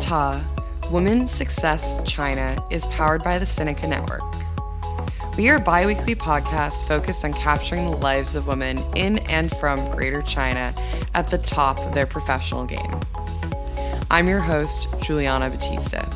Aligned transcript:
Ta, 0.00 0.42
Women's 0.90 1.30
Success 1.30 2.02
China 2.04 2.56
is 2.70 2.86
powered 2.86 3.22
by 3.22 3.38
the 3.38 3.44
Sinica 3.44 3.88
Network. 3.88 4.22
We 5.36 5.48
are 5.50 5.56
a 5.56 5.60
bi 5.60 5.86
weekly 5.86 6.14
podcast 6.14 6.88
focused 6.88 7.24
on 7.24 7.34
capturing 7.34 7.84
the 7.84 7.96
lives 7.96 8.34
of 8.34 8.46
women 8.46 8.78
in 8.96 9.18
and 9.30 9.54
from 9.58 9.78
Greater 9.94 10.22
China 10.22 10.74
at 11.14 11.28
the 11.28 11.38
top 11.38 11.78
of 11.80 11.94
their 11.94 12.06
professional 12.06 12.64
game. 12.64 13.00
I'm 14.10 14.26
your 14.26 14.40
host, 14.40 14.88
Juliana 15.02 15.50
Batista. 15.50 16.08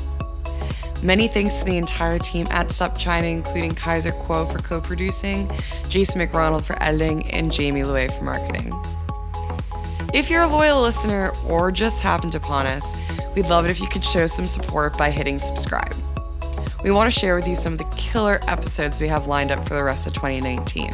Many 1.03 1.29
thanks 1.29 1.59
to 1.59 1.64
the 1.66 1.77
entire 1.77 2.19
team 2.19 2.46
at 2.51 2.73
Sup 2.73 2.98
China, 2.98 3.27
including 3.27 3.75
Kaiser 3.75 4.12
Kuo 4.12 4.51
for 4.51 4.59
co 4.59 4.80
producing, 4.80 5.48
Jason 5.91 6.21
McRonald 6.21 6.62
for 6.64 6.82
editing, 6.82 7.30
and 7.30 7.52
Jamie 7.52 7.82
Louay 7.82 8.10
for 8.19 8.24
marketing. 8.24 8.73
If 10.15 10.30
you're 10.30 10.43
a 10.43 10.48
loyal 10.48 10.80
listener 10.80 11.32
or 11.46 11.71
just 11.71 12.01
happened 12.01 12.35
upon 12.35 12.66
us, 12.66 12.96
we'd 13.34 13.47
love 13.47 13.65
it 13.65 13.70
if 13.70 13.80
you 13.80 13.88
could 13.88 14.05
show 14.05 14.27
some 14.27 14.47
support 14.47 14.97
by 14.97 15.11
hitting 15.11 15.38
subscribe. 15.41 15.95
We 16.83 16.91
want 16.91 17.12
to 17.12 17.19
share 17.19 17.34
with 17.34 17.48
you 17.48 17.57
some 17.57 17.73
of 17.73 17.79
the 17.79 17.97
killer 17.97 18.41
episodes 18.47 19.01
we 19.01 19.09
have 19.09 19.27
lined 19.27 19.51
up 19.51 19.66
for 19.66 19.74
the 19.74 19.83
rest 19.83 20.07
of 20.07 20.12
2019. 20.12 20.91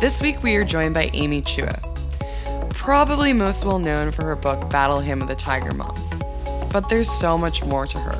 This 0.00 0.22
week 0.22 0.42
we 0.42 0.56
are 0.56 0.64
joined 0.64 0.94
by 0.94 1.10
Amy 1.12 1.42
Chua, 1.42 1.78
probably 2.70 3.32
most 3.32 3.64
well 3.64 3.78
known 3.78 4.10
for 4.10 4.24
her 4.24 4.36
book 4.36 4.70
Battle 4.70 5.00
Hymn 5.00 5.20
of 5.20 5.28
the 5.28 5.34
Tiger 5.34 5.74
Mom. 5.74 5.94
But 6.72 6.88
there's 6.88 7.10
so 7.10 7.36
much 7.36 7.64
more 7.64 7.86
to 7.86 7.98
her 7.98 8.18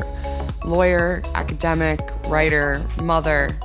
lawyer, 0.64 1.22
academic, 1.34 2.00
writer, 2.28 2.84
mother. 3.02 3.56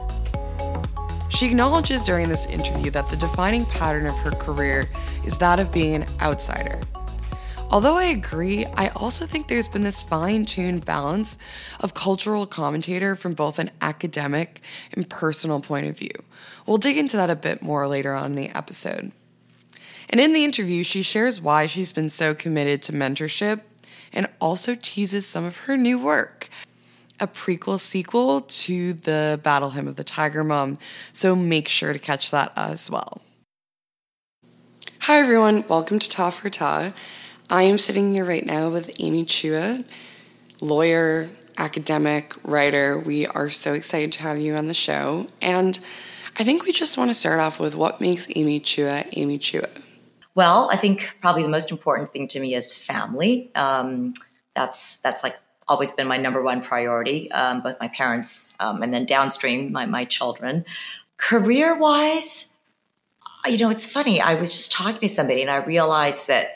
She 1.30 1.48
acknowledges 1.48 2.06
during 2.06 2.30
this 2.30 2.46
interview 2.46 2.92
that 2.92 3.10
the 3.10 3.18
defining 3.18 3.66
pattern 3.66 4.06
of 4.06 4.16
her 4.20 4.32
career 4.32 4.88
is 5.26 5.38
that 5.40 5.60
of 5.60 5.74
being 5.74 5.96
an 5.96 6.06
outsider. 6.22 6.80
Although 7.76 7.98
I 7.98 8.06
agree, 8.06 8.66
I 8.66 8.88
also 8.96 9.26
think 9.26 9.50
there's 9.50 9.68
been 9.68 9.84
this 9.84 10.02
fine 10.02 10.46
tuned 10.46 10.86
balance 10.86 11.38
of 11.82 11.94
cultural 11.94 12.46
commentator 12.46 13.18
from 13.18 13.34
both 13.34 13.60
an 13.60 13.70
academic 13.82 14.62
and 14.94 15.10
personal 15.10 15.60
point 15.60 15.88
of 15.88 15.98
view. 15.98 16.24
We'll 16.66 16.78
dig 16.78 16.96
into 16.96 17.18
that 17.18 17.30
a 17.30 17.36
bit 17.36 17.62
more 17.62 17.86
later 17.90 18.14
on 18.14 18.28
in 18.28 18.36
the 18.36 18.48
episode. 18.48 19.12
And 20.10 20.22
in 20.22 20.32
the 20.32 20.46
interview, 20.46 20.84
she 20.84 21.02
shares 21.02 21.42
why 21.42 21.66
she's 21.66 21.92
been 21.92 22.08
so 22.08 22.34
committed 22.34 22.82
to 22.84 22.94
mentorship 22.94 23.60
and 24.14 24.30
also 24.40 24.78
teases 24.82 25.28
some 25.28 25.44
of 25.44 25.58
her 25.58 25.76
new 25.76 26.00
work 26.00 26.48
a 27.20 27.28
prequel 27.28 27.78
sequel 27.78 28.40
to 28.40 28.94
the 28.94 29.38
Battle 29.44 29.72
Hymn 29.72 29.90
of 29.90 29.98
the 29.98 30.04
Tiger 30.06 30.46
Mom, 30.46 30.78
so 31.12 31.36
make 31.36 31.68
sure 31.68 31.92
to 31.92 32.00
catch 32.00 32.32
that 32.32 32.54
as 32.56 32.90
well. 32.90 33.22
Hi 35.02 35.20
everyone, 35.20 35.66
welcome 35.68 36.00
to 36.00 36.10
Ta 36.10 36.30
for 36.30 36.50
Ta. 36.50 36.94
I 37.50 37.64
am 37.64 37.78
sitting 37.78 38.14
here 38.14 38.26
right 38.26 38.46
now 38.46 38.70
with 38.70 38.90
Amy 38.98 39.24
Chua, 39.24 39.88
lawyer, 40.62 41.30
academic, 41.58 42.34
writer. 42.44 42.98
We 42.98 43.28
are 43.28 43.50
so 43.50 43.74
excited 43.74 44.14
to 44.14 44.24
have 44.24 44.40
you 44.40 44.56
on 44.56 44.68
the 44.68 44.74
show. 44.74 45.28
And 45.44 45.78
I 46.40 46.44
think 46.44 46.64
we 46.64 46.72
just 46.72 46.98
want 46.98 47.12
to 47.12 47.14
start 47.14 47.40
off 47.40 47.60
with 47.60 47.76
what 47.76 48.02
makes 48.02 48.28
Amy 48.36 48.60
Chua 48.60 49.08
Amy 49.16 49.38
Chua. 49.38 49.70
Well, 50.34 50.70
I 50.72 50.76
think 50.76 51.18
probably 51.22 51.44
the 51.44 51.50
most 51.50 51.70
important 51.70 52.12
thing 52.12 52.28
to 52.30 52.40
me 52.40 52.56
is 52.56 52.76
family. 52.76 53.52
Um, 53.54 54.16
that's 54.56 54.98
that's 54.98 55.24
like 55.24 55.36
always 55.68 55.92
been 55.92 56.08
my 56.08 56.18
number 56.18 56.42
one 56.42 56.62
priority. 56.62 57.32
Um, 57.32 57.62
both 57.62 57.80
my 57.80 57.90
parents 57.90 58.56
um, 58.60 58.82
and 58.82 58.92
then 58.92 59.06
downstream 59.06 59.72
my 59.72 59.86
my 59.86 60.06
children. 60.06 60.66
Career 61.18 61.78
wise, 61.78 62.48
you 63.46 63.60
know, 63.60 63.70
it's 63.70 63.90
funny. 63.90 64.20
I 64.20 64.34
was 64.34 64.52
just 64.54 64.72
talking 64.72 65.00
to 65.00 65.08
somebody 65.08 65.42
and 65.42 65.52
I 65.52 65.58
realized 65.58 66.28
that 66.28 66.48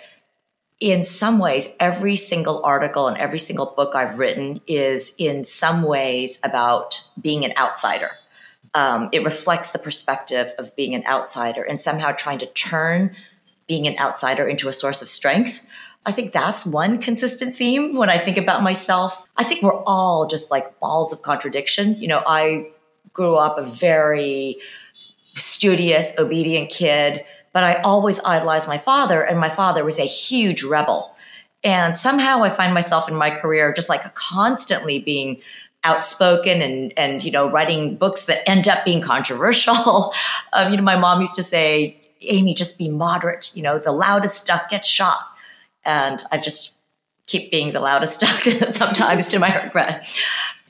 in 0.80 1.04
some 1.04 1.40
ways, 1.40 1.68
every 1.80 2.16
single 2.16 2.64
article 2.64 3.08
and 3.08 3.18
every 3.18 3.40
single 3.40 3.66
book 3.66 3.96
I've 3.96 4.18
written 4.18 4.62
is 4.66 5.14
in 5.18 5.44
some 5.44 5.84
ways 5.84 6.40
about 6.42 7.04
being 7.20 7.44
an 7.44 7.54
outsider. 7.58 8.12
Um, 8.74 9.10
it 9.12 9.26
reflects 9.26 9.72
the 9.72 9.80
perspective 9.80 10.54
of 10.58 10.76
being 10.76 10.96
an 10.96 11.04
outsider 11.06 11.64
and 11.64 11.82
somehow 11.82 12.12
trying 12.12 12.40
to 12.40 12.46
turn 12.46 13.16
being 13.68 13.88
an 13.88 13.98
outsider 13.98 14.48
into 14.48 14.70
a 14.70 14.74
source 14.74 15.02
of 15.02 15.10
strength. 15.10 15.66
I 16.06 16.12
think 16.14 16.32
that's 16.32 16.66
one 16.66 17.00
consistent 17.00 17.58
theme 17.58 17.96
when 17.96 18.10
I 18.10 18.18
think 18.18 18.38
about 18.38 18.64
myself. 18.64 19.28
I 19.36 19.44
think 19.44 19.62
we're 19.62 19.84
all 19.84 20.28
just 20.28 20.50
like 20.50 20.80
balls 20.80 21.12
of 21.12 21.24
contradiction. 21.24 21.96
You 21.96 22.08
know, 22.08 22.24
I 22.26 22.70
grew 23.12 23.36
up 23.36 23.58
a 23.58 23.64
very 23.64 24.60
studious, 25.36 26.14
obedient 26.18 26.70
kid 26.70 27.26
but 27.54 27.64
I 27.64 27.76
always 27.82 28.20
idolized 28.20 28.68
my 28.68 28.78
father, 28.78 29.22
and 29.22 29.40
my 29.40 29.50
father 29.50 29.84
was 29.84 30.00
a 30.00 30.04
huge 30.04 30.64
rebel. 30.64 31.16
And 31.64 31.98
somehow 31.98 32.44
I 32.44 32.50
find 32.50 32.74
myself 32.74 33.10
in 33.10 33.16
my 33.16 33.32
career 33.32 33.74
just 33.74 33.90
like 33.90 34.14
constantly 34.16 35.00
being 35.00 35.42
outspoken 35.84 36.62
and 36.62 36.94
and 36.98 37.24
you 37.24 37.32
know 37.32 37.50
writing 37.50 37.96
books 37.96 38.26
that 38.26 38.48
end 38.50 38.68
up 38.68 38.86
being 38.86 39.02
controversial. 39.02 40.14
um, 40.54 40.72
you 40.72 40.78
know, 40.78 40.84
my 40.84 40.98
mom 40.98 41.20
used 41.20 41.36
to 41.36 41.44
say, 41.44 42.00
"Amy, 42.22 42.54
just 42.54 42.78
be 42.78 42.90
moderate. 42.90 43.52
You 43.56 43.64
know, 43.64 43.80
the 43.80 43.92
loudest 43.92 44.46
duck 44.48 44.70
gets 44.70 44.88
shot." 44.88 45.26
And 45.86 46.24
I 46.32 46.38
just 46.38 46.76
keep 47.26 47.52
being 47.52 47.74
the 47.74 47.80
loudest 47.80 48.20
duck 48.22 48.42
sometimes 48.72 49.28
to 49.28 49.40
my 49.40 49.64
regret. 49.64 50.08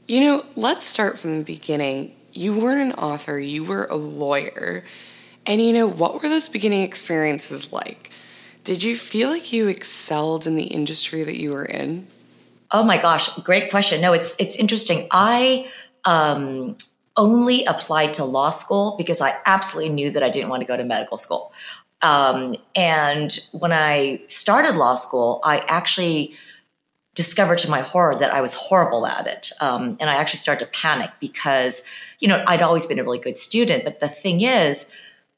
You 0.08 0.22
know, 0.22 0.46
let's 0.56 0.86
start 0.86 1.20
from 1.20 1.38
the 1.40 1.44
beginning. 1.46 2.14
You 2.34 2.60
weren't 2.60 2.94
an 2.94 3.00
author; 3.04 3.40
you 3.40 3.64
were 3.64 3.86
a 3.86 3.96
lawyer. 3.96 4.84
And 5.46 5.62
you 5.62 5.74
know, 5.74 5.88
what 5.88 6.16
were 6.16 6.30
those 6.30 6.50
beginning 6.50 6.82
experiences 6.82 7.72
like? 7.72 8.12
Did 8.64 8.84
you 8.84 8.96
feel 8.96 9.30
like 9.30 9.52
you 9.52 9.68
excelled 9.68 10.46
in 10.46 10.56
the 10.56 10.66
industry 10.66 11.24
that 11.24 11.40
you 11.40 11.52
were 11.52 11.66
in? 11.66 12.08
Oh 12.72 12.84
my 12.84 13.02
gosh, 13.02 13.36
great 13.38 13.72
question. 13.72 14.00
No, 14.02 14.14
it's 14.14 14.36
it's 14.38 14.56
interesting. 14.56 15.08
I 15.10 15.68
um, 16.06 16.78
only 17.18 17.66
applied 17.66 18.14
to 18.16 18.26
law 18.26 18.50
school 18.50 18.96
because 18.98 19.22
I 19.22 19.36
absolutely 19.46 19.94
knew 19.94 20.12
that 20.12 20.24
I 20.24 20.30
didn't 20.30 20.50
want 20.50 20.62
to 20.62 20.68
go 20.68 20.78
to 20.78 20.84
medical 20.84 21.18
school. 21.18 21.52
Um, 22.02 22.56
and 22.76 23.38
when 23.52 23.74
I 23.74 24.22
started 24.28 24.76
law 24.76 24.96
school, 24.96 25.42
I 25.44 25.60
actually 25.68 26.36
discovered 27.16 27.58
to 27.58 27.70
my 27.70 27.82
horror 27.82 28.16
that 28.16 28.34
I 28.34 28.40
was 28.40 28.54
horrible 28.54 29.06
at 29.06 29.28
it. 29.28 29.52
Um, 29.60 29.98
and 30.00 30.10
I 30.10 30.16
actually 30.16 30.38
started 30.38 30.66
to 30.66 30.72
panic 30.72 31.12
because, 31.20 31.84
you 32.20 32.28
know, 32.28 32.44
I'd 32.48 32.62
always 32.62 32.86
been 32.86 33.00
a 33.00 33.04
really 33.04 33.20
good 33.20 33.38
student. 33.38 33.84
But 33.84 34.00
the 34.00 34.08
thing 34.08 34.42
is, 34.42 34.90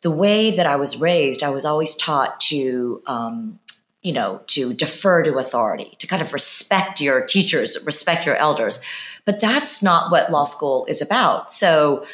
the 0.02 0.12
way 0.12 0.56
that 0.56 0.66
I 0.66 0.76
was 0.76 1.00
raised, 1.00 1.44
I 1.44 1.50
was 1.50 1.66
always 1.66 1.96
taught 1.96 2.40
to, 2.42 3.02
um, 3.06 3.60
you 4.02 4.14
know, 4.14 4.42
to 4.48 4.74
defer 4.74 5.24
to 5.24 5.38
authority, 5.38 5.96
to 6.00 6.08
kind 6.08 6.22
of 6.22 6.34
respect 6.34 7.00
your 7.00 7.26
teachers, 7.26 7.78
respect 7.86 8.26
your 8.26 8.36
elders. 8.36 8.82
But 9.26 9.40
that's 9.40 9.84
not 9.84 10.12
what 10.12 10.32
law 10.32 10.46
school 10.46 10.86
is 10.88 11.02
about. 11.02 11.54
So 11.54 12.06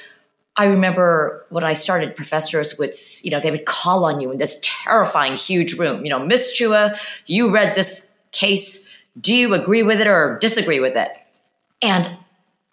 I 0.57 0.65
remember 0.65 1.45
when 1.49 1.63
I 1.63 1.73
started, 1.73 2.15
professors 2.15 2.77
would, 2.77 2.93
you 3.21 3.31
know, 3.31 3.39
they 3.39 3.51
would 3.51 3.65
call 3.65 4.03
on 4.03 4.19
you 4.19 4.31
in 4.31 4.37
this 4.37 4.59
terrifying, 4.61 5.35
huge 5.35 5.77
room. 5.77 6.03
You 6.03 6.09
know, 6.09 6.25
Miss 6.25 6.59
Chua, 6.59 6.99
you 7.25 7.53
read 7.53 7.75
this 7.75 8.05
case. 8.31 8.85
Do 9.19 9.33
you 9.33 9.53
agree 9.53 9.83
with 9.83 10.01
it 10.01 10.07
or 10.07 10.37
disagree 10.41 10.81
with 10.81 10.97
it? 10.97 11.09
And 11.81 12.09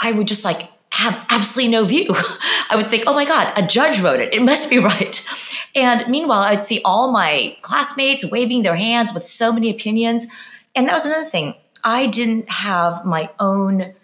I 0.01 0.13
would 0.13 0.27
just 0.27 0.45
like 0.45 0.71
have 0.95 1.27
absolutely 1.29 1.73
no 1.73 1.85
view. 1.85 2.07
I 2.71 2.77
would 2.77 2.87
think, 2.87 3.05
oh 3.07 3.15
my 3.15 3.25
God, 3.25 3.53
a 3.57 3.67
judge 3.67 4.01
wrote 4.01 4.21
it. 4.21 4.33
It 4.33 4.43
must 4.43 4.71
be 4.71 4.79
right. 4.93 5.29
And 5.75 6.09
meanwhile, 6.09 6.43
I'd 6.43 6.65
see 6.65 6.81
all 6.85 7.11
my 7.11 7.57
classmates 7.63 8.31
waving 8.31 8.63
their 8.63 8.77
hands 8.77 9.13
with 9.13 9.27
so 9.27 9.53
many 9.53 9.71
opinions. 9.71 10.27
And 10.75 10.87
that 10.89 10.95
was 10.95 11.05
another 11.05 11.27
thing. 11.27 11.55
I 11.83 12.07
didn't 12.07 12.49
have 12.49 13.05
my 13.05 13.29
own 13.41 13.95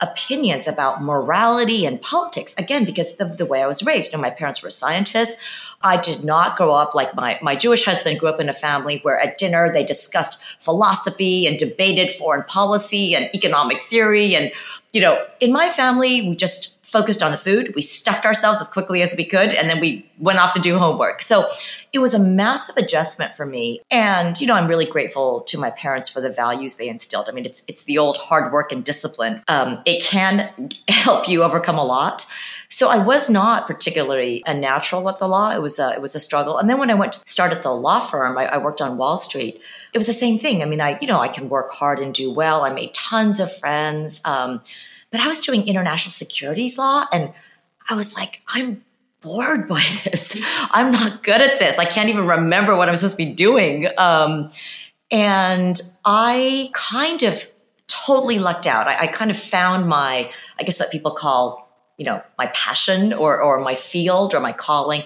opinions 0.00 0.68
about 0.68 1.02
morality 1.02 1.84
and 1.84 2.00
politics, 2.00 2.54
again, 2.58 2.84
because 2.84 3.16
of 3.16 3.38
the 3.38 3.46
way 3.46 3.62
I 3.62 3.66
was 3.66 3.82
raised. 3.84 4.12
You 4.12 4.18
know, 4.18 4.22
my 4.22 4.30
parents 4.30 4.62
were 4.62 4.70
scientists. 4.70 5.34
I 5.82 5.96
did 5.98 6.24
not 6.24 6.56
grow 6.56 6.72
up 6.72 6.94
like 6.94 7.14
my, 7.14 7.38
my 7.42 7.54
Jewish 7.56 7.84
husband 7.84 8.18
grew 8.18 8.28
up 8.28 8.40
in 8.40 8.48
a 8.48 8.54
family 8.54 9.00
where 9.02 9.18
at 9.18 9.38
dinner 9.38 9.72
they 9.72 9.84
discussed 9.84 10.42
philosophy 10.60 11.46
and 11.46 11.58
debated 11.58 12.12
foreign 12.12 12.44
policy 12.44 13.14
and 13.14 13.34
economic 13.34 13.82
theory 13.82 14.34
and 14.34 14.52
you 14.96 15.02
know, 15.02 15.22
in 15.40 15.52
my 15.52 15.68
family, 15.68 16.26
we 16.26 16.34
just 16.34 16.82
focused 16.82 17.22
on 17.22 17.30
the 17.30 17.36
food. 17.36 17.74
We 17.76 17.82
stuffed 17.82 18.24
ourselves 18.24 18.62
as 18.62 18.68
quickly 18.70 19.02
as 19.02 19.14
we 19.14 19.26
could, 19.26 19.50
and 19.50 19.68
then 19.68 19.78
we 19.78 20.10
went 20.18 20.38
off 20.38 20.54
to 20.54 20.58
do 20.58 20.78
homework. 20.78 21.20
So 21.20 21.50
it 21.92 21.98
was 21.98 22.14
a 22.14 22.18
massive 22.18 22.78
adjustment 22.78 23.34
for 23.34 23.44
me. 23.44 23.82
And, 23.90 24.40
you 24.40 24.46
know, 24.46 24.54
I'm 24.54 24.66
really 24.66 24.86
grateful 24.86 25.42
to 25.48 25.58
my 25.58 25.68
parents 25.68 26.08
for 26.08 26.22
the 26.22 26.30
values 26.30 26.76
they 26.76 26.88
instilled. 26.88 27.28
I 27.28 27.32
mean, 27.32 27.44
it's, 27.44 27.62
it's 27.68 27.84
the 27.84 27.98
old 27.98 28.16
hard 28.16 28.54
work 28.54 28.72
and 28.72 28.82
discipline. 28.82 29.42
Um, 29.48 29.82
it 29.84 30.02
can 30.02 30.70
help 30.88 31.28
you 31.28 31.42
overcome 31.42 31.76
a 31.76 31.84
lot. 31.84 32.24
So 32.70 32.88
I 32.88 32.96
was 32.96 33.28
not 33.28 33.66
particularly 33.66 34.42
a 34.46 34.54
natural 34.54 35.08
at 35.10 35.18
the 35.18 35.28
law. 35.28 35.50
It 35.50 35.60
was 35.60 35.78
a, 35.78 35.92
it 35.92 36.00
was 36.00 36.14
a 36.14 36.20
struggle. 36.20 36.56
And 36.56 36.70
then 36.70 36.78
when 36.78 36.90
I 36.90 36.94
went 36.94 37.12
to 37.12 37.20
start 37.26 37.52
at 37.52 37.62
the 37.62 37.72
law 37.72 38.00
firm, 38.00 38.38
I, 38.38 38.46
I 38.46 38.58
worked 38.58 38.80
on 38.80 38.96
Wall 38.96 39.18
Street. 39.18 39.60
It 39.96 39.98
was 39.98 40.08
the 40.08 40.12
same 40.12 40.38
thing. 40.38 40.60
I 40.60 40.66
mean, 40.66 40.82
I, 40.82 40.98
you 41.00 41.06
know, 41.06 41.20
I 41.20 41.28
can 41.28 41.48
work 41.48 41.70
hard 41.70 42.00
and 42.00 42.12
do 42.12 42.30
well. 42.30 42.66
I 42.66 42.70
made 42.70 42.92
tons 42.92 43.40
of 43.40 43.56
friends. 43.56 44.20
Um, 44.26 44.60
but 45.10 45.22
I 45.22 45.26
was 45.26 45.40
doing 45.40 45.66
international 45.66 46.10
securities 46.10 46.76
law 46.76 47.06
and 47.14 47.32
I 47.88 47.94
was 47.94 48.14
like, 48.14 48.42
I'm 48.46 48.84
bored 49.22 49.66
by 49.66 49.82
this. 50.04 50.38
I'm 50.70 50.92
not 50.92 51.22
good 51.22 51.40
at 51.40 51.58
this. 51.58 51.78
I 51.78 51.86
can't 51.86 52.10
even 52.10 52.26
remember 52.26 52.76
what 52.76 52.90
I'm 52.90 52.96
supposed 52.96 53.14
to 53.14 53.24
be 53.24 53.32
doing. 53.32 53.88
Um, 53.96 54.50
And 55.10 55.80
I 56.04 56.68
kind 56.74 57.22
of 57.22 57.46
totally 57.86 58.38
lucked 58.38 58.66
out. 58.66 58.88
I, 58.88 59.04
I 59.04 59.06
kind 59.06 59.30
of 59.30 59.38
found 59.38 59.88
my, 59.88 60.30
I 60.60 60.62
guess 60.64 60.78
what 60.78 60.90
people 60.90 61.12
call, 61.14 61.72
you 61.96 62.04
know, 62.04 62.22
my 62.36 62.48
passion 62.48 63.14
or, 63.14 63.40
or 63.40 63.60
my 63.60 63.76
field 63.76 64.34
or 64.34 64.40
my 64.40 64.52
calling 64.52 65.04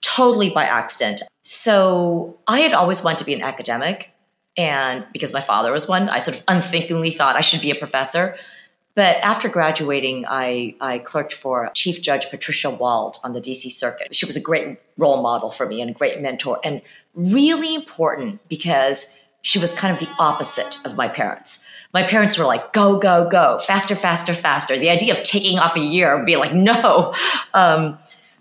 totally 0.00 0.50
by 0.50 0.64
accident. 0.64 1.22
So 1.44 2.40
I 2.48 2.60
had 2.60 2.72
always 2.72 3.04
wanted 3.04 3.18
to 3.18 3.24
be 3.24 3.34
an 3.34 3.42
academic. 3.42 4.10
And 4.56 5.06
because 5.12 5.32
my 5.32 5.40
father 5.40 5.72
was 5.72 5.88
one, 5.88 6.08
I 6.08 6.18
sort 6.18 6.36
of 6.36 6.44
unthinkingly 6.48 7.10
thought 7.10 7.36
I 7.36 7.40
should 7.40 7.60
be 7.60 7.70
a 7.70 7.74
professor. 7.74 8.36
But 8.94 9.16
after 9.16 9.48
graduating, 9.48 10.24
I, 10.28 10.76
I 10.80 10.98
clerked 10.98 11.32
for 11.32 11.70
Chief 11.74 12.00
Judge 12.00 12.30
Patricia 12.30 12.70
Wald 12.70 13.18
on 13.24 13.32
the 13.32 13.40
DC 13.40 13.72
Circuit. 13.72 14.14
She 14.14 14.26
was 14.26 14.36
a 14.36 14.40
great 14.40 14.78
role 14.96 15.20
model 15.20 15.50
for 15.50 15.66
me 15.66 15.80
and 15.80 15.90
a 15.90 15.92
great 15.92 16.20
mentor, 16.20 16.60
and 16.62 16.80
really 17.14 17.74
important 17.74 18.40
because 18.48 19.08
she 19.42 19.58
was 19.58 19.74
kind 19.74 19.92
of 19.92 20.00
the 20.00 20.08
opposite 20.18 20.78
of 20.84 20.96
my 20.96 21.08
parents. 21.08 21.64
My 21.92 22.04
parents 22.04 22.38
were 22.38 22.46
like, 22.46 22.72
go, 22.72 22.98
go, 22.98 23.28
go, 23.28 23.58
faster, 23.58 23.96
faster, 23.96 24.32
faster. 24.32 24.78
The 24.78 24.90
idea 24.90 25.16
of 25.16 25.22
taking 25.22 25.58
off 25.58 25.76
a 25.76 25.80
year 25.80 26.16
would 26.16 26.26
be 26.26 26.36
like, 26.36 26.54
no. 26.54 27.14
Um, 27.52 27.98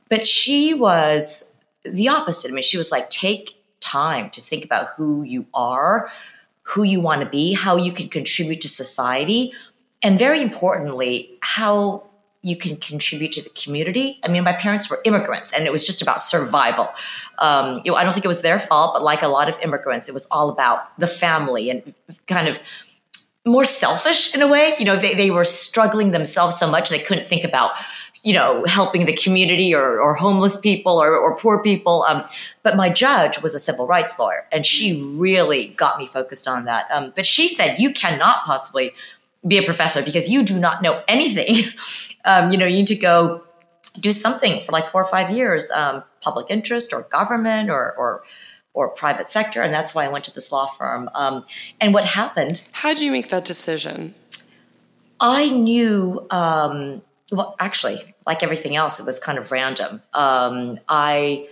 but 0.09 0.25
she 0.25 0.73
was 0.73 1.55
the 1.83 2.07
opposite. 2.09 2.51
I 2.51 2.53
mean, 2.53 2.63
she 2.63 2.77
was 2.77 2.91
like, 2.91 3.09
take 3.09 3.62
time 3.83 4.29
to 4.31 4.41
think 4.41 4.63
about 4.65 4.87
who 4.95 5.23
you 5.23 5.45
are, 5.53 6.09
who 6.61 6.83
you 6.83 7.01
want 7.01 7.21
to 7.21 7.29
be, 7.29 7.53
how 7.53 7.75
you 7.77 7.91
can 7.91 8.07
contribute 8.07 8.61
to 8.61 8.69
society 8.69 9.53
and 10.01 10.19
very 10.19 10.41
importantly, 10.41 11.37
how 11.41 12.03
you 12.41 12.57
can 12.57 12.75
contribute 12.75 13.31
to 13.31 13.41
the 13.41 13.49
community. 13.51 14.19
I 14.21 14.27
mean, 14.27 14.43
my 14.43 14.51
parents 14.51 14.89
were 14.89 14.99
immigrants, 15.05 15.53
and 15.53 15.65
it 15.65 15.71
was 15.71 15.85
just 15.85 16.01
about 16.01 16.19
survival. 16.19 16.89
Um, 17.37 17.81
I 17.85 18.03
don't 18.03 18.11
think 18.11 18.25
it 18.25 18.27
was 18.27 18.41
their 18.41 18.59
fault, 18.59 18.93
but 18.93 19.01
like 19.01 19.21
a 19.21 19.29
lot 19.29 19.47
of 19.47 19.57
immigrants, 19.61 20.09
it 20.09 20.13
was 20.13 20.27
all 20.29 20.49
about 20.49 20.99
the 20.99 21.07
family 21.07 21.69
and 21.69 21.93
kind 22.27 22.49
of 22.49 22.59
more 23.45 23.63
selfish 23.63 24.35
in 24.35 24.41
a 24.41 24.47
way. 24.47 24.75
You 24.77 24.83
know, 24.83 24.97
they, 24.97 25.15
they 25.15 25.31
were 25.31 25.45
struggling 25.45 26.11
themselves 26.11 26.59
so 26.59 26.69
much 26.69 26.89
they 26.89 26.99
couldn't 26.99 27.27
think 27.29 27.45
about, 27.45 27.71
you 28.23 28.33
know, 28.33 28.63
helping 28.65 29.05
the 29.05 29.13
community 29.13 29.75
or, 29.75 29.99
or 29.99 30.13
homeless 30.13 30.57
people 30.57 31.01
or, 31.01 31.15
or 31.15 31.37
poor 31.37 31.61
people. 31.61 32.05
Um, 32.07 32.23
but 32.63 32.77
my 32.77 32.89
judge 32.89 33.41
was 33.41 33.53
a 33.53 33.59
civil 33.59 33.85
rights 33.85 34.17
lawyer, 34.17 34.47
and 34.51 34.65
she 34.65 35.03
really 35.03 35.67
got 35.67 35.99
me 35.99 36.07
focused 36.07 36.47
on 36.47 36.65
that. 36.65 36.89
Um, 36.89 37.11
but 37.15 37.25
she 37.25 37.49
said, 37.49 37.79
you 37.79 37.91
cannot 37.91 38.45
possibly 38.45 38.93
be 39.45 39.57
a 39.57 39.63
professor 39.63 40.01
because 40.01 40.29
you 40.29 40.43
do 40.43 40.57
not 40.57 40.81
know 40.81 41.03
anything. 41.07 41.65
um, 42.25 42.49
you 42.49 42.57
know, 42.57 42.65
you 42.65 42.77
need 42.77 42.87
to 42.87 42.95
go 42.95 43.43
do 43.99 44.13
something 44.13 44.63
for 44.63 44.71
like 44.71 44.87
four 44.87 45.03
or 45.03 45.07
five 45.07 45.29
years, 45.29 45.69
um, 45.71 46.03
public 46.21 46.47
interest 46.49 46.93
or 46.93 47.01
government 47.03 47.69
or, 47.69 47.93
or 47.97 48.23
or 48.75 48.89
private 48.89 49.29
sector, 49.29 49.61
and 49.61 49.71
that's 49.71 49.93
why 49.93 50.03
I 50.03 50.07
went 50.09 50.25
to 50.25 50.33
this 50.33 50.51
law 50.51 50.65
firm. 50.65 51.07
Um, 51.13 51.45
and 51.79 51.93
what 51.93 52.05
happened? 52.05 52.63
How 52.71 52.91
did 52.91 53.03
you 53.03 53.11
make 53.11 53.29
that 53.29 53.45
decision? 53.45 54.15
I 55.19 55.49
knew. 55.49 56.25
Um, 56.31 57.03
well, 57.33 57.55
actually, 57.59 58.13
like 58.27 58.43
everything 58.43 58.75
else, 58.75 58.99
it 58.99 59.05
was 59.05 59.19
kind 59.19 59.37
of 59.37 59.51
random. 59.51 60.01
Um, 60.13 60.79
I, 60.87 61.47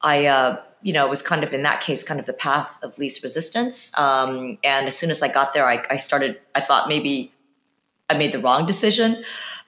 I, 0.00 0.26
uh, 0.26 0.60
you 0.82 0.92
know, 0.92 1.06
was 1.06 1.22
kind 1.22 1.44
of 1.44 1.52
in 1.52 1.62
that 1.62 1.80
case, 1.80 2.02
kind 2.02 2.18
of 2.18 2.26
the 2.26 2.32
path 2.32 2.76
of 2.82 2.98
least 2.98 3.22
resistance. 3.22 3.96
Um, 3.96 4.58
and 4.64 4.86
as 4.86 4.98
soon 4.98 5.10
as 5.10 5.22
I 5.22 5.28
got 5.28 5.54
there, 5.54 5.68
I, 5.68 5.84
I 5.88 5.98
started. 5.98 6.40
I 6.54 6.60
thought 6.60 6.88
maybe 6.88 7.32
I 8.08 8.18
made 8.18 8.32
the 8.32 8.40
wrong 8.40 8.66
decision. 8.66 9.24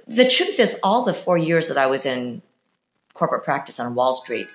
The 0.09 0.29
truth 0.29 0.59
is, 0.59 0.81
all 0.82 1.05
the 1.05 1.14
four 1.14 1.38
years 1.38 1.69
that 1.69 1.79
I 1.79 1.87
was 1.87 2.05
in 2.05 2.43
corporate 3.15 3.44
practice 3.44 3.79
on 3.79 3.94
Wall 3.94 4.15
Street, 4.15 4.49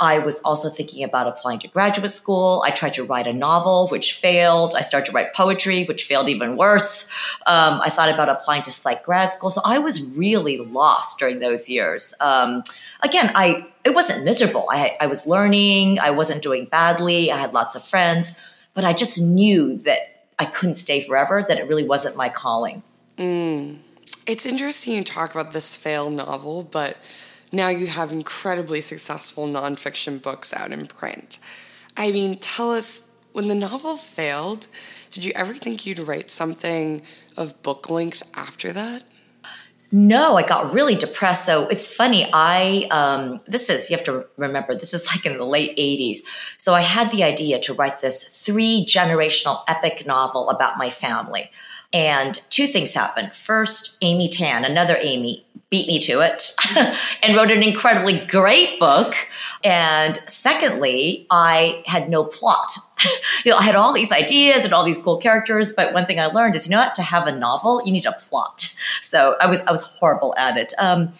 I 0.00 0.18
was 0.18 0.40
also 0.40 0.70
thinking 0.70 1.04
about 1.04 1.26
applying 1.26 1.58
to 1.60 1.68
graduate 1.68 2.10
school. 2.10 2.62
I 2.66 2.70
tried 2.70 2.94
to 2.94 3.04
write 3.04 3.26
a 3.26 3.32
novel, 3.34 3.88
which 3.88 4.14
failed. 4.14 4.74
I 4.74 4.80
started 4.80 5.06
to 5.10 5.12
write 5.12 5.34
poetry, 5.34 5.84
which 5.84 6.04
failed 6.04 6.30
even 6.30 6.56
worse. 6.56 7.06
Um, 7.46 7.80
I 7.82 7.90
thought 7.90 8.08
about 8.08 8.30
applying 8.30 8.62
to 8.62 8.72
psych 8.72 9.04
grad 9.04 9.32
school. 9.34 9.50
So 9.50 9.60
I 9.64 9.78
was 9.78 10.02
really 10.02 10.56
lost 10.56 11.18
during 11.18 11.40
those 11.40 11.68
years. 11.68 12.14
Um, 12.18 12.64
again, 13.02 13.30
I 13.34 13.66
it 13.84 13.94
wasn't 13.94 14.24
miserable. 14.24 14.66
I, 14.70 14.96
I 15.00 15.06
was 15.06 15.26
learning. 15.26 15.98
I 15.98 16.10
wasn't 16.10 16.42
doing 16.42 16.64
badly. 16.64 17.30
I 17.30 17.36
had 17.36 17.52
lots 17.52 17.74
of 17.74 17.84
friends, 17.84 18.32
but 18.74 18.84
I 18.84 18.94
just 18.94 19.20
knew 19.20 19.76
that 19.78 20.26
I 20.38 20.46
couldn't 20.46 20.76
stay 20.76 21.02
forever. 21.02 21.44
That 21.46 21.58
it 21.58 21.68
really 21.68 21.86
wasn't 21.86 22.16
my 22.16 22.30
calling. 22.30 22.82
Mm. 23.18 23.76
It's 24.26 24.46
interesting 24.46 24.94
you 24.94 25.04
talk 25.04 25.34
about 25.34 25.52
this 25.52 25.76
failed 25.76 26.14
novel, 26.14 26.62
but 26.62 26.96
now 27.52 27.68
you 27.68 27.86
have 27.86 28.12
incredibly 28.12 28.80
successful 28.80 29.46
nonfiction 29.46 30.20
books 30.20 30.52
out 30.52 30.72
in 30.72 30.86
print. 30.86 31.38
I 31.96 32.12
mean, 32.12 32.38
tell 32.38 32.70
us 32.70 33.02
when 33.32 33.48
the 33.48 33.54
novel 33.54 33.96
failed, 33.96 34.66
did 35.10 35.24
you 35.24 35.32
ever 35.34 35.54
think 35.54 35.86
you'd 35.86 35.98
write 35.98 36.30
something 36.30 37.02
of 37.36 37.60
book 37.62 37.90
length 37.90 38.22
after 38.34 38.72
that? 38.72 39.04
No, 39.92 40.36
I 40.36 40.44
got 40.44 40.72
really 40.72 40.94
depressed. 40.94 41.46
So 41.46 41.66
it's 41.66 41.92
funny. 41.92 42.28
I, 42.32 42.86
um, 42.92 43.38
this 43.48 43.68
is, 43.68 43.90
you 43.90 43.96
have 43.96 44.06
to 44.06 44.24
remember, 44.36 44.74
this 44.74 44.94
is 44.94 45.04
like 45.08 45.26
in 45.26 45.36
the 45.36 45.44
late 45.44 45.76
80s. 45.76 46.18
So 46.58 46.74
I 46.74 46.80
had 46.80 47.10
the 47.10 47.24
idea 47.24 47.58
to 47.62 47.74
write 47.74 48.00
this 48.00 48.22
three 48.22 48.86
generational 48.86 49.64
epic 49.66 50.06
novel 50.06 50.48
about 50.48 50.78
my 50.78 50.90
family. 50.90 51.50
And 51.92 52.40
two 52.50 52.66
things 52.66 52.94
happened. 52.94 53.32
First, 53.34 53.98
Amy 54.00 54.28
Tan, 54.28 54.64
another 54.64 54.96
Amy, 55.00 55.44
beat 55.70 55.86
me 55.86 56.00
to 56.00 56.20
it 56.20 56.52
and 57.22 57.36
wrote 57.36 57.50
an 57.50 57.62
incredibly 57.62 58.18
great 58.26 58.78
book. 58.80 59.14
And 59.62 60.16
secondly, 60.28 61.26
I 61.30 61.82
had 61.86 62.08
no 62.08 62.24
plot. 62.24 62.72
you 63.44 63.52
know, 63.52 63.56
I 63.56 63.62
had 63.62 63.76
all 63.76 63.92
these 63.92 64.10
ideas 64.10 64.64
and 64.64 64.74
all 64.74 64.84
these 64.84 65.00
cool 65.00 65.18
characters, 65.18 65.72
but 65.72 65.94
one 65.94 66.06
thing 66.06 66.18
I 66.18 66.26
learned 66.26 66.56
is, 66.56 66.66
you 66.66 66.72
know 66.72 66.80
what, 66.80 66.96
to 66.96 67.02
have 67.02 67.26
a 67.28 67.36
novel, 67.36 67.82
you 67.84 67.92
need 67.92 68.06
a 68.06 68.12
plot. 68.12 68.66
So 69.02 69.36
I 69.40 69.48
was 69.48 69.60
I 69.62 69.72
was 69.72 69.82
horrible 69.82 70.34
at 70.36 70.56
it. 70.56 70.72
Um, 70.78 71.12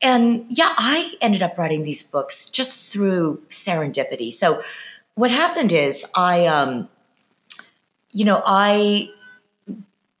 and 0.00 0.46
yeah, 0.48 0.72
I 0.76 1.14
ended 1.20 1.42
up 1.42 1.58
writing 1.58 1.82
these 1.82 2.02
books 2.02 2.48
just 2.48 2.92
through 2.92 3.42
serendipity. 3.48 4.32
So 4.32 4.62
what 5.14 5.30
happened 5.30 5.72
is 5.72 6.06
I 6.14 6.46
um, 6.46 6.88
you 8.12 8.24
know, 8.24 8.42
I 8.46 9.10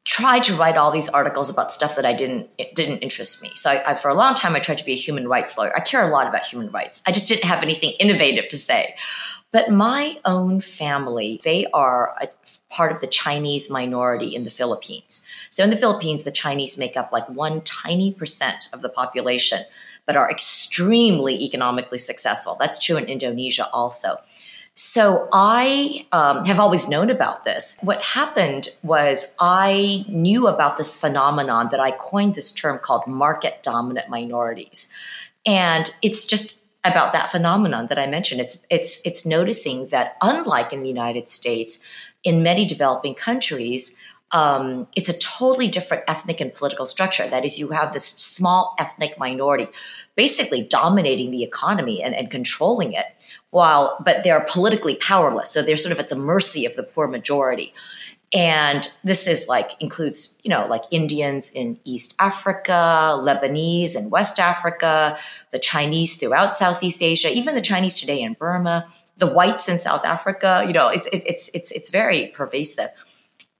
tried 0.04 0.42
to 0.44 0.56
write 0.56 0.76
all 0.76 0.90
these 0.90 1.08
articles 1.08 1.48
about 1.48 1.72
stuff 1.72 1.94
that 1.96 2.04
I 2.04 2.12
didn't 2.12 2.50
didn't 2.74 2.98
interest 2.98 3.42
me. 3.42 3.50
So 3.54 3.70
I, 3.70 3.92
I, 3.92 3.94
for 3.94 4.08
a 4.08 4.14
long 4.14 4.34
time 4.34 4.56
I 4.56 4.58
tried 4.58 4.78
to 4.78 4.84
be 4.84 4.92
a 4.92 4.96
human 4.96 5.28
rights 5.28 5.56
lawyer. 5.56 5.74
I 5.76 5.80
care 5.80 6.02
a 6.02 6.10
lot 6.10 6.26
about 6.26 6.44
human 6.44 6.70
rights. 6.70 7.02
I 7.06 7.12
just 7.12 7.28
didn't 7.28 7.44
have 7.44 7.62
anything 7.62 7.92
innovative 8.00 8.48
to 8.48 8.58
say. 8.58 8.96
But 9.52 9.70
my 9.70 10.18
own 10.24 10.60
family, 10.60 11.40
they 11.44 11.66
are 11.74 12.14
a 12.20 12.28
part 12.70 12.90
of 12.90 13.00
the 13.00 13.06
Chinese 13.06 13.70
minority 13.70 14.34
in 14.34 14.44
the 14.44 14.50
Philippines. 14.50 15.22
So 15.50 15.62
in 15.62 15.70
the 15.70 15.76
Philippines, 15.76 16.24
the 16.24 16.32
Chinese 16.32 16.78
make 16.78 16.96
up 16.96 17.12
like 17.12 17.28
one 17.28 17.60
tiny 17.60 18.12
percent 18.12 18.70
of 18.72 18.80
the 18.80 18.88
population, 18.88 19.60
but 20.06 20.16
are 20.16 20.30
extremely 20.30 21.44
economically 21.44 21.98
successful. 21.98 22.56
That's 22.58 22.78
true 22.78 22.96
in 22.96 23.04
Indonesia 23.04 23.68
also. 23.72 24.16
So 24.74 25.28
I 25.32 26.06
um, 26.12 26.46
have 26.46 26.58
always 26.58 26.88
known 26.88 27.10
about 27.10 27.44
this. 27.44 27.76
What 27.82 28.00
happened 28.00 28.68
was 28.82 29.26
I 29.38 30.04
knew 30.08 30.48
about 30.48 30.78
this 30.78 30.98
phenomenon 30.98 31.68
that 31.70 31.80
I 31.80 31.90
coined 31.90 32.34
this 32.34 32.52
term 32.52 32.78
called 32.78 33.06
market 33.06 33.62
dominant 33.62 34.08
minorities. 34.08 34.88
And 35.44 35.94
it's 36.00 36.24
just 36.24 36.62
about 36.84 37.12
that 37.12 37.30
phenomenon 37.30 37.88
that 37.88 37.98
I 37.98 38.06
mentioned. 38.06 38.40
It's 38.40 38.58
it's 38.70 39.00
it's 39.04 39.26
noticing 39.26 39.88
that 39.88 40.16
unlike 40.22 40.72
in 40.72 40.82
the 40.82 40.88
United 40.88 41.30
States, 41.30 41.80
in 42.24 42.42
many 42.42 42.64
developing 42.64 43.14
countries, 43.14 43.94
um, 44.32 44.88
it's 44.96 45.10
a 45.10 45.18
totally 45.18 45.68
different 45.68 46.04
ethnic 46.08 46.40
and 46.40 46.52
political 46.52 46.86
structure. 46.86 47.28
That 47.28 47.44
is, 47.44 47.58
you 47.58 47.68
have 47.68 47.92
this 47.92 48.06
small 48.06 48.74
ethnic 48.78 49.18
minority 49.18 49.68
basically 50.16 50.62
dominating 50.62 51.30
the 51.30 51.42
economy 51.42 52.02
and, 52.02 52.14
and 52.14 52.30
controlling 52.30 52.94
it 52.94 53.06
while 53.52 53.96
but 54.04 54.24
they're 54.24 54.44
politically 54.48 54.96
powerless. 54.96 55.50
So 55.50 55.62
they're 55.62 55.76
sort 55.76 55.92
of 55.92 56.00
at 56.00 56.08
the 56.08 56.16
mercy 56.16 56.66
of 56.66 56.74
the 56.74 56.82
poor 56.82 57.06
majority. 57.06 57.72
And 58.34 58.90
this 59.04 59.26
is 59.26 59.46
like 59.46 59.72
includes 59.78 60.34
you 60.42 60.48
know 60.50 60.66
like 60.66 60.84
indians 60.90 61.50
in 61.50 61.78
east 61.84 62.14
africa 62.18 63.20
lebanese 63.22 63.94
in 63.94 64.08
west 64.08 64.38
africa 64.38 65.18
the 65.50 65.58
chinese 65.58 66.16
throughout 66.16 66.56
southeast 66.56 67.02
asia 67.02 67.28
even 67.30 67.54
the 67.54 67.60
chinese 67.60 68.00
today 68.00 68.22
in 68.22 68.32
burma 68.32 68.86
the 69.18 69.26
whites 69.26 69.68
in 69.68 69.78
south 69.78 70.04
africa. 70.04 70.64
You 70.66 70.72
know 70.72 70.88
it's 70.88 71.06
it's 71.12 71.50
it's 71.54 71.70
it's 71.70 71.90
very 71.90 72.28
pervasive. 72.28 72.90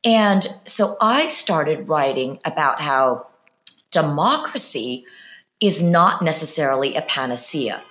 And 0.04 0.46
so 0.64 0.96
i 1.00 1.28
started 1.28 1.88
writing 1.88 2.40
about 2.44 2.80
how 2.80 3.28
democracy 3.90 5.04
is 5.60 5.82
not 5.82 6.22
necessarily 6.22 6.96
a 6.96 7.02
panacea 7.02 7.82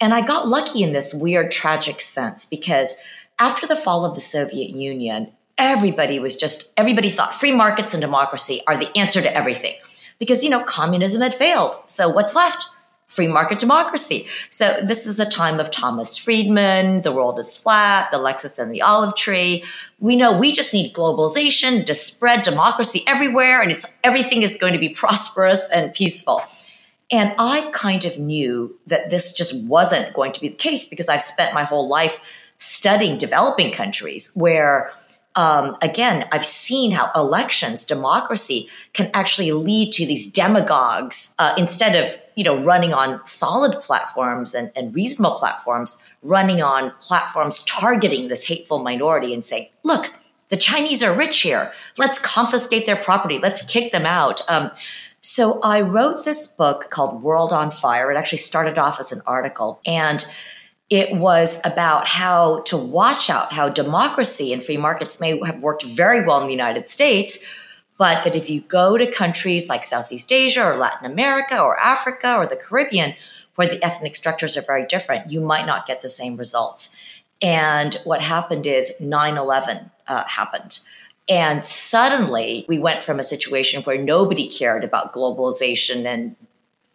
and 0.00 0.14
I 0.14 0.26
got 0.26 0.48
lucky 0.48 0.82
in 0.82 0.92
this 0.92 1.12
weird, 1.12 1.50
tragic 1.50 2.00
sense 2.00 2.46
because 2.46 2.94
after 3.38 3.66
the 3.66 3.76
fall 3.76 4.04
of 4.04 4.14
the 4.14 4.20
Soviet 4.20 4.70
Union, 4.70 5.32
everybody 5.56 6.18
was 6.18 6.36
just, 6.36 6.70
everybody 6.76 7.08
thought 7.08 7.34
free 7.34 7.52
markets 7.52 7.94
and 7.94 8.00
democracy 8.00 8.62
are 8.66 8.76
the 8.76 8.96
answer 8.96 9.20
to 9.20 9.36
everything 9.36 9.74
because, 10.18 10.44
you 10.44 10.50
know, 10.50 10.62
communism 10.62 11.20
had 11.20 11.34
failed. 11.34 11.76
So 11.88 12.08
what's 12.08 12.34
left? 12.34 12.64
free 13.08 13.26
market 13.26 13.58
democracy. 13.58 14.28
So 14.50 14.80
this 14.84 15.06
is 15.06 15.16
the 15.16 15.24
time 15.24 15.58
of 15.58 15.70
Thomas 15.70 16.16
Friedman, 16.16 17.00
the 17.00 17.10
world 17.10 17.38
is 17.38 17.56
flat, 17.56 18.10
the 18.12 18.18
Lexus 18.18 18.58
and 18.58 18.72
the 18.72 18.82
olive 18.82 19.16
tree. 19.16 19.64
We 19.98 20.14
know 20.14 20.36
we 20.36 20.52
just 20.52 20.74
need 20.74 20.92
globalization 20.92 21.86
to 21.86 21.94
spread 21.94 22.42
democracy 22.42 23.02
everywhere 23.06 23.62
and 23.62 23.72
it's 23.72 23.96
everything 24.04 24.42
is 24.42 24.56
going 24.56 24.74
to 24.74 24.78
be 24.78 24.90
prosperous 24.90 25.66
and 25.70 25.92
peaceful. 25.94 26.42
And 27.10 27.34
I 27.38 27.70
kind 27.72 28.04
of 28.04 28.18
knew 28.18 28.78
that 28.86 29.10
this 29.10 29.32
just 29.32 29.66
wasn't 29.66 30.14
going 30.14 30.32
to 30.32 30.40
be 30.40 30.48
the 30.48 30.56
case 30.56 30.86
because 30.86 31.08
I've 31.08 31.22
spent 31.22 31.54
my 31.54 31.64
whole 31.64 31.88
life 31.88 32.20
studying 32.58 33.16
developing 33.18 33.72
countries 33.72 34.30
where 34.34 34.92
um, 35.38 35.76
again, 35.82 36.26
I've 36.32 36.44
seen 36.44 36.90
how 36.90 37.12
elections, 37.14 37.84
democracy, 37.84 38.68
can 38.92 39.08
actually 39.14 39.52
lead 39.52 39.92
to 39.92 40.04
these 40.04 40.28
demagogues 40.28 41.32
uh, 41.38 41.54
instead 41.56 41.94
of 41.94 42.18
you 42.34 42.42
know 42.42 42.60
running 42.60 42.92
on 42.92 43.24
solid 43.24 43.80
platforms 43.80 44.52
and, 44.52 44.72
and 44.74 44.92
reasonable 44.92 45.36
platforms, 45.38 46.02
running 46.22 46.60
on 46.60 46.92
platforms 47.00 47.62
targeting 47.64 48.26
this 48.26 48.42
hateful 48.42 48.80
minority 48.80 49.32
and 49.32 49.46
saying, 49.46 49.68
"Look, 49.84 50.12
the 50.48 50.56
Chinese 50.56 51.04
are 51.04 51.12
rich 51.12 51.40
here. 51.42 51.72
Let's 51.96 52.18
confiscate 52.18 52.84
their 52.84 52.96
property. 52.96 53.38
Let's 53.38 53.64
kick 53.64 53.92
them 53.92 54.06
out." 54.06 54.40
Um, 54.48 54.72
so 55.20 55.60
I 55.60 55.80
wrote 55.80 56.24
this 56.24 56.46
book 56.46 56.90
called 56.90 57.22
World 57.22 57.52
on 57.52 57.70
Fire. 57.70 58.10
It 58.12 58.16
actually 58.16 58.38
started 58.38 58.78
off 58.78 59.00
as 59.00 59.12
an 59.12 59.22
article 59.26 59.80
and 59.84 60.24
it 60.90 61.14
was 61.14 61.60
about 61.64 62.06
how 62.08 62.60
to 62.60 62.76
watch 62.76 63.28
out 63.28 63.52
how 63.52 63.68
democracy 63.68 64.52
and 64.52 64.62
free 64.62 64.78
markets 64.78 65.20
may 65.20 65.38
have 65.44 65.60
worked 65.60 65.84
very 65.84 66.24
well 66.24 66.40
in 66.40 66.46
the 66.46 66.52
United 66.52 66.88
States, 66.88 67.38
but 67.98 68.24
that 68.24 68.34
if 68.34 68.48
you 68.48 68.62
go 68.62 68.96
to 68.96 69.10
countries 69.10 69.68
like 69.68 69.84
Southeast 69.84 70.32
Asia 70.32 70.64
or 70.64 70.76
Latin 70.76 71.10
America 71.10 71.60
or 71.60 71.78
Africa 71.78 72.36
or 72.36 72.46
the 72.46 72.56
Caribbean, 72.56 73.14
where 73.56 73.68
the 73.68 73.82
ethnic 73.84 74.16
structures 74.16 74.56
are 74.56 74.62
very 74.62 74.86
different, 74.86 75.30
you 75.30 75.40
might 75.40 75.66
not 75.66 75.86
get 75.86 76.00
the 76.00 76.08
same 76.08 76.36
results. 76.36 76.90
And 77.42 77.94
what 78.04 78.22
happened 78.22 78.66
is 78.66 78.98
9 79.00 79.36
11 79.36 79.90
uh, 80.06 80.24
happened. 80.24 80.80
And 81.28 81.64
suddenly 81.64 82.64
we 82.68 82.78
went 82.78 83.02
from 83.02 83.18
a 83.18 83.24
situation 83.24 83.82
where 83.82 83.98
nobody 84.02 84.48
cared 84.48 84.84
about 84.84 85.12
globalization 85.12 86.06
and 86.06 86.36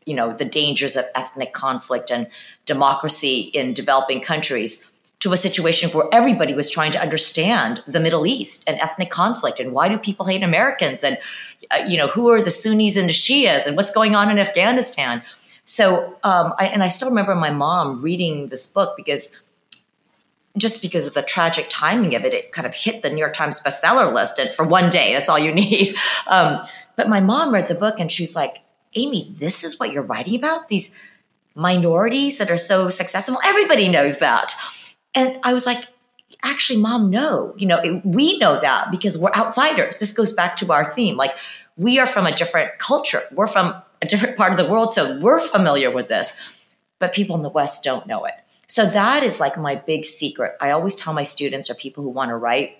you 0.05 0.13
know 0.13 0.33
the 0.33 0.45
dangers 0.45 0.95
of 0.95 1.05
ethnic 1.15 1.53
conflict 1.53 2.11
and 2.11 2.27
democracy 2.65 3.51
in 3.53 3.73
developing 3.73 4.19
countries 4.21 4.83
to 5.19 5.31
a 5.31 5.37
situation 5.37 5.89
where 5.91 6.09
everybody 6.11 6.53
was 6.53 6.69
trying 6.69 6.91
to 6.91 6.99
understand 6.99 7.81
the 7.87 8.01
Middle 8.01 8.27
East 8.27 8.65
and 8.67 8.77
ethnic 8.81 9.09
conflict 9.09 9.57
and 9.57 9.71
why 9.71 9.87
do 9.87 9.97
people 9.97 10.25
hate 10.25 10.43
Americans 10.43 11.03
and 11.03 11.17
uh, 11.71 11.85
you 11.87 11.97
know 11.97 12.07
who 12.07 12.29
are 12.29 12.41
the 12.41 12.51
Sunnis 12.51 12.97
and 12.97 13.07
the 13.07 13.13
Shias 13.13 13.65
and 13.65 13.77
what's 13.77 13.93
going 13.93 14.15
on 14.15 14.29
in 14.29 14.39
Afghanistan. 14.39 15.23
So 15.65 16.17
um, 16.23 16.53
I, 16.59 16.67
and 16.67 16.83
I 16.83 16.89
still 16.89 17.07
remember 17.07 17.35
my 17.35 17.51
mom 17.51 18.01
reading 18.01 18.49
this 18.49 18.67
book 18.67 18.97
because 18.97 19.29
just 20.57 20.81
because 20.81 21.07
of 21.07 21.13
the 21.13 21.23
tragic 21.23 21.67
timing 21.69 22.15
of 22.15 22.23
it, 22.25 22.33
it 22.33 22.51
kind 22.51 22.67
of 22.67 22.75
hit 22.75 23.01
the 23.01 23.09
New 23.09 23.17
York 23.17 23.33
Times 23.33 23.61
bestseller 23.61 24.13
list 24.13 24.37
and 24.37 24.53
for 24.53 24.65
one 24.65 24.89
day. 24.89 25.13
That's 25.13 25.29
all 25.29 25.39
you 25.39 25.51
need. 25.53 25.95
Um, 26.27 26.61
but 26.95 27.09
my 27.09 27.19
mom 27.19 27.53
read 27.53 27.67
the 27.67 27.75
book 27.75 27.99
and 27.99 28.11
she's 28.11 28.35
like, 28.35 28.59
Amy, 28.95 29.33
this 29.37 29.63
is 29.63 29.79
what 29.79 29.91
you're 29.91 30.03
writing 30.03 30.35
about? 30.35 30.67
These 30.67 30.91
minorities 31.55 32.37
that 32.37 32.51
are 32.51 32.57
so 32.57 32.89
successful? 32.89 33.37
Everybody 33.43 33.89
knows 33.89 34.19
that. 34.19 34.53
And 35.15 35.39
I 35.43 35.53
was 35.53 35.65
like, 35.65 35.85
actually, 36.43 36.79
mom, 36.79 37.09
no. 37.09 37.53
You 37.57 37.67
know, 37.67 37.79
it, 37.79 38.05
we 38.05 38.37
know 38.37 38.59
that 38.59 38.91
because 38.91 39.17
we're 39.17 39.33
outsiders. 39.33 39.99
This 39.99 40.13
goes 40.13 40.33
back 40.33 40.55
to 40.57 40.71
our 40.71 40.87
theme. 40.87 41.15
Like, 41.15 41.35
we 41.75 41.99
are 41.99 42.07
from 42.07 42.27
a 42.27 42.35
different 42.35 42.77
culture, 42.77 43.23
we're 43.31 43.47
from 43.47 43.73
a 44.01 44.05
different 44.05 44.37
part 44.37 44.51
of 44.51 44.57
the 44.57 44.67
world. 44.67 44.93
So 44.93 45.17
we're 45.19 45.41
familiar 45.41 45.89
with 45.89 46.07
this, 46.07 46.33
but 46.99 47.13
people 47.13 47.35
in 47.35 47.41
the 47.41 47.49
West 47.49 47.83
don't 47.83 48.05
know 48.05 48.25
it. 48.25 48.33
So 48.73 48.87
that 48.87 49.21
is 49.21 49.39
like 49.39 49.55
my 49.55 49.75
big 49.75 50.03
secret. 50.03 50.57
I 50.59 50.71
always 50.71 50.95
tell 50.95 51.13
my 51.13 51.25
students 51.25 51.69
or 51.69 51.75
people 51.75 52.03
who 52.03 52.09
want 52.09 52.29
to 52.29 52.35
write, 52.35 52.75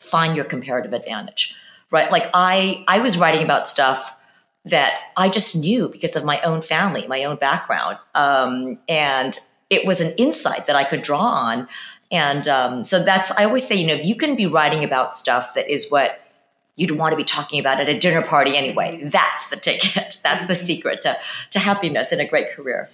find 0.00 0.34
your 0.34 0.44
comparative 0.44 0.92
advantage, 0.92 1.54
right? 1.92 2.10
Like 2.10 2.28
I, 2.34 2.84
I 2.88 2.98
was 2.98 3.16
writing 3.16 3.44
about 3.44 3.68
stuff 3.68 4.16
that 4.64 4.94
I 5.16 5.28
just 5.28 5.54
knew 5.54 5.88
because 5.88 6.16
of 6.16 6.24
my 6.24 6.40
own 6.40 6.60
family, 6.60 7.06
my 7.06 7.22
own 7.22 7.36
background. 7.36 7.98
Um, 8.16 8.80
and 8.88 9.38
it 9.70 9.86
was 9.86 10.00
an 10.00 10.12
insight 10.16 10.66
that 10.66 10.74
I 10.74 10.82
could 10.82 11.02
draw 11.02 11.20
on. 11.20 11.68
And 12.10 12.48
um, 12.48 12.82
so 12.82 13.00
that's, 13.00 13.30
I 13.30 13.44
always 13.44 13.64
say, 13.64 13.76
you 13.76 13.86
know, 13.86 13.94
if 13.94 14.04
you 14.04 14.16
can 14.16 14.34
be 14.34 14.46
writing 14.46 14.82
about 14.82 15.16
stuff 15.16 15.54
that 15.54 15.72
is 15.72 15.88
what 15.88 16.20
you'd 16.74 16.90
want 16.90 17.12
to 17.12 17.16
be 17.16 17.22
talking 17.22 17.60
about 17.60 17.80
at 17.80 17.88
a 17.88 17.96
dinner 17.96 18.22
party 18.22 18.56
anyway, 18.56 19.00
that's 19.04 19.46
the 19.50 19.56
ticket. 19.56 20.18
That's 20.24 20.46
the 20.46 20.56
secret 20.56 21.00
to, 21.02 21.16
to 21.50 21.60
happiness 21.60 22.10
and 22.10 22.20
a 22.20 22.26
great 22.26 22.50
career. 22.50 22.90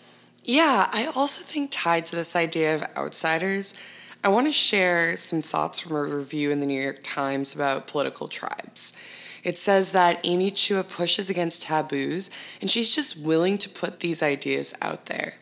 Yeah, 0.49 0.89
I 0.93 1.05
also 1.15 1.43
think 1.43 1.69
tied 1.71 2.07
to 2.07 2.17
this 2.17 2.35
idea 2.35 2.75
of 2.75 2.83
outsiders, 2.97 3.75
I 4.25 4.29
want 4.29 4.47
to 4.47 4.53
share 4.53 5.15
some 5.19 5.43
thoughts 5.43 5.79
from 5.79 5.95
a 5.95 6.03
review 6.03 6.51
in 6.51 6.61
the 6.61 6.67
New 6.67 6.81
York 6.81 7.01
Times 7.03 7.55
about 7.55 7.87
political 7.87 8.29
tribes. 8.29 8.95
It 9.45 9.59
says 9.59 9.93
that 9.93 10.21
Amy 10.25 10.51
Chua 10.51 10.89
pushes 10.89 11.29
against 11.29 11.65
taboos 11.65 12.31
and 12.63 12.71
she's 12.71 12.95
just 12.95 13.19
willing 13.19 13.59
to 13.59 13.69
put 13.69 14.01
these 14.01 14.23
ideas 14.23 14.73
out 14.81 15.05
there. 15.05 15.35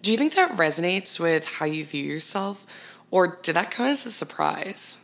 Do 0.00 0.10
you 0.10 0.16
think 0.16 0.34
that 0.36 0.52
resonates 0.52 1.20
with 1.20 1.44
how 1.44 1.66
you 1.66 1.84
view 1.84 2.02
yourself, 2.02 2.64
or 3.10 3.38
did 3.42 3.56
that 3.56 3.70
come 3.70 3.88
as 3.88 4.06
a 4.06 4.10
surprise? 4.10 4.96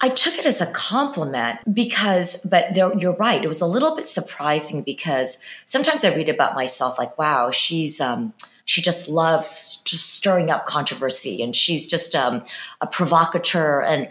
I 0.00 0.08
took 0.08 0.36
it 0.36 0.46
as 0.46 0.60
a 0.60 0.66
compliment 0.72 1.58
because, 1.72 2.40
but 2.44 2.74
there, 2.74 2.96
you're 2.96 3.16
right. 3.16 3.42
It 3.42 3.48
was 3.48 3.60
a 3.60 3.66
little 3.66 3.96
bit 3.96 4.08
surprising 4.08 4.82
because 4.82 5.38
sometimes 5.64 6.04
I 6.04 6.14
read 6.14 6.28
about 6.28 6.54
myself 6.54 6.98
like, 6.98 7.16
wow, 7.18 7.50
she's, 7.50 8.00
um, 8.00 8.32
she 8.68 8.82
just 8.82 9.08
loves 9.08 9.80
just 9.86 10.12
stirring 10.12 10.50
up 10.50 10.66
controversy 10.66 11.42
and 11.42 11.56
she's 11.56 11.86
just 11.86 12.14
um, 12.14 12.42
a 12.82 12.86
provocateur. 12.86 13.80
And, 13.80 14.10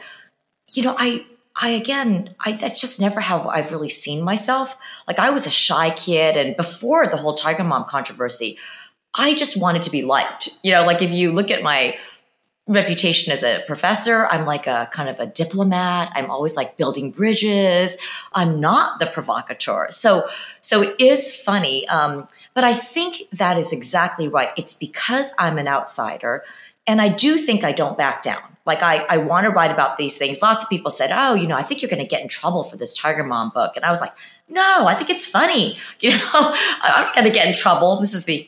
you 0.73 0.81
know, 0.81 0.95
I, 0.97 1.23
I 1.61 1.69
again, 1.69 2.33
I, 2.43 2.53
that's 2.53 2.81
just 2.81 2.99
never 2.99 3.21
how 3.21 3.49
I've 3.49 3.71
really 3.71 3.89
seen 3.89 4.23
myself. 4.23 4.75
Like 5.07 5.19
I 5.19 5.29
was 5.29 5.45
a 5.45 5.51
shy 5.51 5.91
kid, 5.91 6.35
and 6.35 6.57
before 6.57 7.07
the 7.07 7.17
whole 7.17 7.35
Tiger 7.35 7.63
Mom 7.63 7.83
controversy, 7.83 8.57
I 9.13 9.35
just 9.35 9.61
wanted 9.61 9.83
to 9.83 9.91
be 9.91 10.01
liked. 10.01 10.57
You 10.63 10.71
know, 10.71 10.83
like 10.85 11.03
if 11.03 11.11
you 11.11 11.31
look 11.31 11.51
at 11.51 11.61
my 11.61 11.95
reputation 12.67 13.31
as 13.31 13.43
a 13.43 13.63
professor, 13.65 14.27
I'm 14.27 14.45
like 14.45 14.67
a 14.67 14.89
kind 14.91 15.09
of 15.09 15.19
a 15.19 15.27
diplomat. 15.27 16.11
I'm 16.13 16.29
always 16.29 16.55
like 16.55 16.77
building 16.77 17.11
bridges. 17.11 17.95
I'm 18.33 18.59
not 18.59 18.99
the 18.99 19.07
provocateur. 19.07 19.87
So, 19.89 20.27
so 20.61 20.81
it 20.81 20.95
is 20.99 21.35
funny. 21.35 21.87
Um, 21.87 22.27
but 22.53 22.63
I 22.63 22.73
think 22.73 23.23
that 23.33 23.57
is 23.57 23.71
exactly 23.71 24.27
right. 24.27 24.49
It's 24.57 24.73
because 24.73 25.31
I'm 25.39 25.57
an 25.57 25.67
outsider, 25.67 26.43
and 26.85 27.01
I 27.01 27.09
do 27.09 27.37
think 27.37 27.63
I 27.63 27.71
don't 27.71 27.97
back 27.97 28.21
down. 28.21 28.41
Like 28.65 28.83
I, 28.83 29.05
I 29.09 29.17
want 29.17 29.45
to 29.45 29.49
write 29.49 29.71
about 29.71 29.97
these 29.97 30.17
things. 30.17 30.41
Lots 30.41 30.63
of 30.63 30.69
people 30.69 30.91
said, 30.91 31.11
"Oh, 31.13 31.35
you 31.35 31.47
know, 31.47 31.55
I 31.55 31.63
think 31.63 31.81
you're 31.81 31.89
going 31.89 32.01
to 32.01 32.07
get 32.07 32.21
in 32.21 32.27
trouble 32.27 32.65
for 32.65 32.75
this 32.75 32.93
Tiger 32.97 33.23
Mom 33.23 33.51
book," 33.53 33.77
and 33.77 33.85
I 33.85 33.89
was 33.89 34.01
like, 34.01 34.13
"No, 34.49 34.87
I 34.87 34.93
think 34.95 35.09
it's 35.09 35.25
funny. 35.25 35.77
You 36.01 36.11
know, 36.11 36.23
I'm 36.33 37.05
not 37.05 37.15
going 37.15 37.25
to 37.25 37.31
get 37.31 37.47
in 37.47 37.53
trouble. 37.53 37.99
This 37.99 38.13
is 38.13 38.25
the 38.25 38.47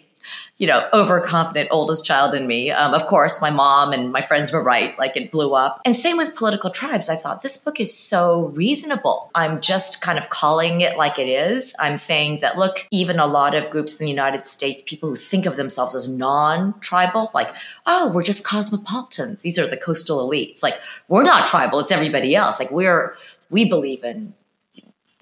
you 0.60 0.68
know, 0.68 0.86
overconfident 0.92 1.70
oldest 1.72 2.06
child 2.06 2.36
in 2.36 2.46
me. 2.46 2.70
Um, 2.70 2.94
of 2.94 3.08
course, 3.08 3.42
my 3.42 3.50
mom 3.50 3.94
and 3.94 4.12
my 4.12 4.20
friends 4.20 4.52
were 4.52 4.62
right. 4.62 4.98
Like 5.00 5.16
it 5.16 5.32
blew 5.32 5.54
up. 5.54 5.80
And 5.86 5.96
same 5.96 6.18
with 6.18 6.36
political 6.36 6.70
tribes. 6.70 7.08
I 7.08 7.16
thought 7.16 7.42
this 7.42 7.58
book 7.58 7.80
is 7.80 7.98
so 7.98 8.48
reasonable. 8.48 9.32
I'm 9.34 9.62
just 9.62 10.02
kind 10.02 10.20
of 10.20 10.30
calling 10.30 10.82
it 10.82 10.98
like 10.98 11.18
it 11.18 11.30
is. 11.30 11.74
I'm 11.80 11.96
saying 11.96 12.42
that, 12.42 12.58
look, 12.58 12.86
even 12.92 13.20
a 13.20 13.26
lot 13.26 13.56
of 13.56 13.70
groups 13.70 13.98
in 13.98 14.06
the 14.06 14.12
United 14.12 14.48
States, 14.48 14.84
people 14.86 15.08
who 15.08 15.16
think 15.16 15.46
of 15.46 15.56
themselves 15.56 15.96
as 15.96 16.14
non 16.14 16.78
tribal, 16.82 17.32
like, 17.34 17.56
oh, 17.86 18.12
we're 18.12 18.22
just 18.22 18.44
cosmopolitans. 18.44 19.42
These 19.42 19.58
are 19.58 19.66
the 19.66 19.78
coastal 19.78 20.30
elites. 20.30 20.62
Like, 20.62 20.78
we're 21.08 21.24
not 21.24 21.48
tribal. 21.48 21.80
It's 21.80 21.92
everybody 21.92 22.36
else. 22.36 22.60
Like, 22.60 22.70
we're, 22.70 23.16
we 23.50 23.70
believe 23.70 24.04
in 24.04 24.34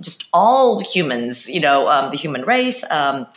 just 0.01 0.27
all 0.33 0.79
humans, 0.79 1.47
you 1.47 1.59
know, 1.59 1.87
um, 1.87 2.09
the 2.09 2.17
human 2.17 2.41
race. 2.41 2.83
Um, 2.89 3.27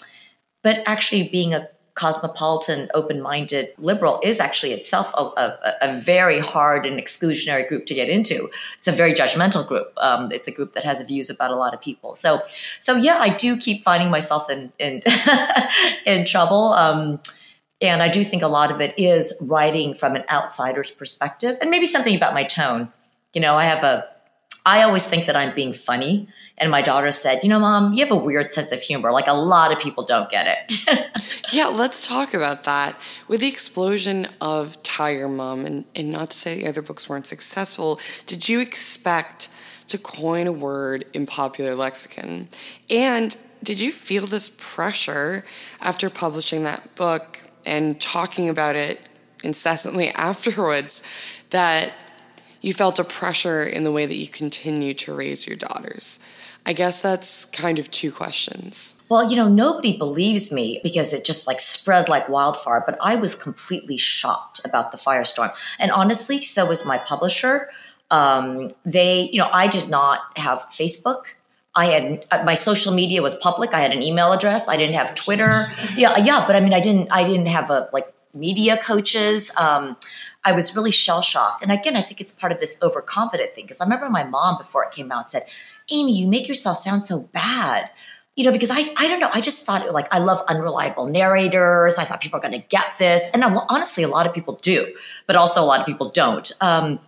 but 0.63 0.83
actually 0.87 1.29
being 1.29 1.55
a 1.55 1.69
cosmopolitan, 1.95 2.89
open 2.95 3.21
minded 3.21 3.73
liberal 3.79 4.21
is 4.23 4.41
actually 4.41 4.73
itself 4.73 5.13
a, 5.15 5.23
a, 5.23 5.75
a, 5.83 6.01
very 6.01 6.39
hard 6.39 6.87
and 6.87 7.01
exclusionary 7.01 7.69
group 7.69 7.85
to 7.87 7.95
get 7.95 8.09
into. 8.09 8.49
It's 8.79 8.89
a 8.89 8.93
very 8.93 9.13
judgmental 9.13 9.67
group. 9.67 9.93
Um, 9.97 10.31
it's 10.33 10.49
a 10.49 10.53
group 10.53 10.75
that 10.75 10.85
has 10.85 11.03
views 11.03 11.29
about 11.29 11.51
a 11.51 11.57
lot 11.57 11.75
of 11.75 11.81
people. 11.81 12.17
So, 12.17 12.43
so 12.79 12.97
yeah, 12.97 13.19
I 13.19 13.35
do 13.35 13.57
keep 13.57 13.83
finding 13.83 14.11
myself 14.11 14.49
in 14.49 14.73
in, 14.79 15.03
in 16.07 16.25
trouble. 16.25 16.73
Um, 16.75 17.21
and 17.81 18.03
I 18.03 18.09
do 18.09 18.25
think 18.25 18.43
a 18.43 18.49
lot 18.49 18.71
of 18.71 18.81
it 18.81 18.95
is 18.99 19.37
writing 19.41 19.95
from 19.95 20.15
an 20.15 20.25
outsider's 20.31 20.91
perspective, 20.91 21.57
and 21.61 21.71
maybe 21.71 21.87
something 21.87 22.15
about 22.15 22.35
my 22.35 22.45
tone. 22.45 22.93
You 23.33 23.41
know, 23.41 23.57
I 23.57 23.65
have 23.65 23.83
a 23.85 24.07
I 24.67 24.83
always 24.83 25.07
think 25.07 25.27
that 25.27 25.37
I'm 25.37 25.55
being 25.55 25.73
funny. 25.73 26.29
And 26.59 26.71
my 26.71 26.83
daughter 26.83 27.11
said, 27.11 27.43
You 27.43 27.49
know, 27.49 27.59
mom, 27.59 27.95
you 27.95 28.05
have 28.05 28.11
a 28.11 28.17
weird 28.17 28.53
sense 28.53 28.73
of 28.73 28.81
humor. 28.83 29.13
Like 29.13 29.27
a 29.27 29.35
lot 29.35 29.73
of 29.73 29.79
people 29.79 30.05
don't 30.05 30.31
get 30.31 30.47
it. 30.47 31.11
yeah, 31.53 31.67
let's 31.67 32.07
talk 32.07 32.35
about 32.35 32.65
that. 32.65 32.97
With 33.29 33.41
the 33.41 33.49
explosion 33.49 34.27
of 34.41 34.83
Tiger 34.83 35.29
Mom, 35.29 35.65
and, 35.65 35.85
and 35.95 36.13
not 36.13 36.31
to 36.31 36.37
say 36.37 36.61
the 36.61 36.69
other 36.69 36.83
books 36.83 37.09
weren't 37.09 37.27
successful, 37.27 37.99
did 38.27 38.49
you 38.49 38.61
expect 38.61 39.49
to 39.89 39.99
coin 39.99 40.47
a 40.47 40.53
word 40.53 41.07
in 41.15 41.27
popular 41.27 41.75
lexicon? 41.75 42.49
And 42.91 43.35
did 43.63 43.81
you 43.81 43.93
feel 43.93 44.27
this 44.27 44.55
pressure 44.57 45.45
after 45.81 46.11
publishing 46.11 46.65
that 46.65 46.95
book 46.95 47.41
and 47.65 48.01
talking 48.01 48.49
about 48.49 48.77
it 48.77 49.09
incessantly 49.43 50.09
afterwards 50.15 51.03
that 51.51 51.93
you 52.61 52.73
felt 52.73 52.99
a 52.99 53.05
pressure 53.05 53.63
in 53.63 53.85
the 53.85 53.93
way 53.93 54.07
that 54.07 54.17
you 54.17 54.29
continue 54.29 54.95
to 54.95 55.15
raise 55.15 55.47
your 55.47 55.57
daughters? 55.57 56.19
I 56.67 56.73
guess 56.73 57.01
that's 57.01 57.47
kind 57.47 57.79
of 57.79 57.91
two 57.91 58.13
questions. 58.13 58.95
Well, 59.09 59.29
you 59.29 59.35
know, 59.35 59.49
nobody 59.49 59.97
believes 59.97 60.53
me 60.53 60.81
because 60.85 61.13
it 61.13 61.25
just 61.25 61.47
like 61.47 61.61
spread 61.61 62.09
like 62.09 62.29
wildfire, 62.29 62.85
but 62.87 62.97
I 63.03 63.17
was 63.17 63.35
completely 63.35 63.97
shocked 63.97 64.61
about 64.65 64.93
the 64.93 64.99
firestorm. 64.99 65.53
And 65.81 65.91
honestly, 65.91 66.41
so 66.43 66.67
was 66.67 66.87
my 66.87 66.99
publisher. 66.99 67.71
Um, 68.11 68.71
they, 68.85 69.29
you 69.33 69.39
know, 69.39 69.49
I 69.53 69.67
did 69.67 69.89
not 69.89 70.39
have 70.39 70.65
Facebook. 70.71 71.25
I 71.75 71.87
had 71.87 72.27
uh, 72.31 72.43
my 72.45 72.55
social 72.55 72.93
media 72.95 73.23
was 73.23 73.35
public. 73.37 73.75
I 73.75 73.81
had 73.81 73.93
an 73.93 74.03
email 74.03 74.33
address. 74.33 74.69
I 74.69 74.77
didn't 74.77 74.95
have 74.95 75.15
Twitter. 75.15 75.65
Yeah, 75.97 76.17
yeah, 76.19 76.45
but 76.47 76.55
I 76.55 76.61
mean, 76.61 76.73
I 76.73 76.81
didn't. 76.81 77.09
I 77.11 77.25
didn't 77.25 77.47
have 77.47 77.69
a 77.69 77.89
like 77.93 78.13
media 78.33 78.77
coaches. 78.77 79.51
Um, 79.57 79.97
I 80.45 80.53
was 80.53 80.75
really 80.75 80.91
shell 80.91 81.23
shocked. 81.23 81.63
And 81.63 81.71
again, 81.71 81.97
I 81.97 82.03
think 82.03 82.21
it's 82.21 82.33
part 82.33 82.53
of 82.53 82.61
this 82.61 82.79
overconfident 82.83 83.55
thing 83.55 83.65
because 83.65 83.81
I 83.81 83.85
remember 83.85 84.09
my 84.09 84.25
mom 84.25 84.59
before 84.59 84.85
it 84.85 84.93
came 84.93 85.13
out 85.13 85.31
said, 85.31 85.45
"Amy, 85.91 86.19
you 86.19 86.27
make 86.27 86.49
yourself 86.49 86.79
sound 86.79 87.05
so 87.05 87.21
bad." 87.33 87.91
you 88.37 88.47
know, 88.47 88.53
because 88.53 88.71
I, 88.71 88.91
I 88.97 89.07
don't 89.07 89.21
know, 89.21 89.29
I 89.35 89.43
just 89.43 89.67
thought 89.67 89.93
like 89.93 90.13
I 90.15 90.19
love 90.19 90.43
unreliable 90.49 91.07
narrators. 91.07 91.99
I 91.99 92.05
thought 92.05 92.23
people 92.23 92.39
are 92.39 92.41
going 92.41 92.59
to 92.59 92.67
get 92.69 92.87
this, 92.99 93.29
and 93.35 93.45
honestly, 93.45 94.03
a 94.03 94.09
lot 94.09 94.27
of 94.27 94.33
people 94.33 94.55
do, 94.63 94.95
but 95.27 95.37
also 95.37 95.63
a 95.63 95.67
lot 95.67 95.81
of 95.81 95.85
people 95.85 96.09
don't. 96.09 96.51
Um, 96.63 97.01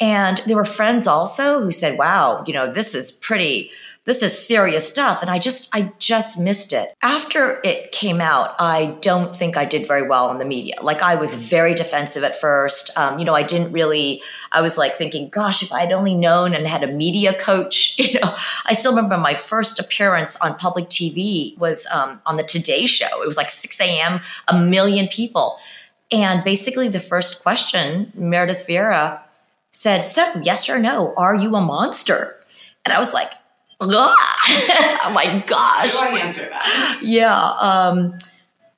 and 0.00 0.40
there 0.46 0.56
were 0.56 0.64
friends 0.64 1.06
also 1.06 1.60
who 1.62 1.70
said, 1.72 1.98
"Wow, 1.98 2.42
you 2.46 2.54
know, 2.54 2.72
this 2.72 2.94
is 2.94 3.12
pretty." 3.12 3.70
This 4.04 4.22
is 4.22 4.46
serious 4.46 4.88
stuff 4.88 5.22
and 5.22 5.30
i 5.30 5.38
just 5.38 5.68
i 5.72 5.92
just 5.98 6.38
missed 6.38 6.72
it. 6.72 6.94
After 7.02 7.60
it 7.62 7.92
came 7.92 8.20
out 8.20 8.54
i 8.58 8.96
don't 9.00 9.34
think 9.34 9.56
i 9.56 9.64
did 9.64 9.86
very 9.86 10.06
well 10.06 10.30
in 10.30 10.38
the 10.38 10.44
media. 10.44 10.74
Like 10.82 11.02
i 11.02 11.14
was 11.14 11.34
very 11.34 11.74
defensive 11.74 12.24
at 12.24 12.38
first. 12.38 12.90
Um, 12.96 13.18
you 13.18 13.24
know 13.24 13.34
i 13.34 13.42
didn't 13.42 13.72
really 13.72 14.22
i 14.50 14.60
was 14.60 14.76
like 14.76 14.96
thinking 14.96 15.28
gosh 15.28 15.62
if 15.62 15.72
i'd 15.72 15.92
only 15.92 16.14
known 16.14 16.54
and 16.54 16.66
had 16.66 16.82
a 16.82 16.88
media 16.88 17.34
coach 17.34 17.98
you 17.98 18.18
know. 18.20 18.34
I 18.66 18.72
still 18.74 18.92
remember 18.92 19.16
my 19.16 19.34
first 19.34 19.78
appearance 19.78 20.36
on 20.36 20.56
public 20.56 20.88
tv 20.88 21.56
was 21.58 21.86
um, 21.92 22.20
on 22.26 22.36
the 22.36 22.42
today 22.42 22.86
show. 22.86 23.22
It 23.22 23.26
was 23.26 23.36
like 23.36 23.50
6 23.50 23.80
a.m 23.80 24.20
a 24.48 24.60
million 24.60 25.08
people. 25.08 25.58
And 26.10 26.44
basically 26.44 26.88
the 26.88 27.00
first 27.00 27.42
question 27.42 28.12
meredith 28.14 28.66
vieira 28.66 29.20
said 29.70 30.02
so 30.02 30.40
yes 30.42 30.68
or 30.68 30.78
no 30.78 31.14
are 31.16 31.34
you 31.34 31.54
a 31.54 31.60
monster? 31.60 32.36
And 32.84 32.92
i 32.92 32.98
was 32.98 33.14
like 33.14 33.32
oh 35.04 35.10
my 35.12 35.42
gosh. 35.46 35.94
How 35.96 36.10
do 36.10 36.16
I 36.16 36.20
answer 36.20 36.48
that? 36.48 37.00
Yeah. 37.02 37.36
Um, 37.36 38.18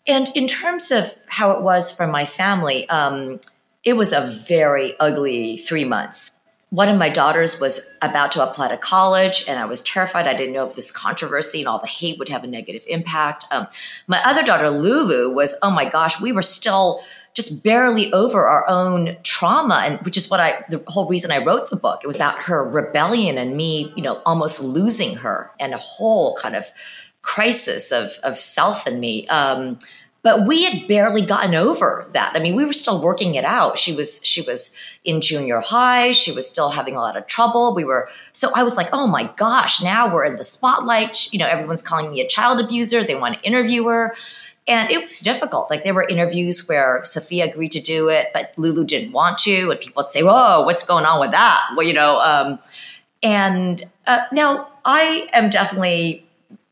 and 0.06 0.28
in 0.34 0.46
terms 0.46 0.90
of 0.90 1.14
how 1.26 1.52
it 1.52 1.62
was 1.62 1.90
for 1.90 2.06
my 2.06 2.26
family, 2.26 2.88
um, 2.88 3.40
it 3.84 3.94
was 3.94 4.12
a 4.12 4.20
very 4.22 4.98
ugly 4.98 5.58
three 5.58 5.84
months. 5.84 6.30
One 6.70 6.88
of 6.88 6.98
my 6.98 7.08
daughters 7.08 7.60
was 7.60 7.86
about 8.02 8.32
to 8.32 8.42
apply 8.42 8.68
to 8.68 8.76
college, 8.76 9.44
and 9.46 9.60
I 9.60 9.64
was 9.64 9.80
terrified. 9.82 10.26
I 10.26 10.34
didn't 10.34 10.54
know 10.54 10.66
if 10.66 10.74
this 10.74 10.90
controversy 10.90 11.60
and 11.60 11.68
all 11.68 11.78
the 11.78 11.86
hate 11.86 12.18
would 12.18 12.28
have 12.28 12.42
a 12.42 12.48
negative 12.48 12.82
impact. 12.88 13.44
Um, 13.52 13.68
my 14.08 14.20
other 14.24 14.42
daughter, 14.42 14.68
Lulu, 14.70 15.30
was, 15.30 15.56
oh 15.62 15.70
my 15.70 15.84
gosh, 15.84 16.20
we 16.20 16.32
were 16.32 16.42
still 16.42 17.00
just 17.34 17.64
barely 17.64 18.12
over 18.12 18.46
our 18.46 18.68
own 18.68 19.16
trauma. 19.24 19.82
And 19.84 20.00
which 20.00 20.16
is 20.16 20.30
what 20.30 20.40
i 20.40 20.64
the 20.70 20.82
whole 20.86 21.08
reason 21.08 21.30
i 21.30 21.38
wrote 21.38 21.68
the 21.68 21.76
book 21.76 22.00
it 22.02 22.06
was 22.06 22.16
about 22.16 22.42
her 22.42 22.64
rebellion 22.64 23.36
and 23.38 23.56
me 23.56 23.92
you 23.96 24.02
know 24.02 24.22
almost 24.24 24.62
losing 24.62 25.16
her 25.16 25.50
and 25.58 25.74
a 25.74 25.78
whole 25.78 26.36
kind 26.36 26.56
of 26.56 26.66
crisis 27.24 27.90
of 27.90 28.12
of 28.22 28.38
self 28.38 28.86
and 28.86 29.00
me. 29.00 29.26
Um, 29.28 29.78
but 30.22 30.46
we 30.46 30.64
had 30.64 30.88
barely 30.88 31.20
gotten 31.20 31.54
over 31.54 32.06
that. 32.12 32.32
I 32.34 32.38
mean 32.38 32.54
we 32.54 32.64
were 32.64 32.72
still 32.72 33.02
working 33.02 33.34
it 33.34 33.44
out. 33.44 33.78
She 33.78 33.94
was 33.94 34.20
she 34.24 34.42
was 34.42 34.72
in 35.04 35.20
junior 35.20 35.60
high. 35.60 36.12
She 36.12 36.32
was 36.32 36.48
still 36.48 36.70
having 36.70 36.96
a 36.96 37.00
lot 37.00 37.16
of 37.16 37.26
trouble. 37.26 37.74
We 37.74 37.84
were 37.84 38.08
so 38.32 38.50
i 38.54 38.62
was 38.62 38.76
like 38.76 38.88
oh 38.92 39.06
my 39.06 39.24
gosh 39.36 39.82
now 39.82 40.12
we're 40.12 40.24
in 40.24 40.36
the 40.36 40.44
spotlight. 40.44 41.32
You 41.32 41.38
know 41.40 41.48
everyone's 41.48 41.82
calling 41.82 42.10
me 42.10 42.20
a 42.20 42.28
child 42.28 42.60
abuser. 42.60 43.02
They 43.02 43.16
want 43.16 43.34
to 43.36 43.42
interview 43.42 43.84
her 43.86 44.14
and 44.66 44.90
it 44.90 45.02
was 45.04 45.20
difficult. 45.20 45.70
Like 45.70 45.84
there 45.84 45.94
were 45.94 46.06
interviews 46.06 46.68
where 46.68 47.02
Sophia 47.04 47.46
agreed 47.46 47.72
to 47.72 47.80
do 47.80 48.08
it, 48.08 48.28
but 48.32 48.52
Lulu 48.56 48.84
didn't 48.84 49.12
want 49.12 49.38
to, 49.38 49.70
and 49.70 49.80
people 49.80 50.02
would 50.02 50.12
say, 50.12 50.22
"Whoa, 50.22 50.62
what's 50.62 50.86
going 50.86 51.04
on 51.04 51.20
with 51.20 51.32
that?" 51.32 51.60
Well, 51.76 51.86
you 51.86 51.92
know. 51.92 52.18
Um, 52.20 52.58
and 53.22 53.84
uh, 54.06 54.20
now 54.32 54.68
I 54.84 55.28
am 55.32 55.50
definitely 55.50 56.26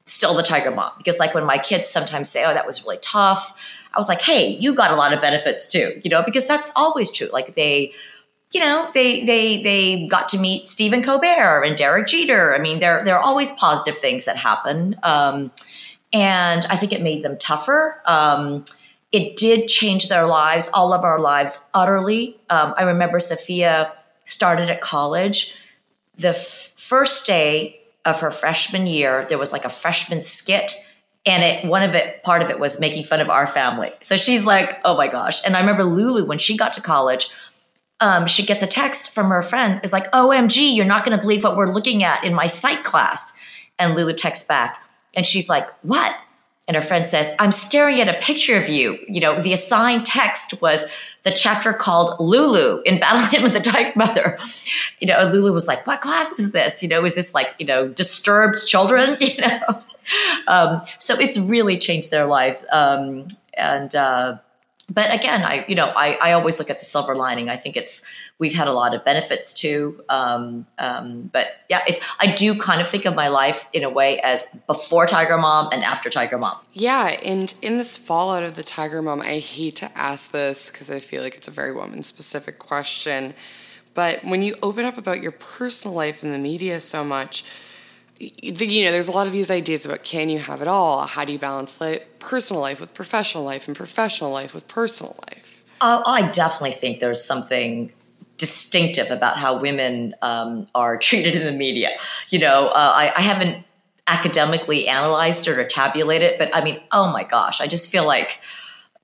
still 0.07 0.35
the 0.35 0.43
tiger 0.43 0.71
mom 0.71 0.93
because, 0.99 1.19
like, 1.19 1.35
when 1.35 1.45
my 1.45 1.59
kids 1.59 1.89
sometimes 1.89 2.31
say, 2.31 2.45
"Oh, 2.45 2.55
that 2.55 2.67
was 2.67 2.83
really 2.83 2.99
tough," 3.03 3.55
I 3.95 3.99
was 3.99 4.09
like, 4.09 4.23
"Hey, 4.23 4.49
you 4.49 4.75
got 4.75 4.91
a 4.91 4.97
lot 4.97 5.13
of 5.13 5.21
benefits 5.21 5.69
too," 5.69 6.01
you 6.03 6.11
know, 6.11 6.23
because 6.23 6.47
that's 6.47 6.73
always 6.75 7.11
true. 7.11 7.29
Like 7.33 7.55
they 7.55 7.93
you 8.55 8.61
know, 8.61 8.91
they 8.93 9.25
they 9.25 9.63
they 9.63 10.07
got 10.07 10.29
to 10.31 10.39
meet 10.39 10.69
Stephen 10.69 11.03
Colbert 11.03 11.63
and 11.63 11.77
Derek 11.77 12.07
Jeter. 12.07 12.55
I 12.55 12.59
mean, 12.59 12.81
there 12.81 13.05
there 13.05 13.17
are 13.17 13.23
always 13.23 13.51
positive 13.53 13.99
things 13.99 14.25
that 14.27 14.37
happen. 14.37 14.97
Um, 15.03 15.51
and 16.13 16.65
I 16.67 16.77
think 16.77 16.93
it 16.93 17.03
made 17.03 17.23
them 17.23 17.37
tougher. 17.39 18.03
Um, 18.07 18.65
it 19.13 19.37
did 19.37 19.69
change 19.69 20.09
their 20.09 20.27
lives, 20.27 20.71
all 20.73 20.93
of 20.93 21.05
our 21.05 21.19
lives, 21.19 21.65
utterly. 21.75 22.39
Um, 22.49 22.75
I 22.77 22.85
remember 22.85 23.21
Sophia 23.21 23.93
started 24.25 24.71
at 24.71 24.81
college. 24.81 25.55
The 26.17 26.31
f- 26.31 26.73
first 26.77 27.27
day 27.27 27.81
of 28.05 28.21
her 28.21 28.31
freshman 28.31 28.87
year, 28.87 29.27
there 29.29 29.39
was 29.39 29.53
like 29.53 29.65
a 29.65 29.71
freshman 29.71 30.23
skit, 30.23 30.73
and 31.25 31.43
it 31.43 31.65
one 31.67 31.83
of 31.83 31.95
it 31.95 32.23
part 32.25 32.43
of 32.43 32.51
it 32.51 32.59
was 32.59 32.81
making 32.81 33.05
fun 33.05 33.21
of 33.21 33.31
our 33.31 33.47
family. 33.47 33.93
So 34.01 34.17
she's 34.17 34.45
like, 34.45 34.81
"Oh 34.85 34.97
my 34.97 35.09
gosh!" 35.09 35.43
And 35.45 35.57
I 35.57 35.61
remember 35.61 35.85
Lulu 35.85 36.25
when 36.25 36.39
she 36.39 36.57
got 36.57 36.73
to 36.75 36.81
college. 36.81 37.29
Um, 38.01 38.27
she 38.27 38.45
gets 38.45 38.65
a 38.65 38.67
text 38.67 39.11
from 39.11 39.29
her 39.29 39.43
friend. 39.43 39.81
Is 39.85 39.93
like, 39.93 40.11
"OMG, 40.13 40.75
you're 40.75 40.85
not 40.85 41.05
going 41.05 41.17
to 41.17 41.23
believe 41.23 41.45
what 41.45 41.57
we're 41.57 41.73
looking 41.73 42.03
at 42.03 42.25
in 42.25 42.35
my 42.35 42.47
psych 42.47 42.83
class." 42.83 43.33
And 43.79 43.95
Lulu 43.95 44.13
texts 44.13 44.47
back, 44.47 44.83
and 45.15 45.27
she's 45.27 45.49
like, 45.49 45.69
What? 45.83 46.17
And 46.69 46.77
her 46.77 46.83
friend 46.83 47.09
says, 47.09 47.31
I'm 47.41 47.51
staring 47.51 48.01
at 48.01 48.09
a 48.09 48.19
picture 48.21 48.57
of 48.57 48.69
you. 48.69 48.99
You 49.09 49.21
know, 49.21 49.43
the 49.43 49.53
assigned 49.53 50.07
text 50.07 50.61
was 50.63 50.85
the 51.25 51.33
chapter 51.33 51.73
called 51.73 52.13
Lulu 52.21 52.83
in 52.83 53.01
Battling 53.01 53.43
with 53.43 53.53
the 53.53 53.61
Tiger 53.61 53.93
Mother. 53.97 54.39
You 55.01 55.09
know, 55.09 55.29
Lulu 55.33 55.53
was 55.53 55.67
like, 55.67 55.87
What 55.87 56.01
class 56.01 56.31
is 56.39 56.53
this? 56.53 56.83
You 56.83 56.89
know, 56.89 57.05
is 57.05 57.15
this 57.15 57.35
like, 57.35 57.55
you 57.59 57.67
know, 57.67 57.89
disturbed 57.89 58.67
children? 58.67 59.17
You 59.21 59.41
know? 59.41 59.83
Um, 60.49 60.83
so 60.99 61.15
it's 61.15 61.39
really 61.39 61.79
changed 61.79 62.11
their 62.11 62.27
lives. 62.27 62.67
Um, 62.73 63.27
and, 63.57 63.95
uh, 63.95 64.39
but 64.93 65.15
again, 65.15 65.43
I 65.43 65.65
you 65.69 65.75
know 65.75 65.87
I, 65.87 66.19
I 66.21 66.33
always 66.33 66.59
look 66.59 66.71
at 66.71 66.81
the 66.81 66.87
silver 66.87 67.15
lining. 67.15 67.49
I 67.49 67.57
think 67.57 67.77
it's 67.77 68.03
we've 68.39 68.55
had 68.55 68.69
a 68.69 68.73
lot 68.73 68.95
of 68.95 69.05
benefits 69.05 69.53
too. 69.53 70.03
Um, 70.09 70.67
um, 70.79 71.31
but 71.33 71.47
yeah, 71.69 71.83
it, 71.87 72.03
I 72.21 72.33
do 72.33 72.59
kind 72.59 72.81
of 72.81 72.89
think 72.89 73.05
of 73.05 73.15
my 73.15 73.29
life 73.29 73.65
in 73.73 73.85
a 73.85 73.91
way 73.91 74.21
as 74.21 74.45
before 74.67 75.07
Tiger 75.07 75.39
Mom 75.39 75.69
and 75.73 75.85
after 75.85 76.11
Tiger 76.11 76.39
Mom. 76.39 76.59
Yeah, 76.73 77.17
and 77.25 77.55
in 77.63 77.79
this 77.79 77.97
fallout 77.97 78.43
of 78.43 78.57
the 78.57 78.63
Tiger 78.63 79.01
Mom, 79.03 79.21
I 79.21 79.39
hate 79.39 79.77
to 79.77 79.99
ask 79.99 80.31
this 80.33 80.71
because 80.71 80.91
I 80.91 81.01
feel 81.01 81.23
like 81.23 81.37
it's 81.37 81.49
a 81.49 81.53
very 81.53 81.73
woman 81.73 82.03
specific 82.03 82.59
question. 82.59 83.35
But 83.95 84.25
when 84.25 84.43
you 84.43 84.57
open 84.63 84.85
up 84.85 84.99
about 84.99 85.21
your 85.21 85.33
personal 85.33 85.95
life 85.95 86.25
in 86.25 86.33
the 86.33 86.39
media 86.39 86.81
so 86.81 87.05
much, 87.05 87.45
you 88.19 88.85
know, 88.85 88.93
there's 88.93 89.09
a 89.09 89.13
lot 89.13 89.27
of 89.27 89.33
these 89.33 89.51
ideas 89.51 89.85
about 89.85 90.05
can 90.05 90.29
you 90.29 90.39
have 90.39 90.63
it 90.63 90.69
all? 90.69 91.07
How 91.07 91.25
do 91.25 91.33
you 91.33 91.39
balance 91.39 91.81
life, 91.81 92.03
personal 92.19 92.63
life 92.63 92.81
with 92.81 92.95
professional 92.95 93.45
life 93.45 93.67
and 93.67 93.77
professional 93.77 94.31
life 94.31 94.55
with 94.55 94.69
personal 94.69 95.17
life? 95.29 95.65
Uh, 95.81 96.03
I 96.07 96.31
definitely 96.31 96.73
think 96.73 97.01
there's 97.01 97.25
something 97.25 97.93
distinctive 98.43 99.09
about 99.13 99.39
how 99.39 99.61
women 99.61 100.17
um, 100.21 100.67
are 100.75 100.97
treated 100.97 101.37
in 101.37 101.45
the 101.45 101.53
media. 101.53 101.91
You 102.29 102.41
know, 102.41 102.67
uh, 102.67 102.93
I, 102.93 103.13
I 103.17 103.21
haven't 103.23 103.65
academically 104.09 104.89
analyzed 104.89 105.47
it 105.47 105.57
or 105.57 105.65
tabulated 105.65 106.33
it, 106.33 106.39
but 106.41 106.51
I 106.53 106.65
mean, 106.65 106.81
oh 106.91 107.13
my 107.13 107.23
gosh, 107.23 107.61
I 107.61 107.69
just 107.69 107.89
feel 107.89 108.05
like 108.05 108.41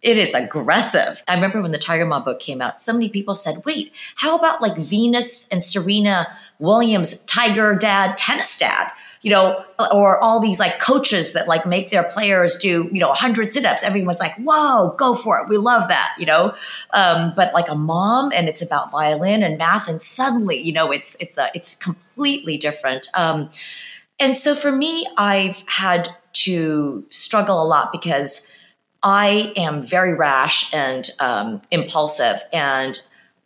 it 0.03 0.19
is 0.19 0.35
aggressive. 0.35 1.23
I 1.29 1.37
remember 1.37 1.63
when 1.63 1.71
the 1.71 1.79
Tiger 1.79 2.05
Mom 2.05 2.25
book 2.25 2.41
came 2.41 2.61
out, 2.61 2.81
so 2.81 2.93
many 2.93 3.09
people 3.09 3.37
said, 3.37 3.65
wait, 3.65 3.93
how 4.17 4.37
about 4.37 4.61
like 4.61 4.77
Venus 4.77 5.47
and 5.51 5.63
Serena 5.63 6.27
Williams, 6.59 7.19
Tiger 7.27 7.77
Dad, 7.77 8.17
Tennis 8.17 8.59
Dad? 8.59 8.91
You 9.23 9.31
know, 9.31 9.65
or 9.93 10.19
all 10.19 10.41
these 10.41 10.61
like 10.61 10.79
coaches 10.79 11.33
that 11.33 11.49
like 11.49 11.67
make 11.67 11.91
their 11.91 12.05
players 12.05 12.57
do, 12.57 12.89
you 12.93 13.01
know, 13.01 13.09
100 13.09 13.51
sit 13.51 13.65
ups. 13.65 13.83
Everyone's 13.83 14.21
like, 14.21 14.37
whoa, 14.37 14.95
go 14.97 15.15
for 15.15 15.41
it. 15.41 15.49
We 15.49 15.57
love 15.57 15.89
that, 15.89 16.15
you 16.19 16.27
know. 16.27 16.55
Um, 16.93 17.33
but 17.35 17.53
like 17.53 17.69
a 17.69 17.75
mom 17.75 18.33
and 18.33 18.49
it's 18.49 18.63
about 18.63 18.91
violin 18.91 19.43
and 19.43 19.59
math, 19.59 19.89
and 19.89 20.01
suddenly, 20.01 20.61
you 20.61 20.73
know, 20.73 20.93
it's, 20.93 21.17
it's, 21.21 21.37
a, 21.39 21.51
it's 21.55 21.75
completely 21.75 22.57
different. 22.57 23.09
Um, 23.15 23.51
and 24.21 24.37
so 24.37 24.55
for 24.55 24.73
me, 24.73 25.07
I've 25.17 25.63
had 25.67 26.09
to 26.45 27.05
struggle 27.11 27.63
a 27.63 27.67
lot 27.67 27.93
because 27.93 28.47
I 29.03 29.53
am 29.57 29.83
very 29.83 30.15
rash 30.15 30.73
and 30.75 31.09
um, 31.21 31.63
impulsive. 31.71 32.43
And 32.53 32.99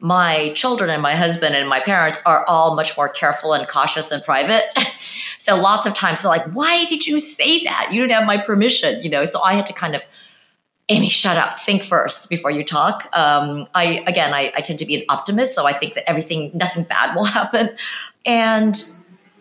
my 0.03 0.49
children 0.55 0.91
and 0.91 1.01
my 1.01 1.15
husband 1.15 1.55
and 1.55 1.69
my 1.69 1.79
parents 1.79 2.19
are 2.27 2.45
all 2.49 2.75
much 2.75 2.97
more 2.97 3.09
careful 3.09 3.53
and 3.53 3.69
cautious 3.69 4.11
and 4.11 4.23
private. 4.25 4.65
so 5.39 5.57
lots 5.57 5.87
of 5.87 5.95
times 5.95 6.23
they're 6.23 6.29
like, 6.29 6.45
why 6.53 6.85
did 6.87 7.07
you 7.07 7.21
say 7.21 7.63
that? 7.63 7.91
You 7.93 8.01
didn't 8.01 8.13
have 8.13 8.27
my 8.27 8.37
permission, 8.37 9.01
you 9.05 9.09
know? 9.09 9.25
So 9.25 9.41
I 9.41 9.55
had 9.55 9.65
to 9.67 9.73
kind 9.73 9.95
of, 9.95 10.05
Amy, 10.89 11.09
shut 11.09 11.37
up, 11.37 11.61
think 11.61 11.85
first 11.85 12.29
before 12.29 12.51
you 12.51 12.65
talk. 12.65 13.09
Um, 13.13 13.69
I, 13.77 14.03
again, 14.09 14.35
I, 14.35 14.53
I 14.57 14.61
tend 14.61 14.81
to 14.81 14.87
be 14.87 14.97
an 14.97 15.05
optimist. 15.09 15.55
So 15.55 15.67
I 15.67 15.73
think 15.73 15.95
that 15.95 16.11
everything, 16.11 16.51
nothing 16.53 16.83
bad 16.83 17.15
will 17.15 17.25
happen. 17.41 17.71
And 18.27 18.77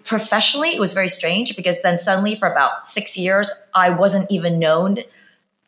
professionally, 0.04 0.76
it 0.76 0.80
was 0.80 0.94
very 0.94 1.10
strange 1.10 1.56
because 1.56 1.82
then 1.82 1.98
suddenly 1.98 2.36
for 2.36 2.48
about 2.48 2.86
six 2.86 3.18
years, 3.18 3.52
I 3.74 3.90
wasn't 3.90 4.30
even 4.30 4.60
known 4.60 5.00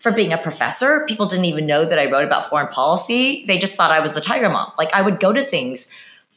for 0.03 0.11
being 0.11 0.33
a 0.33 0.37
professor. 0.37 1.05
People 1.07 1.25
didn't 1.25 1.45
even 1.45 1.65
know 1.65 1.85
that 1.85 1.97
I 1.97 2.11
wrote 2.11 2.25
about 2.25 2.49
foreign 2.49 2.67
policy. 2.67 3.45
They 3.47 3.57
just 3.57 3.77
thought 3.77 3.89
I 3.89 4.01
was 4.01 4.13
the 4.13 4.19
tiger 4.19 4.49
mom. 4.49 4.73
Like 4.77 4.93
I 4.93 5.01
would 5.01 5.17
go 5.21 5.31
to 5.31 5.41
things, 5.45 5.89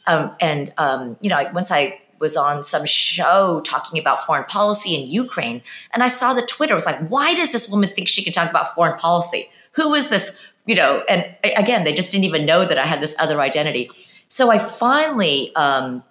um, 0.06 0.36
and 0.40 0.72
um, 0.78 1.16
you 1.20 1.28
know, 1.28 1.50
once 1.52 1.72
I 1.72 2.00
was 2.20 2.36
on 2.36 2.62
some 2.62 2.86
show 2.86 3.60
talking 3.62 3.98
about 3.98 4.24
foreign 4.24 4.44
policy 4.44 4.94
in 4.94 5.10
Ukraine, 5.10 5.62
and 5.92 6.04
I 6.04 6.08
saw 6.08 6.32
the 6.32 6.42
Twitter 6.42 6.76
was 6.76 6.86
like, 6.86 7.08
why 7.08 7.34
does 7.34 7.50
this 7.50 7.68
woman 7.68 7.88
think 7.88 8.06
she 8.06 8.22
can 8.22 8.32
talk 8.32 8.48
about 8.48 8.72
foreign 8.72 8.96
policy? 8.98 9.50
Who 9.72 9.94
is 9.94 10.10
this? 10.10 10.38
You 10.64 10.76
know, 10.76 11.02
and 11.08 11.34
again, 11.42 11.82
they 11.82 11.92
just 11.92 12.12
didn't 12.12 12.24
even 12.24 12.46
know 12.46 12.64
that 12.64 12.78
I 12.78 12.86
had 12.86 13.00
this 13.00 13.16
other 13.18 13.40
identity. 13.40 13.90
So 14.28 14.48
I 14.48 14.60
finally 14.60 15.54
um, 15.56 16.04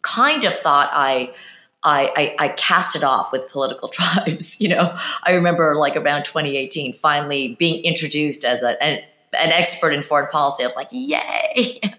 kind 0.00 0.44
of 0.44 0.58
thought 0.58 0.88
I 0.92 1.34
I, 1.84 2.34
I, 2.38 2.46
I 2.46 2.48
cast 2.50 2.96
it 2.96 3.04
off 3.04 3.32
with 3.32 3.48
political 3.50 3.88
tribes. 3.90 4.60
You 4.60 4.68
know, 4.68 4.96
I 5.24 5.32
remember 5.32 5.76
like 5.76 5.96
around 5.96 6.24
2018, 6.24 6.92
finally 6.92 7.54
being 7.54 7.84
introduced 7.84 8.44
as 8.44 8.62
a, 8.62 8.82
an, 8.82 9.02
an 9.32 9.52
expert 9.52 9.92
in 9.92 10.02
foreign 10.02 10.28
policy. 10.28 10.62
I 10.62 10.66
was 10.66 10.76
like, 10.76 10.88
yay. 10.90 11.80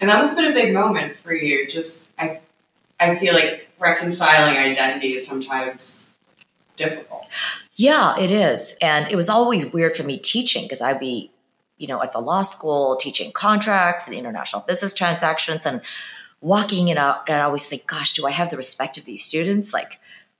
And 0.00 0.10
that 0.10 0.18
must 0.18 0.36
have 0.36 0.44
been 0.44 0.52
a 0.52 0.54
big 0.54 0.74
moment 0.74 1.16
for 1.16 1.32
you. 1.32 1.66
Just, 1.68 2.10
I, 2.18 2.40
I 2.98 3.16
feel 3.16 3.32
like 3.32 3.70
reconciling 3.78 4.56
identity 4.56 5.14
is 5.14 5.26
sometimes 5.26 6.14
difficult. 6.76 7.26
Yeah, 7.74 8.18
it 8.18 8.30
is. 8.30 8.76
And 8.80 9.10
it 9.10 9.16
was 9.16 9.28
always 9.28 9.72
weird 9.72 9.96
for 9.96 10.02
me 10.02 10.18
teaching 10.18 10.64
because 10.64 10.80
I'd 10.80 11.00
be, 11.00 11.30
you 11.78 11.86
know, 11.86 12.02
at 12.02 12.12
the 12.12 12.20
law 12.20 12.42
school 12.42 12.96
teaching 12.96 13.32
contracts 13.32 14.06
and 14.06 14.16
international 14.16 14.62
business 14.62 14.94
transactions. 14.94 15.64
And 15.64 15.80
walking 16.44 16.88
it 16.88 16.98
out 16.98 17.26
and 17.26 17.38
I 17.38 17.44
always 17.44 17.66
think, 17.66 17.86
gosh, 17.86 18.12
do 18.12 18.26
I 18.26 18.30
have 18.30 18.50
the 18.50 18.58
respect 18.58 18.98
of 18.98 19.06
these 19.06 19.24
students? 19.24 19.72
Like, 19.72 19.98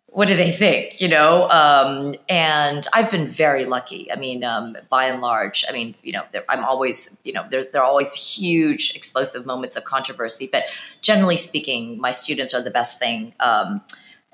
what 0.09 0.29
do 0.29 0.37
they 0.37 0.53
think? 0.53 1.01
You 1.01 1.09
know? 1.09 1.49
Um, 1.49 2.15
and 2.29 2.87
I've 2.93 3.11
been 3.11 3.27
very 3.27 3.65
lucky. 3.65 4.13
I 4.13 4.17
mean, 4.17 4.45
um, 4.45 4.77
by 4.91 5.07
and 5.07 5.23
large, 5.23 5.65
I 5.67 5.73
mean, 5.73 5.95
you 6.03 6.13
know, 6.13 6.23
I'm 6.51 6.63
always, 6.63 7.17
you 7.25 7.33
know, 7.33 7.47
there's, 7.51 7.69
there 7.69 7.83
are 7.83 7.87
always 7.87 8.13
huge 8.13 8.95
explosive 8.95 9.47
moments 9.47 9.77
of 9.77 9.85
controversy, 9.85 10.47
but 10.47 10.65
generally 11.01 11.39
speaking, 11.39 11.99
my 11.99 12.13
students 12.13 12.53
are 12.53 12.61
the 12.61 12.71
best 12.71 12.99
thing, 12.99 13.33
um, 13.41 13.81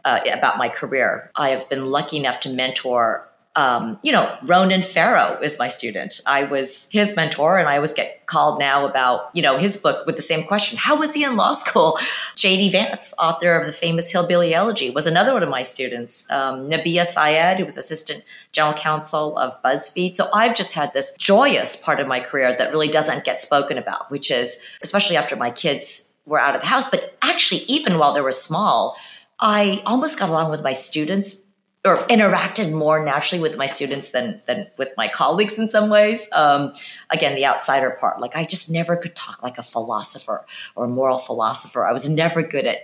uh, 0.04 0.18
about 0.32 0.58
my 0.58 0.68
career. 0.68 1.30
I 1.36 1.50
have 1.50 1.68
been 1.70 1.86
lucky 1.86 2.16
enough 2.16 2.40
to 2.40 2.50
mentor 2.50 3.29
um, 3.56 3.98
you 4.02 4.12
know, 4.12 4.36
Ronan 4.44 4.82
Farrow 4.82 5.36
is 5.42 5.58
my 5.58 5.68
student. 5.68 6.20
I 6.24 6.44
was 6.44 6.88
his 6.92 7.16
mentor, 7.16 7.58
and 7.58 7.68
I 7.68 7.76
always 7.76 7.92
get 7.92 8.24
called 8.26 8.60
now 8.60 8.86
about, 8.86 9.28
you 9.34 9.42
know, 9.42 9.58
his 9.58 9.76
book 9.76 10.06
with 10.06 10.14
the 10.14 10.22
same 10.22 10.44
question 10.46 10.78
How 10.78 10.96
was 10.96 11.14
he 11.14 11.24
in 11.24 11.36
law 11.36 11.54
school? 11.54 11.98
J.D. 12.36 12.70
Vance, 12.70 13.12
author 13.18 13.56
of 13.56 13.66
the 13.66 13.72
famous 13.72 14.10
Hillbilly 14.12 14.54
Elegy, 14.54 14.90
was 14.90 15.08
another 15.08 15.32
one 15.32 15.42
of 15.42 15.48
my 15.48 15.62
students. 15.62 16.30
Um, 16.30 16.70
Nabiha 16.70 17.04
Syed, 17.04 17.58
who 17.58 17.64
was 17.64 17.76
assistant 17.76 18.22
general 18.52 18.74
counsel 18.74 19.36
of 19.36 19.60
BuzzFeed. 19.64 20.14
So 20.14 20.28
I've 20.32 20.54
just 20.54 20.72
had 20.72 20.92
this 20.92 21.12
joyous 21.18 21.74
part 21.74 21.98
of 21.98 22.06
my 22.06 22.20
career 22.20 22.54
that 22.56 22.70
really 22.70 22.88
doesn't 22.88 23.24
get 23.24 23.40
spoken 23.40 23.78
about, 23.78 24.12
which 24.12 24.30
is, 24.30 24.60
especially 24.82 25.16
after 25.16 25.34
my 25.34 25.50
kids 25.50 26.08
were 26.24 26.38
out 26.38 26.54
of 26.54 26.60
the 26.60 26.68
house, 26.68 26.88
but 26.88 27.16
actually, 27.20 27.62
even 27.62 27.98
while 27.98 28.12
they 28.12 28.20
were 28.20 28.30
small, 28.30 28.96
I 29.40 29.82
almost 29.86 30.20
got 30.20 30.28
along 30.28 30.50
with 30.50 30.62
my 30.62 30.72
students 30.72 31.42
or 31.84 31.96
interacted 32.08 32.72
more 32.72 33.02
naturally 33.02 33.40
with 33.40 33.56
my 33.56 33.66
students 33.66 34.10
than 34.10 34.42
than 34.46 34.66
with 34.76 34.90
my 34.96 35.08
colleagues 35.08 35.58
in 35.58 35.68
some 35.68 35.88
ways. 35.88 36.28
Um, 36.32 36.72
again, 37.08 37.34
the 37.34 37.46
outsider 37.46 37.90
part, 37.98 38.20
like 38.20 38.36
I 38.36 38.44
just 38.44 38.70
never 38.70 38.96
could 38.96 39.16
talk 39.16 39.42
like 39.42 39.58
a 39.58 39.62
philosopher 39.62 40.44
or 40.76 40.84
a 40.84 40.88
moral 40.88 41.18
philosopher. 41.18 41.86
I 41.86 41.92
was 41.92 42.08
never 42.08 42.42
good 42.42 42.66
at 42.66 42.80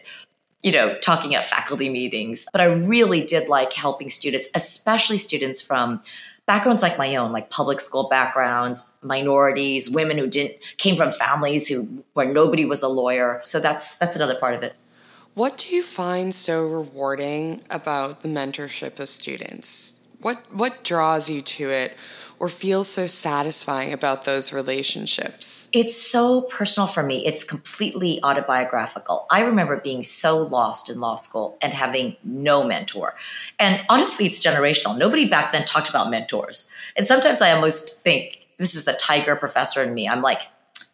you 0.63 0.73
know 0.73 0.99
talking 1.01 1.35
at 1.35 1.45
faculty 1.45 1.91
meetings, 1.91 2.47
but 2.53 2.61
I 2.61 2.67
really 2.67 3.23
did 3.23 3.49
like 3.49 3.73
helping 3.73 4.09
students, 4.09 4.49
especially 4.55 5.19
students 5.19 5.61
from 5.61 6.01
backgrounds 6.47 6.83
like 6.83 6.97
my 6.97 7.17
own, 7.17 7.33
like 7.33 7.51
public 7.51 7.81
school 7.81 8.09
backgrounds, 8.09 8.91
minorities, 9.03 9.91
women 9.91 10.17
who 10.17 10.27
didn't 10.27 10.57
came 10.79 10.97
from 10.97 11.11
families 11.11 11.69
who 11.69 12.03
where 12.15 12.33
nobody 12.33 12.65
was 12.65 12.83
a 12.83 12.89
lawyer. 12.89 13.43
So 13.45 13.61
that's 13.61 13.97
that's 13.99 14.17
another 14.17 14.39
part 14.39 14.55
of 14.55 14.63
it. 14.63 14.75
What 15.37 15.59
do 15.59 15.77
you 15.77 15.83
find 15.83 16.35
so 16.35 16.67
rewarding 16.67 17.61
about 17.69 18.23
the 18.23 18.29
mentorship 18.29 18.99
of 18.99 19.07
students? 19.07 19.93
What 20.23 20.39
what 20.51 20.83
draws 20.83 21.29
you 21.29 21.43
to 21.43 21.69
it 21.69 21.95
or 22.39 22.49
feels 22.49 22.89
so 22.89 23.07
satisfying 23.07 23.93
about 23.93 24.25
those 24.25 24.51
relationships? 24.51 25.69
It's 25.73 25.95
so 25.95 26.41
personal 26.41 26.87
for 26.87 27.03
me. 27.03 27.27
It's 27.27 27.45
completely 27.45 28.19
autobiographical. 28.23 29.27
I 29.31 29.41
remember 29.43 29.77
being 29.77 30.03
so 30.03 30.39
lost 30.39 30.89
in 30.89 31.01
law 31.01 31.17
school 31.17 31.59
and 31.61 31.75
having 31.75 32.17
no 32.25 32.65
mentor. 32.65 33.15
And 33.59 33.85
honestly, 33.91 34.25
it's 34.25 34.43
generational. 34.43 34.97
Nobody 34.97 35.29
back 35.29 35.53
then 35.53 35.67
talked 35.67 35.91
about 35.91 36.11
mentors. 36.11 36.71
And 36.97 37.07
sometimes 37.07 37.43
I 37.43 37.53
almost 37.53 38.03
think 38.03 38.49
this 38.57 38.75
is 38.75 38.87
the 38.87 38.95
tiger 38.95 39.37
professor 39.37 39.83
in 39.83 39.93
me. 39.93 40.09
I'm 40.09 40.23
like, 40.23 40.45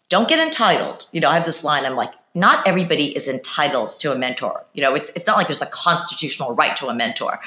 don't 0.09 0.29
get 0.29 0.41
entitled. 0.41 1.07
You 1.13 1.21
know, 1.21 1.29
I 1.29 1.35
have 1.35 1.47
this 1.47 1.63
line. 1.63 1.85
I'm 1.85 1.95
like, 1.95 2.13
not 2.35 2.66
everybody 2.66 3.14
is 3.14 3.29
entitled 3.29 3.99
to 4.01 4.11
a 4.12 4.16
mentor. 4.16 4.64
You 4.73 4.83
know, 4.83 4.95
it's 4.95 5.11
it's 5.11 5.27
not 5.27 5.37
like 5.37 5.49
there's 5.49 5.62
a 5.62 5.66
constitutional 5.66 6.55
right 6.55 6.75
to 6.77 6.88
a 6.88 6.95
mentor. 6.95 7.38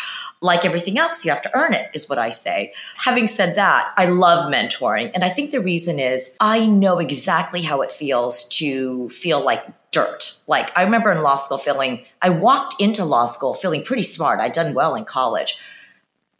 Like 0.41 0.63
everything 0.63 0.99
else, 0.99 1.25
you 1.25 1.31
have 1.31 1.41
to 1.41 1.55
earn 1.55 1.73
it, 1.73 1.89
is 1.93 2.07
what 2.07 2.19
I 2.19 2.29
say. 2.29 2.73
Having 2.97 3.29
said 3.29 3.55
that, 3.55 3.91
I 3.97 4.05
love 4.05 4.51
mentoring. 4.51 5.11
And 5.13 5.23
I 5.23 5.29
think 5.29 5.51
the 5.51 5.61
reason 5.61 5.99
is 5.99 6.35
I 6.39 6.65
know 6.65 6.99
exactly 6.99 7.63
how 7.63 7.81
it 7.81 7.91
feels 7.91 8.47
to 8.49 9.09
feel 9.09 9.43
like 9.43 9.65
dirt. 9.91 10.37
Like 10.45 10.77
I 10.77 10.83
remember 10.83 11.11
in 11.11 11.23
law 11.23 11.37
school 11.37 11.57
feeling, 11.57 12.05
I 12.21 12.29
walked 12.29 12.79
into 12.79 13.05
law 13.05 13.25
school 13.25 13.55
feeling 13.55 13.83
pretty 13.83 14.03
smart. 14.03 14.39
I'd 14.39 14.53
done 14.53 14.75
well 14.75 14.93
in 14.93 15.05
college. 15.05 15.57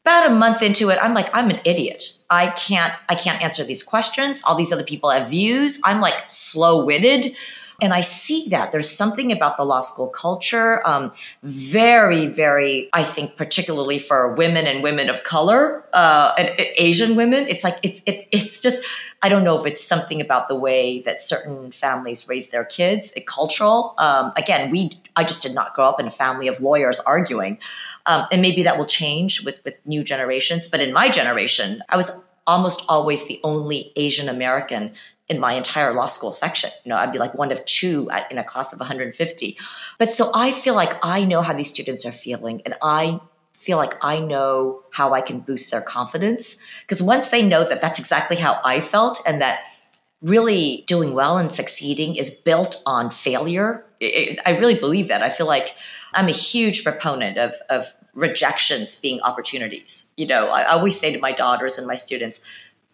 About 0.04 0.30
a 0.30 0.36
month 0.36 0.62
into 0.62 0.90
it, 0.92 1.00
I'm 1.02 1.16
like, 1.16 1.30
I'm 1.34 1.50
an 1.50 1.62
idiot. 1.66 2.16
I 2.30 2.50
can't, 2.50 2.94
I 3.10 3.16
can't 3.16 3.42
answer 3.42 3.64
these 3.64 3.82
questions. 3.82 4.44
All 4.44 4.56
these 4.56 4.72
other 4.72 4.84
people 4.84 5.10
have 5.10 5.30
views. 5.30 5.82
I'm 5.84 6.00
like 6.00 6.14
slow 6.28 6.86
witted. 6.86 7.36
And 7.82 7.94
I 7.94 8.02
see 8.02 8.48
that 8.50 8.72
there's 8.72 8.90
something 8.90 9.32
about 9.32 9.58
the 9.58 9.66
law 9.66 9.82
school 9.82 10.08
culture, 10.08 10.86
um, 10.88 11.12
very, 11.44 12.28
very, 12.28 12.90
I 12.94 13.04
think, 13.04 13.36
particularly 13.36 14.00
for 14.00 14.34
women 14.34 14.66
and 14.66 14.82
women 14.82 15.10
of 15.10 15.24
color, 15.24 15.84
uh, 15.94 16.34
and, 16.38 16.50
and 16.50 16.68
Asian 16.78 17.16
women. 17.16 17.48
It's 17.48 17.64
like, 17.64 17.78
it's, 17.84 18.02
it, 18.06 18.28
it's 18.32 18.62
just, 18.62 18.84
I 19.22 19.30
don't 19.30 19.44
know 19.44 19.60
if 19.60 19.66
it's 19.66 19.84
something 19.84 20.22
about 20.22 20.48
the 20.48 20.56
way 20.56 21.02
that 21.02 21.22
certain 21.22 21.72
families 21.72 22.28
raise 22.30 22.50
their 22.50 22.64
kids, 22.64 23.12
it, 23.16 23.28
cultural. 23.28 23.94
Um, 23.98 24.32
again, 24.38 24.72
we, 24.72 24.92
I 25.16 25.24
just 25.24 25.42
did 25.42 25.54
not 25.54 25.74
grow 25.74 25.90
up 25.90 26.00
in 26.00 26.08
a 26.08 26.12
family 26.12 26.48
of 26.48 26.62
lawyers 26.62 27.00
arguing. 27.02 27.58
Um, 28.06 28.26
and 28.32 28.42
maybe 28.42 28.64
that 28.64 28.78
will 28.78 28.86
change 28.86 29.44
with, 29.44 29.62
with 29.66 29.76
new 29.86 30.04
generations. 30.04 30.68
But 30.68 30.80
in 30.80 30.94
my 30.94 31.10
generation, 31.10 31.84
I 31.90 31.98
was 31.98 32.24
almost 32.48 32.86
always 32.88 33.26
the 33.28 33.40
only 33.44 33.92
Asian 33.96 34.30
American 34.30 34.94
in 35.28 35.40
my 35.40 35.54
entire 35.54 35.94
law 35.94 36.06
school 36.06 36.32
section. 36.32 36.70
You 36.84 36.90
know, 36.90 36.98
I'd 36.98 37.12
be 37.12 37.18
like 37.18 37.34
one 37.34 37.52
of 37.52 37.64
two 37.66 38.10
at, 38.12 38.32
in 38.32 38.38
a 38.38 38.44
class 38.44 38.74
of 38.74 38.80
150. 38.80 39.58
But 39.98 40.12
so 40.12 40.32
I 40.34 40.52
feel 40.52 40.76
like 40.76 40.98
I 41.02 41.26
know 41.26 41.42
how 41.42 41.54
these 41.54 41.70
students 41.70 42.06
are 42.06 42.12
feeling 42.12 42.62
and 42.66 42.76
I 42.82 43.20
feel 43.54 43.78
like 43.78 43.96
I 44.02 44.20
know 44.20 44.84
how 44.92 45.14
I 45.14 45.22
can 45.22 45.40
boost 45.40 45.72
their 45.72 45.82
confidence. 45.82 46.58
Because 46.82 47.02
once 47.02 47.30
they 47.30 47.42
know 47.42 47.68
that 47.68 47.82
that's 47.82 48.00
exactly 48.00 48.38
how 48.38 48.60
I 48.64 48.82
felt 48.82 49.22
and 49.26 49.42
that 49.42 49.62
really 50.22 50.84
doing 50.88 51.14
well 51.14 51.38
and 51.38 51.52
succeeding 51.52 52.16
is 52.16 52.30
built 52.30 52.82
on 52.86 53.10
failure, 53.10 53.84
it, 54.00 54.40
I 54.46 54.58
really 54.58 54.76
believe 54.76 55.08
that. 55.08 55.24
I 55.24 55.30
feel 55.30 55.48
like 55.48 55.76
I'm 56.14 56.28
a 56.28 56.34
huge 56.34 56.84
proponent 56.84 57.38
of, 57.38 57.54
of 57.70 57.96
rejections 58.14 58.96
being 58.96 59.22
opportunities. 59.22 60.08
You 60.16 60.28
know, 60.28 60.48
I 60.48 60.66
always 60.66 61.00
say 61.00 61.12
to 61.12 61.20
my 61.20 61.32
daughters 61.32 61.78
and 61.78 61.88
my 61.88 61.96
students, 61.96 62.40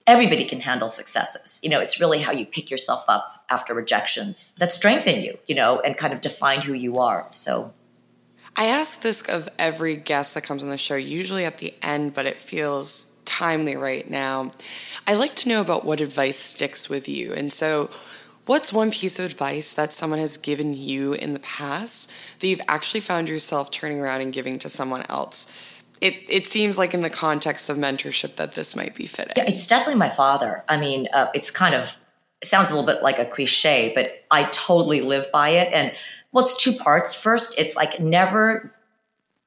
everybody 0.07 0.45
can 0.45 0.59
handle 0.59 0.89
successes. 0.89 1.59
You 1.61 1.69
know, 1.69 1.79
it's 1.79 1.99
really 1.99 2.19
how 2.19 2.31
you 2.31 2.45
pick 2.45 2.71
yourself 2.71 3.05
up 3.07 3.45
after 3.49 3.73
rejections 3.73 4.53
that 4.57 4.73
strengthen 4.73 5.21
you, 5.21 5.37
you 5.47 5.55
know, 5.55 5.79
and 5.79 5.97
kind 5.97 6.13
of 6.13 6.21
define 6.21 6.61
who 6.61 6.73
you 6.73 6.97
are. 6.97 7.27
So 7.31 7.73
I 8.55 8.65
ask 8.65 9.01
this 9.01 9.21
of 9.23 9.49
every 9.57 9.95
guest 9.95 10.33
that 10.33 10.41
comes 10.41 10.63
on 10.63 10.69
the 10.69 10.77
show, 10.77 10.95
usually 10.95 11.45
at 11.45 11.59
the 11.59 11.73
end, 11.81 12.13
but 12.13 12.25
it 12.25 12.37
feels 12.37 13.07
timely 13.25 13.75
right 13.75 14.09
now. 14.09 14.51
I 15.07 15.13
like 15.13 15.35
to 15.35 15.49
know 15.49 15.61
about 15.61 15.85
what 15.85 16.01
advice 16.01 16.37
sticks 16.37 16.89
with 16.89 17.07
you. 17.07 17.33
And 17.33 17.51
so, 17.51 17.89
what's 18.45 18.73
one 18.73 18.91
piece 18.91 19.19
of 19.19 19.25
advice 19.25 19.73
that 19.73 19.93
someone 19.93 20.19
has 20.19 20.37
given 20.37 20.75
you 20.75 21.13
in 21.13 21.33
the 21.33 21.39
past 21.39 22.11
that 22.39 22.47
you've 22.47 22.61
actually 22.67 22.99
found 22.99 23.29
yourself 23.29 23.71
turning 23.71 23.99
around 23.99 24.21
and 24.21 24.33
giving 24.33 24.59
to 24.59 24.69
someone 24.69 25.03
else? 25.09 25.47
It, 26.01 26.25
it 26.27 26.47
seems 26.47 26.77
like 26.77 26.93
in 26.93 27.01
the 27.01 27.09
context 27.09 27.69
of 27.69 27.77
mentorship 27.77 28.35
that 28.35 28.53
this 28.53 28.75
might 28.75 28.95
be 28.95 29.05
fitting. 29.05 29.33
Yeah, 29.37 29.45
it's 29.47 29.67
definitely 29.67 29.95
my 29.95 30.09
father. 30.09 30.63
I 30.67 30.77
mean, 30.77 31.07
uh, 31.13 31.27
it's 31.33 31.51
kind 31.51 31.75
of 31.75 31.97
sounds 32.43 32.71
a 32.71 32.75
little 32.75 32.85
bit 32.85 33.03
like 33.03 33.19
a 33.19 33.25
cliche, 33.25 33.91
but 33.93 34.11
I 34.31 34.45
totally 34.45 35.01
live 35.01 35.31
by 35.31 35.49
it. 35.49 35.71
And 35.71 35.93
well, 36.31 36.43
it's 36.43 36.57
two 36.57 36.73
parts. 36.73 37.13
First, 37.13 37.57
it's 37.59 37.75
like 37.75 37.99
never 37.99 38.73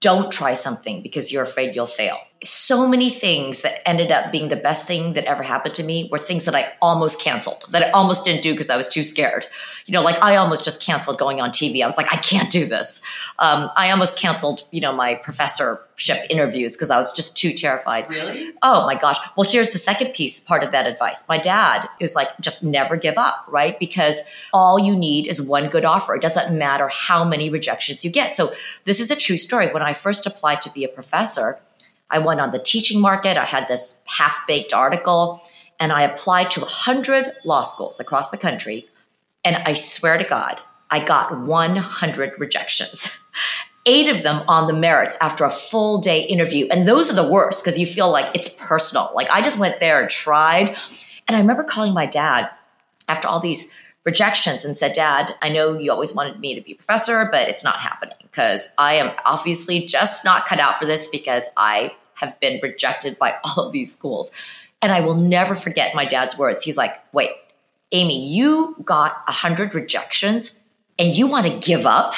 don't 0.00 0.30
try 0.30 0.54
something 0.54 1.02
because 1.02 1.32
you're 1.32 1.42
afraid 1.42 1.74
you'll 1.74 1.86
fail. 1.86 2.18
So 2.44 2.87
many 2.87 3.09
things 3.09 3.62
that 3.62 3.87
ended 3.88 4.12
up 4.12 4.30
being 4.30 4.48
the 4.48 4.57
best 4.57 4.87
thing 4.87 5.14
that 5.14 5.24
ever 5.24 5.42
happened 5.42 5.74
to 5.76 5.83
me 5.83 6.09
were 6.12 6.18
things 6.18 6.44
that 6.44 6.54
I 6.54 6.72
almost 6.83 7.20
canceled, 7.22 7.64
that 7.70 7.83
I 7.83 7.90
almost 7.92 8.26
didn't 8.26 8.42
do 8.42 8.52
because 8.52 8.68
I 8.68 8.76
was 8.76 8.87
too 8.87 9.02
scared. 9.02 9.46
You 9.87 9.92
know, 9.92 10.02
like 10.02 10.22
I 10.22 10.37
almost 10.37 10.62
just 10.62 10.83
canceled 10.83 11.18
going 11.18 11.40
on 11.40 11.50
TV. 11.50 11.83
I 11.83 11.87
was 11.87 11.96
like, 11.96 12.12
I 12.12 12.16
can't 12.18 12.50
do 12.50 12.66
this. 12.66 13.00
Um, 13.38 13.70
I 13.76 13.90
almost 13.90 14.18
canceled, 14.18 14.66
you 14.72 14.80
know, 14.83 14.92
my 14.92 15.14
professorship 15.14 16.26
interviews 16.28 16.76
because 16.76 16.90
I 16.90 16.98
was 16.98 17.14
just 17.14 17.35
too 17.35 17.54
terrified. 17.54 18.11
Really? 18.11 18.52
Oh 18.62 18.85
my 18.85 18.94
gosh. 18.94 19.16
Well, 19.37 19.50
here's 19.50 19.72
the 19.72 19.78
second 19.78 20.12
piece, 20.12 20.40
part 20.40 20.62
of 20.62 20.70
that 20.72 20.87
advice. 20.87 21.26
My 21.28 21.38
dad 21.38 21.88
is 21.98 22.14
like, 22.14 22.28
just 22.40 22.62
never 22.62 22.96
give 22.96 23.16
up, 23.16 23.42
right? 23.48 23.78
Because 23.78 24.20
all 24.52 24.78
you 24.78 24.94
need 24.94 25.26
is 25.26 25.40
one 25.40 25.70
good 25.70 25.87
offer. 25.87 26.14
It 26.14 26.20
doesn't 26.20 26.57
matter 26.57 26.88
how 26.88 27.24
many 27.24 27.48
rejections 27.48 28.04
you 28.04 28.11
get. 28.11 28.37
So 28.37 28.52
this 28.85 29.00
is 29.00 29.11
a 29.11 29.16
true 29.16 29.38
story. 29.38 29.72
When 29.72 29.83
I 29.83 29.94
first 29.94 30.26
applied 30.26 30.61
to 30.62 30.70
be 30.72 30.85
a 30.85 30.88
professor, 30.88 31.59
I 32.14 32.20
went 32.20 32.40
on 32.40 32.53
the 32.53 32.61
teaching 32.61 33.00
market. 33.00 33.37
I 33.37 33.44
had 33.44 33.66
this 33.66 34.00
half 34.05 34.46
baked 34.46 34.72
article 34.72 35.42
and 35.81 35.92
I 35.92 36.03
applied 36.03 36.53
to 36.53 36.61
100 36.61 37.33
law 37.44 37.64
schools 37.64 37.98
across 37.98 38.31
the 38.31 38.37
country. 38.37 38.88
And 39.44 39.57
I 39.57 39.72
swear 39.72 40.16
to 40.16 40.24
God, 40.24 40.61
I 40.90 41.05
got 41.05 41.37
100 41.40 42.35
rejections. 42.38 43.18
Eight 43.87 44.09
of 44.09 44.22
them 44.22 44.44
on 44.46 44.68
the 44.68 44.72
merits 44.72 45.16
after 45.20 45.44
a 45.44 45.50
full 45.50 46.00
day 46.00 46.20
interview. 46.20 46.68
And 46.70 46.87
those 46.87 47.11
are 47.11 47.16
the 47.16 47.29
worst 47.29 47.64
because 47.64 47.79
you 47.79 47.87
feel 47.87 48.11
like 48.12 48.33
it's 48.33 48.48
personal. 48.48 49.11
Like 49.12 49.29
I 49.29 49.42
just 49.42 49.59
went 49.59 49.81
there 49.81 50.00
and 50.00 50.09
tried. 50.09 50.77
And 51.27 51.37
I 51.37 51.40
remember 51.40 51.64
calling 51.64 51.94
my 51.94 52.07
dad 52.07 52.48
after 53.09 53.27
all 53.27 53.40
these 53.40 53.70
rejections 54.05 54.64
and 54.64 54.79
said, 54.79 54.92
Dad, 54.92 55.35
I 55.42 55.48
know 55.48 55.79
you 55.79 55.90
always 55.90 56.14
wanted 56.14 56.38
me 56.38 56.55
to 56.55 56.61
be 56.61 56.72
a 56.72 56.77
professor, 56.77 57.29
but 57.31 57.48
it's 57.48 57.64
not 57.64 57.77
happening 57.77 58.16
because 58.22 58.68
I 58.79 58.94
am 58.94 59.11
obviously 59.24 59.85
just 59.85 60.24
not 60.24 60.46
cut 60.46 60.61
out 60.61 60.79
for 60.79 60.85
this 60.85 61.07
because 61.09 61.48
I 61.57 61.92
have 62.14 62.38
been 62.40 62.61
rejected 62.62 63.18
by 63.18 63.35
all 63.44 63.66
of 63.66 63.72
these 63.72 63.92
schools. 63.92 64.31
And 64.83 64.92
I 64.92 65.00
will 65.00 65.14
never 65.14 65.55
forget 65.55 65.94
my 65.94 66.05
dad's 66.05 66.37
words. 66.37 66.62
He's 66.62 66.77
like, 66.77 66.92
wait, 67.12 67.31
Amy, 67.92 68.27
you 68.29 68.77
got 68.85 69.22
100 69.27 69.74
rejections 69.74 70.59
and 70.98 71.16
you 71.16 71.27
want 71.27 71.46
to 71.46 71.59
give 71.59 71.87
up? 71.87 72.14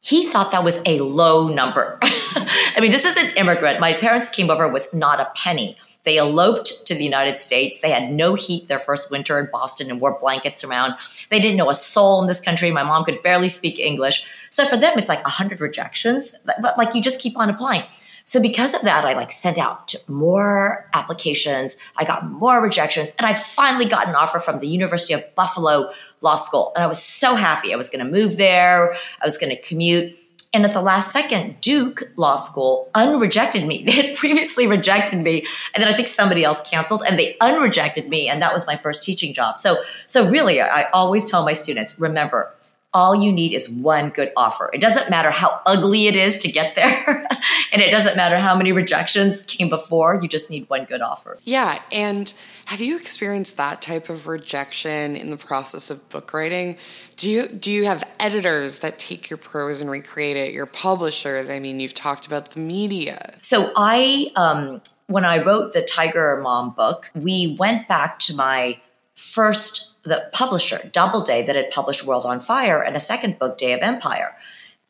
He 0.00 0.26
thought 0.26 0.52
that 0.52 0.62
was 0.62 0.80
a 0.86 1.00
low 1.00 1.48
number. 1.48 1.98
I 2.02 2.78
mean, 2.80 2.92
this 2.92 3.04
is 3.04 3.16
an 3.16 3.30
immigrant. 3.36 3.80
My 3.80 3.94
parents 3.94 4.28
came 4.28 4.50
over 4.50 4.68
with 4.68 4.92
not 4.92 5.20
a 5.20 5.30
penny. 5.34 5.76
They 6.04 6.18
eloped 6.18 6.86
to 6.86 6.94
the 6.94 7.02
United 7.02 7.40
States. 7.40 7.80
They 7.80 7.90
had 7.90 8.12
no 8.12 8.34
heat 8.34 8.68
their 8.68 8.78
first 8.78 9.10
winter 9.10 9.40
in 9.40 9.48
Boston 9.52 9.90
and 9.90 10.00
wore 10.00 10.16
blankets 10.20 10.62
around. 10.62 10.94
They 11.30 11.40
didn't 11.40 11.56
know 11.56 11.68
a 11.68 11.74
soul 11.74 12.20
in 12.22 12.28
this 12.28 12.40
country. 12.40 12.70
My 12.70 12.84
mom 12.84 13.04
could 13.04 13.20
barely 13.24 13.48
speak 13.48 13.80
English. 13.80 14.24
So 14.50 14.64
for 14.66 14.76
them, 14.76 14.96
it's 14.96 15.08
like 15.08 15.24
100 15.24 15.60
rejections, 15.60 16.36
but 16.44 16.78
like 16.78 16.94
you 16.94 17.02
just 17.02 17.18
keep 17.18 17.36
on 17.36 17.50
applying. 17.50 17.82
So 18.26 18.42
because 18.42 18.74
of 18.74 18.82
that, 18.82 19.04
I 19.04 19.12
like 19.14 19.30
sent 19.30 19.56
out 19.56 19.94
more 20.08 20.90
applications. 20.92 21.76
I 21.96 22.04
got 22.04 22.28
more 22.28 22.60
rejections 22.60 23.14
and 23.18 23.26
I 23.26 23.34
finally 23.34 23.84
got 23.84 24.08
an 24.08 24.16
offer 24.16 24.40
from 24.40 24.58
the 24.58 24.66
University 24.66 25.14
of 25.14 25.22
Buffalo 25.36 25.92
Law 26.20 26.34
School. 26.34 26.72
And 26.74 26.82
I 26.82 26.88
was 26.88 27.00
so 27.00 27.36
happy. 27.36 27.72
I 27.72 27.76
was 27.76 27.88
going 27.88 28.04
to 28.04 28.10
move 28.10 28.36
there. 28.36 28.94
I 28.94 29.24
was 29.24 29.38
going 29.38 29.50
to 29.50 29.62
commute. 29.62 30.16
And 30.52 30.64
at 30.64 30.72
the 30.72 30.80
last 30.80 31.12
second, 31.12 31.60
Duke 31.60 32.10
Law 32.16 32.36
School 32.36 32.90
unrejected 32.94 33.66
me. 33.66 33.84
They 33.86 33.92
had 33.92 34.16
previously 34.16 34.66
rejected 34.66 35.18
me, 35.18 35.46
and 35.74 35.82
then 35.82 35.92
I 35.92 35.94
think 35.94 36.08
somebody 36.08 36.44
else 36.44 36.62
canceled, 36.62 37.02
and 37.06 37.18
they 37.18 37.36
unrejected 37.42 38.08
me, 38.08 38.28
and 38.28 38.40
that 38.40 38.54
was 38.54 38.66
my 38.66 38.76
first 38.76 39.02
teaching 39.02 39.34
job. 39.34 39.58
So, 39.58 39.82
so 40.06 40.28
really, 40.28 40.60
I 40.60 40.88
always 40.92 41.30
tell 41.30 41.44
my 41.44 41.52
students: 41.52 42.00
remember, 42.00 42.54
all 42.96 43.14
you 43.14 43.30
need 43.30 43.52
is 43.52 43.68
one 43.68 44.08
good 44.08 44.32
offer. 44.38 44.70
It 44.72 44.80
doesn't 44.80 45.10
matter 45.10 45.30
how 45.30 45.60
ugly 45.66 46.06
it 46.06 46.16
is 46.16 46.38
to 46.38 46.50
get 46.50 46.74
there, 46.76 47.28
and 47.72 47.82
it 47.82 47.90
doesn't 47.90 48.16
matter 48.16 48.38
how 48.38 48.56
many 48.56 48.72
rejections 48.72 49.42
came 49.42 49.68
before. 49.68 50.18
You 50.22 50.28
just 50.28 50.50
need 50.50 50.68
one 50.70 50.86
good 50.86 51.02
offer. 51.02 51.36
Yeah. 51.44 51.78
And 51.92 52.32
have 52.64 52.80
you 52.80 52.96
experienced 52.96 53.58
that 53.58 53.82
type 53.82 54.08
of 54.08 54.26
rejection 54.26 55.14
in 55.14 55.28
the 55.28 55.36
process 55.36 55.90
of 55.90 56.08
book 56.08 56.32
writing? 56.32 56.78
Do 57.16 57.30
you 57.30 57.48
do 57.48 57.70
you 57.70 57.84
have 57.84 58.02
editors 58.18 58.78
that 58.78 58.98
take 58.98 59.28
your 59.28 59.36
prose 59.36 59.82
and 59.82 59.90
recreate 59.90 60.38
it? 60.38 60.54
Your 60.54 60.64
publishers? 60.64 61.50
I 61.50 61.58
mean, 61.58 61.78
you've 61.80 61.92
talked 61.92 62.26
about 62.26 62.52
the 62.52 62.60
media. 62.60 63.34
So 63.42 63.72
I, 63.76 64.32
um, 64.36 64.80
when 65.06 65.26
I 65.26 65.44
wrote 65.44 65.74
the 65.74 65.82
Tiger 65.82 66.40
Mom 66.42 66.70
book, 66.70 67.10
we 67.14 67.56
went 67.58 67.88
back 67.88 68.18
to 68.20 68.34
my 68.34 68.80
first 69.14 69.95
the 70.06 70.28
publisher, 70.32 70.88
Doubleday, 70.92 71.44
that 71.46 71.56
had 71.56 71.70
published 71.70 72.04
World 72.04 72.24
on 72.24 72.40
Fire 72.40 72.82
and 72.82 72.96
a 72.96 73.00
second 73.00 73.38
book, 73.38 73.58
Day 73.58 73.72
of 73.72 73.80
Empire. 73.80 74.36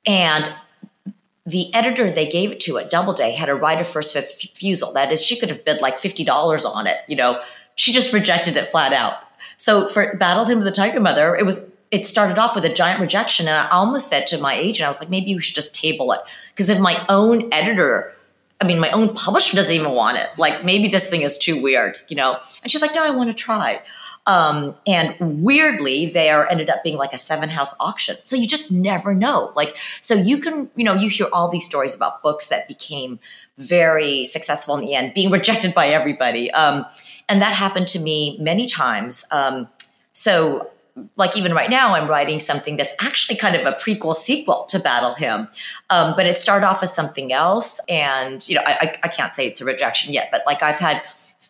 And 0.06 0.52
the 1.44 1.72
editor 1.74 2.10
they 2.10 2.28
gave 2.28 2.52
it 2.52 2.60
to 2.60 2.78
at 2.78 2.90
Doubleday 2.90 3.32
had 3.32 3.48
a 3.48 3.54
of 3.54 3.88
first 3.88 4.14
refusal. 4.14 4.92
That 4.92 5.12
is, 5.12 5.24
she 5.24 5.38
could 5.38 5.48
have 5.48 5.64
bid 5.64 5.80
like 5.80 5.98
$50 5.98 6.64
on 6.66 6.86
it. 6.86 6.98
You 7.06 7.16
know, 7.16 7.40
she 7.76 7.92
just 7.92 8.12
rejected 8.12 8.56
it 8.56 8.68
flat 8.68 8.92
out. 8.92 9.14
So 9.56 9.88
for 9.88 10.16
Battle 10.16 10.44
Hymn 10.44 10.58
of 10.58 10.64
the 10.64 10.72
Tiger 10.72 11.00
Mother, 11.00 11.34
it 11.34 11.46
was 11.46 11.72
it 11.92 12.04
started 12.04 12.36
off 12.36 12.56
with 12.56 12.64
a 12.64 12.72
giant 12.72 13.00
rejection. 13.00 13.46
And 13.46 13.56
I 13.56 13.70
almost 13.70 14.08
said 14.08 14.26
to 14.28 14.38
my 14.38 14.54
agent, 14.54 14.84
I 14.84 14.88
was 14.88 14.98
like, 14.98 15.08
maybe 15.08 15.30
you 15.30 15.38
should 15.38 15.54
just 15.54 15.72
table 15.72 16.10
it. 16.12 16.20
Because 16.52 16.68
if 16.68 16.80
my 16.80 17.06
own 17.08 17.48
editor 17.52 18.12
I 18.60 18.66
mean, 18.66 18.80
my 18.80 18.90
own 18.90 19.14
publisher 19.14 19.54
doesn't 19.54 19.74
even 19.74 19.92
want 19.92 20.16
it. 20.16 20.28
Like, 20.38 20.64
maybe 20.64 20.88
this 20.88 21.10
thing 21.10 21.22
is 21.22 21.36
too 21.36 21.60
weird, 21.60 22.00
you 22.08 22.16
know? 22.16 22.38
And 22.62 22.72
she's 22.72 22.80
like, 22.80 22.94
no, 22.94 23.04
I 23.04 23.10
want 23.10 23.28
to 23.28 23.34
try. 23.34 23.82
Um, 24.26 24.74
and 24.86 25.14
weirdly, 25.20 26.06
there 26.06 26.50
ended 26.50 26.68
up 26.68 26.82
being 26.82 26.96
like 26.96 27.12
a 27.12 27.18
seven 27.18 27.48
house 27.48 27.74
auction. 27.78 28.16
So 28.24 28.34
you 28.36 28.46
just 28.46 28.72
never 28.72 29.14
know. 29.14 29.52
Like, 29.54 29.76
so 30.00 30.14
you 30.14 30.38
can, 30.38 30.68
you 30.74 30.84
know, 30.84 30.94
you 30.94 31.08
hear 31.08 31.28
all 31.32 31.48
these 31.48 31.64
stories 31.64 31.94
about 31.94 32.22
books 32.22 32.48
that 32.48 32.66
became 32.66 33.20
very 33.56 34.24
successful 34.24 34.74
in 34.76 34.80
the 34.80 34.94
end, 34.94 35.14
being 35.14 35.30
rejected 35.30 35.74
by 35.74 35.88
everybody. 35.88 36.50
Um, 36.50 36.84
and 37.28 37.40
that 37.40 37.54
happened 37.54 37.86
to 37.88 38.00
me 38.00 38.36
many 38.40 38.66
times. 38.66 39.24
Um, 39.30 39.68
so, 40.12 40.70
like 41.16 41.36
even 41.36 41.52
right 41.52 41.68
now, 41.68 41.94
I'm 41.94 42.08
writing 42.08 42.40
something 42.40 42.78
that's 42.78 42.94
actually 43.00 43.36
kind 43.36 43.54
of 43.54 43.66
a 43.66 43.72
prequel 43.72 44.16
sequel 44.16 44.64
to 44.70 44.78
Battle 44.78 45.12
Hymn, 45.12 45.46
um, 45.90 46.14
but 46.16 46.24
it 46.24 46.38
started 46.38 46.66
off 46.66 46.82
as 46.82 46.94
something 46.94 47.34
else. 47.34 47.80
And 47.86 48.46
you 48.48 48.54
know, 48.54 48.62
I, 48.64 48.98
I 49.02 49.08
can't 49.08 49.34
say 49.34 49.46
it's 49.46 49.60
a 49.60 49.66
rejection 49.66 50.14
yet, 50.14 50.30
but 50.32 50.42
like 50.46 50.62
I've 50.62 50.78
had 50.78 51.02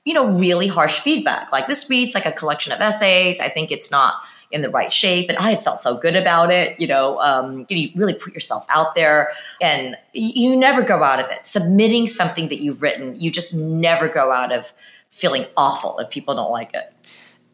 you 0.06 0.14
know, 0.14 0.28
really 0.28 0.68
harsh 0.68 1.00
feedback. 1.00 1.50
Like 1.52 1.66
this 1.66 1.90
reads 1.90 2.14
like 2.14 2.24
a 2.24 2.32
collection 2.32 2.72
of 2.72 2.80
essays. 2.80 3.40
I 3.40 3.48
think 3.50 3.72
it's 3.72 3.90
not 3.90 4.14
in 4.52 4.62
the 4.62 4.70
right 4.70 4.92
shape. 4.92 5.28
And 5.28 5.36
I 5.36 5.50
had 5.50 5.64
felt 5.64 5.82
so 5.82 5.98
good 5.98 6.14
about 6.14 6.52
it. 6.52 6.80
You 6.80 6.86
know, 6.86 7.20
um, 7.20 7.66
you 7.68 7.90
really 7.96 8.14
put 8.14 8.32
yourself 8.32 8.64
out 8.68 8.94
there 8.94 9.32
and 9.60 9.96
you 10.12 10.56
never 10.56 10.82
go 10.82 11.02
out 11.02 11.18
of 11.18 11.28
it. 11.30 11.44
Submitting 11.44 12.06
something 12.06 12.48
that 12.48 12.62
you've 12.62 12.82
written, 12.82 13.20
you 13.20 13.32
just 13.32 13.52
never 13.52 14.06
go 14.06 14.30
out 14.30 14.52
of 14.52 14.72
feeling 15.10 15.44
awful 15.56 15.98
if 15.98 16.08
people 16.08 16.36
don't 16.36 16.52
like 16.52 16.72
it. 16.72 16.92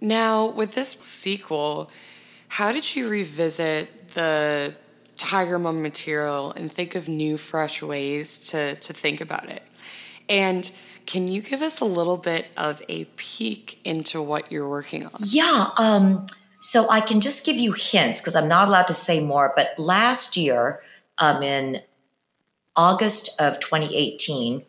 Now, 0.02 0.50
with 0.50 0.74
this 0.74 0.90
sequel, 1.00 1.90
how 2.48 2.70
did 2.70 2.94
you 2.94 3.08
revisit 3.08 4.08
the 4.08 4.74
Tiger 5.16 5.58
Mom 5.58 5.80
material 5.80 6.52
and 6.52 6.70
think 6.70 6.96
of 6.96 7.08
new, 7.08 7.38
fresh 7.38 7.80
ways 7.80 8.50
to, 8.50 8.74
to 8.74 8.92
think 8.92 9.22
about 9.22 9.48
it? 9.48 9.62
And 10.28 10.70
can 11.06 11.28
you 11.28 11.42
give 11.42 11.62
us 11.62 11.80
a 11.80 11.84
little 11.84 12.16
bit 12.16 12.46
of 12.56 12.82
a 12.88 13.04
peek 13.16 13.78
into 13.84 14.20
what 14.22 14.50
you're 14.50 14.68
working 14.68 15.06
on? 15.06 15.12
Yeah. 15.18 15.70
Um, 15.76 16.26
so 16.60 16.88
I 16.88 17.00
can 17.00 17.20
just 17.20 17.44
give 17.44 17.56
you 17.56 17.72
hints 17.72 18.20
because 18.20 18.36
I'm 18.36 18.48
not 18.48 18.68
allowed 18.68 18.86
to 18.86 18.94
say 18.94 19.20
more. 19.20 19.52
But 19.56 19.78
last 19.78 20.36
year, 20.36 20.80
um, 21.18 21.42
in 21.42 21.82
August 22.76 23.30
of 23.40 23.58
2018, 23.60 24.64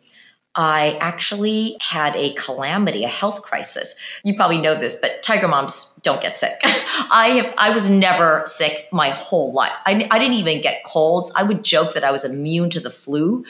I 0.56 0.96
actually 1.00 1.76
had 1.80 2.14
a 2.14 2.32
calamity, 2.34 3.02
a 3.02 3.08
health 3.08 3.42
crisis. 3.42 3.94
You 4.22 4.34
probably 4.34 4.58
know 4.58 4.76
this, 4.76 4.96
but 4.96 5.22
tiger 5.22 5.48
moms 5.48 5.92
don't 6.02 6.22
get 6.22 6.36
sick. 6.36 6.60
I 6.64 7.40
have, 7.42 7.54
I 7.58 7.70
was 7.70 7.90
never 7.90 8.42
sick 8.46 8.86
my 8.92 9.10
whole 9.10 9.52
life. 9.52 9.72
I, 9.84 10.06
I 10.10 10.18
didn't 10.18 10.34
even 10.34 10.60
get 10.60 10.84
colds. 10.84 11.32
I 11.34 11.42
would 11.42 11.64
joke 11.64 11.94
that 11.94 12.04
I 12.04 12.12
was 12.12 12.24
immune 12.24 12.70
to 12.70 12.80
the 12.80 12.90
flu. 12.90 13.44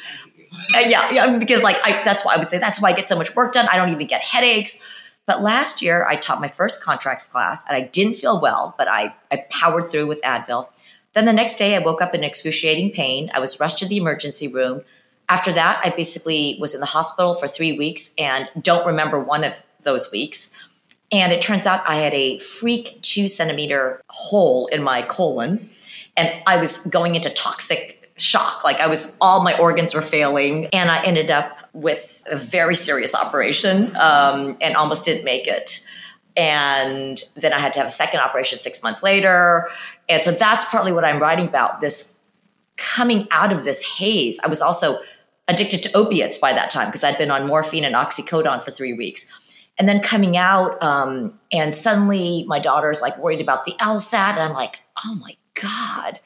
Uh, 0.74 0.80
yeah, 0.80 1.12
yeah, 1.12 1.38
because 1.38 1.62
like 1.62 1.76
I, 1.84 2.02
that's 2.02 2.24
why 2.24 2.34
I 2.34 2.38
would 2.38 2.50
say 2.50 2.58
that's 2.58 2.80
why 2.80 2.90
I 2.90 2.92
get 2.92 3.08
so 3.08 3.16
much 3.16 3.34
work 3.34 3.52
done. 3.52 3.68
I 3.70 3.76
don't 3.76 3.90
even 3.90 4.06
get 4.06 4.22
headaches. 4.22 4.78
But 5.26 5.42
last 5.42 5.80
year, 5.80 6.06
I 6.06 6.16
taught 6.16 6.40
my 6.40 6.48
first 6.48 6.82
contracts 6.82 7.28
class, 7.28 7.64
and 7.66 7.76
I 7.76 7.82
didn't 7.82 8.14
feel 8.14 8.40
well, 8.40 8.74
but 8.76 8.88
I 8.88 9.14
I 9.30 9.44
powered 9.50 9.88
through 9.88 10.06
with 10.06 10.20
Advil. 10.22 10.68
Then 11.14 11.24
the 11.26 11.32
next 11.32 11.56
day, 11.56 11.76
I 11.76 11.78
woke 11.78 12.02
up 12.02 12.14
in 12.14 12.24
excruciating 12.24 12.90
pain. 12.90 13.30
I 13.32 13.40
was 13.40 13.60
rushed 13.60 13.78
to 13.78 13.86
the 13.86 13.96
emergency 13.96 14.48
room. 14.48 14.82
After 15.28 15.52
that, 15.52 15.80
I 15.82 15.90
basically 15.90 16.58
was 16.60 16.74
in 16.74 16.80
the 16.80 16.86
hospital 16.86 17.34
for 17.34 17.48
three 17.48 17.78
weeks 17.78 18.12
and 18.18 18.48
don't 18.60 18.86
remember 18.86 19.18
one 19.18 19.44
of 19.44 19.54
those 19.82 20.10
weeks. 20.10 20.50
And 21.12 21.32
it 21.32 21.40
turns 21.40 21.66
out 21.66 21.82
I 21.86 21.96
had 21.96 22.12
a 22.12 22.38
freak 22.40 22.98
two 23.00 23.28
centimeter 23.28 24.02
hole 24.08 24.66
in 24.66 24.82
my 24.82 25.02
colon, 25.02 25.70
and 26.16 26.32
I 26.46 26.56
was 26.56 26.78
going 26.78 27.14
into 27.14 27.30
toxic 27.30 28.03
shock. 28.16 28.62
Like 28.64 28.78
I 28.78 28.86
was, 28.86 29.16
all 29.20 29.42
my 29.42 29.58
organs 29.58 29.94
were 29.94 30.02
failing, 30.02 30.66
and 30.66 30.90
I 30.90 31.04
ended 31.04 31.30
up 31.30 31.68
with 31.72 32.22
a 32.26 32.36
very 32.36 32.74
serious 32.74 33.14
operation 33.14 33.94
um, 33.96 34.56
and 34.60 34.76
almost 34.76 35.04
didn't 35.04 35.24
make 35.24 35.46
it. 35.46 35.86
And 36.36 37.22
then 37.36 37.52
I 37.52 37.60
had 37.60 37.72
to 37.74 37.78
have 37.78 37.88
a 37.88 37.92
second 37.92 38.20
operation 38.20 38.58
six 38.58 38.82
months 38.82 39.02
later. 39.02 39.68
And 40.08 40.22
so 40.22 40.32
that's 40.32 40.64
partly 40.64 40.92
what 40.92 41.04
I'm 41.04 41.20
writing 41.20 41.46
about 41.46 41.80
this 41.80 42.10
coming 42.76 43.28
out 43.30 43.52
of 43.52 43.64
this 43.64 43.82
haze. 43.82 44.40
I 44.42 44.48
was 44.48 44.60
also 44.60 44.98
addicted 45.46 45.82
to 45.84 45.96
opiates 45.96 46.38
by 46.38 46.52
that 46.52 46.70
time 46.70 46.88
because 46.88 47.04
I'd 47.04 47.18
been 47.18 47.30
on 47.30 47.46
morphine 47.46 47.84
and 47.84 47.94
oxycodone 47.94 48.62
for 48.62 48.70
three 48.70 48.94
weeks. 48.94 49.26
And 49.78 49.88
then 49.88 50.00
coming 50.00 50.36
out, 50.36 50.80
um, 50.82 51.38
and 51.52 51.74
suddenly 51.74 52.44
my 52.46 52.58
daughter's 52.60 53.00
like 53.00 53.18
worried 53.18 53.40
about 53.40 53.64
the 53.64 53.72
LSAT, 53.80 54.34
and 54.34 54.40
I'm 54.40 54.52
like, 54.52 54.80
oh 55.04 55.14
my 55.16 55.36
god, 55.60 56.20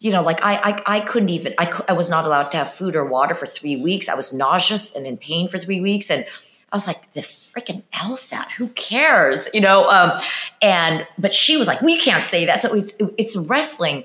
you 0.00 0.12
know, 0.12 0.22
like 0.22 0.42
I, 0.42 0.56
I, 0.56 0.82
I 0.96 1.00
couldn't 1.00 1.30
even, 1.30 1.54
I, 1.58 1.80
I 1.88 1.94
was 1.94 2.10
not 2.10 2.24
allowed 2.24 2.50
to 2.50 2.58
have 2.58 2.72
food 2.72 2.96
or 2.96 3.04
water 3.04 3.34
for 3.34 3.46
three 3.46 3.76
weeks. 3.76 4.08
I 4.08 4.14
was 4.14 4.34
nauseous 4.34 4.94
and 4.94 5.06
in 5.06 5.16
pain 5.16 5.48
for 5.48 5.58
three 5.58 5.80
weeks, 5.80 6.10
and 6.10 6.26
I 6.72 6.76
was 6.76 6.86
like, 6.86 7.12
the 7.14 7.20
freaking 7.20 7.82
LSAT, 7.94 8.50
who 8.52 8.68
cares, 8.68 9.48
you 9.54 9.60
know? 9.60 9.88
Um, 9.88 10.20
and 10.60 11.06
but 11.16 11.32
she 11.32 11.56
was 11.56 11.66
like, 11.68 11.80
we 11.80 11.98
can't 11.98 12.24
say 12.24 12.44
that. 12.44 12.60
So 12.60 12.74
it's 12.74 12.92
it's 12.98 13.36
wrestling 13.36 14.04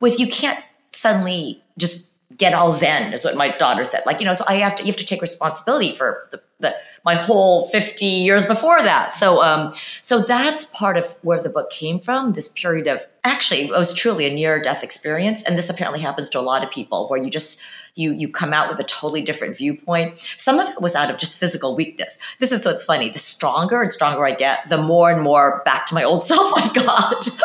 with 0.00 0.18
you 0.18 0.28
can't 0.28 0.62
suddenly 0.92 1.62
just 1.76 2.10
get 2.36 2.54
all 2.54 2.70
zen 2.70 3.12
is 3.12 3.24
what 3.24 3.36
my 3.36 3.56
daughter 3.58 3.84
said 3.84 4.02
like 4.06 4.20
you 4.20 4.26
know 4.26 4.32
so 4.32 4.44
i 4.48 4.54
have 4.54 4.76
to 4.76 4.82
you 4.82 4.88
have 4.88 4.96
to 4.96 5.04
take 5.04 5.20
responsibility 5.20 5.92
for 5.92 6.28
the, 6.30 6.40
the 6.60 6.74
my 7.08 7.14
whole 7.14 7.66
50 7.68 8.04
years 8.04 8.44
before 8.44 8.82
that. 8.82 9.16
So 9.16 9.42
um 9.42 9.72
so 10.02 10.20
that's 10.20 10.66
part 10.66 10.98
of 10.98 11.06
where 11.22 11.42
the 11.42 11.48
book 11.48 11.70
came 11.70 12.00
from 12.00 12.34
this 12.34 12.50
period 12.50 12.86
of 12.86 13.06
actually 13.24 13.62
it 13.62 13.70
was 13.70 13.94
truly 13.94 14.26
a 14.26 14.34
near 14.34 14.60
death 14.60 14.82
experience. 14.84 15.42
And 15.44 15.56
this 15.56 15.70
apparently 15.70 16.00
happens 16.00 16.28
to 16.30 16.38
a 16.38 16.44
lot 16.52 16.62
of 16.62 16.70
people 16.70 17.08
where 17.08 17.22
you 17.22 17.30
just 17.30 17.62
you 17.94 18.12
you 18.12 18.28
come 18.28 18.52
out 18.52 18.68
with 18.68 18.78
a 18.78 18.84
totally 18.84 19.22
different 19.22 19.56
viewpoint. 19.56 20.08
Some 20.36 20.58
of 20.58 20.68
it 20.68 20.82
was 20.82 20.94
out 20.94 21.10
of 21.10 21.16
just 21.16 21.38
physical 21.38 21.74
weakness. 21.74 22.18
This 22.40 22.52
is 22.52 22.66
what's 22.66 22.84
funny. 22.84 23.08
The 23.08 23.18
stronger 23.18 23.80
and 23.80 23.90
stronger 23.90 24.26
i 24.26 24.34
get 24.34 24.68
the 24.68 24.76
more 24.76 25.10
and 25.10 25.22
more 25.22 25.62
back 25.64 25.86
to 25.86 25.94
my 25.94 26.04
old 26.04 26.26
self 26.30 26.52
i 26.62 26.70
got. 26.74 27.28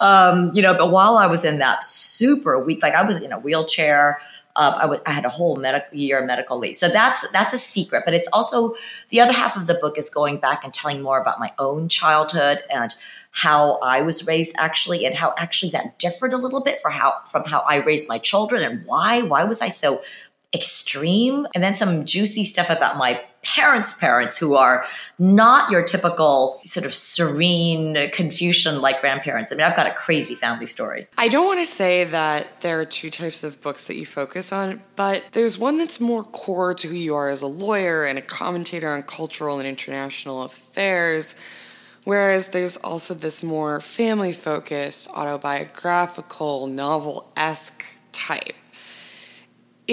Um, 0.00 0.50
you 0.52 0.62
know, 0.62 0.74
but 0.74 0.90
while 0.90 1.16
I 1.16 1.26
was 1.26 1.44
in 1.44 1.58
that 1.58 1.88
super 1.88 2.58
weak, 2.58 2.82
like 2.82 2.92
I 2.92 3.02
was 3.02 3.20
in 3.20 3.30
a 3.30 3.38
wheelchair, 3.38 4.20
uh, 4.56 4.74
I, 4.76 4.82
w- 4.82 5.02
I 5.06 5.12
had 5.12 5.24
a 5.24 5.28
whole 5.28 5.62
year 5.92 6.24
medical 6.24 6.58
leave. 6.58 6.76
So 6.76 6.88
that's 6.88 7.26
that's 7.32 7.54
a 7.54 7.58
secret. 7.58 8.02
But 8.04 8.14
it's 8.14 8.28
also 8.32 8.74
the 9.08 9.20
other 9.20 9.32
half 9.32 9.56
of 9.56 9.66
the 9.66 9.74
book 9.74 9.98
is 9.98 10.10
going 10.10 10.38
back 10.38 10.64
and 10.64 10.72
telling 10.72 11.02
more 11.02 11.20
about 11.20 11.40
my 11.40 11.52
own 11.58 11.88
childhood 11.88 12.62
and 12.70 12.94
how 13.30 13.78
I 13.78 14.02
was 14.02 14.26
raised 14.26 14.54
actually, 14.58 15.06
and 15.06 15.14
how 15.14 15.34
actually 15.38 15.70
that 15.70 15.98
differed 15.98 16.34
a 16.34 16.36
little 16.36 16.60
bit 16.60 16.80
for 16.80 16.90
how 16.90 17.14
from 17.26 17.44
how 17.44 17.60
I 17.60 17.76
raised 17.76 18.08
my 18.08 18.18
children 18.18 18.62
and 18.62 18.84
why 18.84 19.22
why 19.22 19.44
was 19.44 19.62
I 19.62 19.68
so 19.68 20.02
extreme 20.54 21.46
and 21.54 21.64
then 21.64 21.74
some 21.74 22.04
juicy 22.04 22.44
stuff 22.44 22.68
about 22.68 22.96
my 22.96 23.22
parents' 23.42 23.92
parents 23.94 24.36
who 24.36 24.54
are 24.54 24.84
not 25.18 25.70
your 25.70 25.82
typical 25.82 26.60
sort 26.64 26.86
of 26.86 26.94
serene 26.94 28.10
Confucian 28.12 28.80
like 28.80 29.00
grandparents. 29.00 29.50
I 29.52 29.56
mean, 29.56 29.64
I've 29.64 29.76
got 29.76 29.86
a 29.86 29.94
crazy 29.94 30.34
family 30.34 30.66
story. 30.66 31.08
I 31.18 31.28
don't 31.28 31.46
want 31.46 31.60
to 31.60 31.66
say 31.66 32.04
that 32.04 32.60
there 32.60 32.78
are 32.78 32.84
two 32.84 33.10
types 33.10 33.42
of 33.42 33.60
books 33.60 33.86
that 33.88 33.96
you 33.96 34.06
focus 34.06 34.52
on, 34.52 34.80
but 34.94 35.24
there's 35.32 35.58
one 35.58 35.78
that's 35.78 36.00
more 36.00 36.22
core 36.22 36.74
to 36.74 36.88
who 36.88 36.94
you 36.94 37.14
are 37.14 37.28
as 37.28 37.42
a 37.42 37.46
lawyer 37.46 38.04
and 38.04 38.18
a 38.18 38.22
commentator 38.22 38.88
on 38.88 39.02
cultural 39.02 39.58
and 39.58 39.66
international 39.66 40.42
affairs. 40.42 41.34
Whereas 42.04 42.48
there's 42.48 42.76
also 42.78 43.14
this 43.14 43.42
more 43.42 43.80
family 43.80 44.32
focused, 44.32 45.08
autobiographical, 45.10 46.66
novel 46.66 47.32
esque 47.36 47.84
type. 48.10 48.54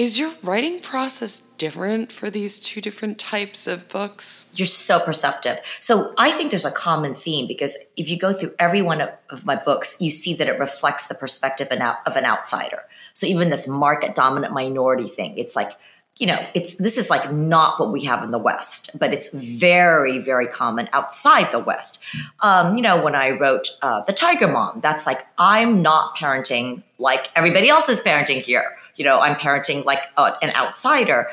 Is 0.00 0.18
your 0.18 0.32
writing 0.42 0.80
process 0.80 1.42
different 1.58 2.10
for 2.10 2.30
these 2.30 2.58
two 2.58 2.80
different 2.80 3.18
types 3.18 3.66
of 3.66 3.86
books? 3.88 4.46
You're 4.54 4.66
so 4.66 4.98
perceptive. 4.98 5.58
So 5.78 6.14
I 6.16 6.30
think 6.30 6.48
there's 6.48 6.64
a 6.64 6.70
common 6.70 7.12
theme 7.12 7.46
because 7.46 7.76
if 7.98 8.08
you 8.08 8.18
go 8.18 8.32
through 8.32 8.54
every 8.58 8.80
one 8.80 9.02
of, 9.02 9.44
my 9.44 9.56
books, 9.56 10.00
you 10.00 10.10
see 10.10 10.32
that 10.36 10.48
it 10.48 10.58
reflects 10.58 11.08
the 11.08 11.14
perspective 11.14 11.68
of 11.70 12.16
an 12.16 12.24
outsider. 12.24 12.84
So 13.12 13.26
even 13.26 13.50
this 13.50 13.68
market 13.68 14.14
dominant 14.14 14.54
minority 14.54 15.06
thing, 15.06 15.36
it's 15.36 15.54
like, 15.54 15.72
you 16.16 16.26
know, 16.26 16.46
it's 16.54 16.76
this 16.76 16.96
is 16.96 17.10
like 17.10 17.30
not 17.30 17.78
what 17.78 17.92
we 17.92 18.04
have 18.04 18.22
in 18.22 18.30
the 18.30 18.38
West, 18.38 18.98
but 18.98 19.12
it's 19.12 19.28
very, 19.34 20.18
very 20.18 20.46
common 20.46 20.88
outside 20.94 21.52
the 21.52 21.58
West. 21.58 21.98
Um, 22.40 22.74
you 22.74 22.80
know, 22.80 23.02
when 23.02 23.14
I 23.14 23.32
wrote 23.32 23.76
uh, 23.82 24.00
the 24.04 24.14
Tiger 24.14 24.48
Mom, 24.48 24.80
that's 24.80 25.04
like 25.04 25.26
I'm 25.36 25.82
not 25.82 26.16
parenting 26.16 26.84
like 26.96 27.28
everybody 27.36 27.68
else 27.68 27.90
is 27.90 28.00
parenting 28.00 28.40
here 28.40 28.78
you 29.00 29.06
know, 29.06 29.18
I'm 29.18 29.34
parenting 29.34 29.86
like 29.86 30.00
an 30.18 30.50
outsider. 30.54 31.30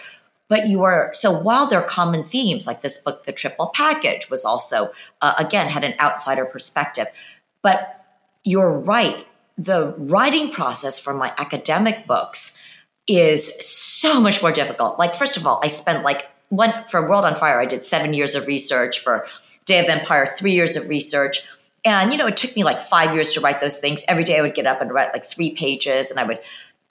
But 0.47 0.69
you 0.69 0.84
are, 0.84 1.12
so 1.13 1.38
while 1.38 1.67
there 1.67 1.82
are 1.82 1.86
common 1.86 2.23
themes, 2.23 2.65
like 2.65 2.82
this 2.82 2.97
book, 3.01 3.25
The 3.25 3.34
Triple 3.34 3.67
Package, 3.73 4.30
was 4.30 4.45
also, 4.45 4.93
uh, 5.21 5.34
again, 5.38 5.67
had 5.67 5.84
an 5.84 5.93
outsider 5.99 6.45
perspective. 6.45 7.08
But 7.62 8.06
you're 8.45 8.71
right. 8.71 9.27
The 9.58 9.93
writing 9.97 10.49
process 10.49 10.97
for 10.97 11.13
my 11.13 11.34
academic 11.38 12.08
books 12.08 12.53
is 13.06 13.53
so 13.65 14.21
much 14.21 14.41
more 14.41 14.53
difficult. 14.53 14.97
Like, 14.97 15.13
first 15.13 15.36
of 15.36 15.45
all, 15.45 15.60
I 15.62 15.67
spent 15.67 16.06
like 16.06 16.30
one 16.47 16.73
for 16.88 17.10
World 17.10 17.25
on 17.25 17.36
Fire, 17.36 17.60
I 17.60 17.65
did 17.65 17.84
seven 17.84 18.13
years 18.13 18.34
of 18.34 18.47
research. 18.47 18.99
For 18.99 19.27
Day 19.65 19.80
of 19.80 19.89
Empire, 19.89 20.25
three 20.25 20.53
years 20.53 20.77
of 20.77 20.88
research. 20.88 21.43
And, 21.84 22.13
you 22.13 22.17
know, 22.17 22.27
it 22.27 22.38
took 22.38 22.56
me 22.56 22.63
like 22.63 22.80
five 22.80 23.13
years 23.13 23.34
to 23.34 23.41
write 23.41 23.60
those 23.60 23.80
things. 23.80 24.03
Every 24.08 24.23
day 24.23 24.39
I 24.39 24.41
would 24.41 24.56
get 24.56 24.65
up 24.65 24.82
and 24.82 24.91
write 24.91 25.13
like 25.13 25.25
three 25.25 25.51
pages 25.51 26.10
and 26.10 26.19
I 26.19 26.23
would 26.23 26.39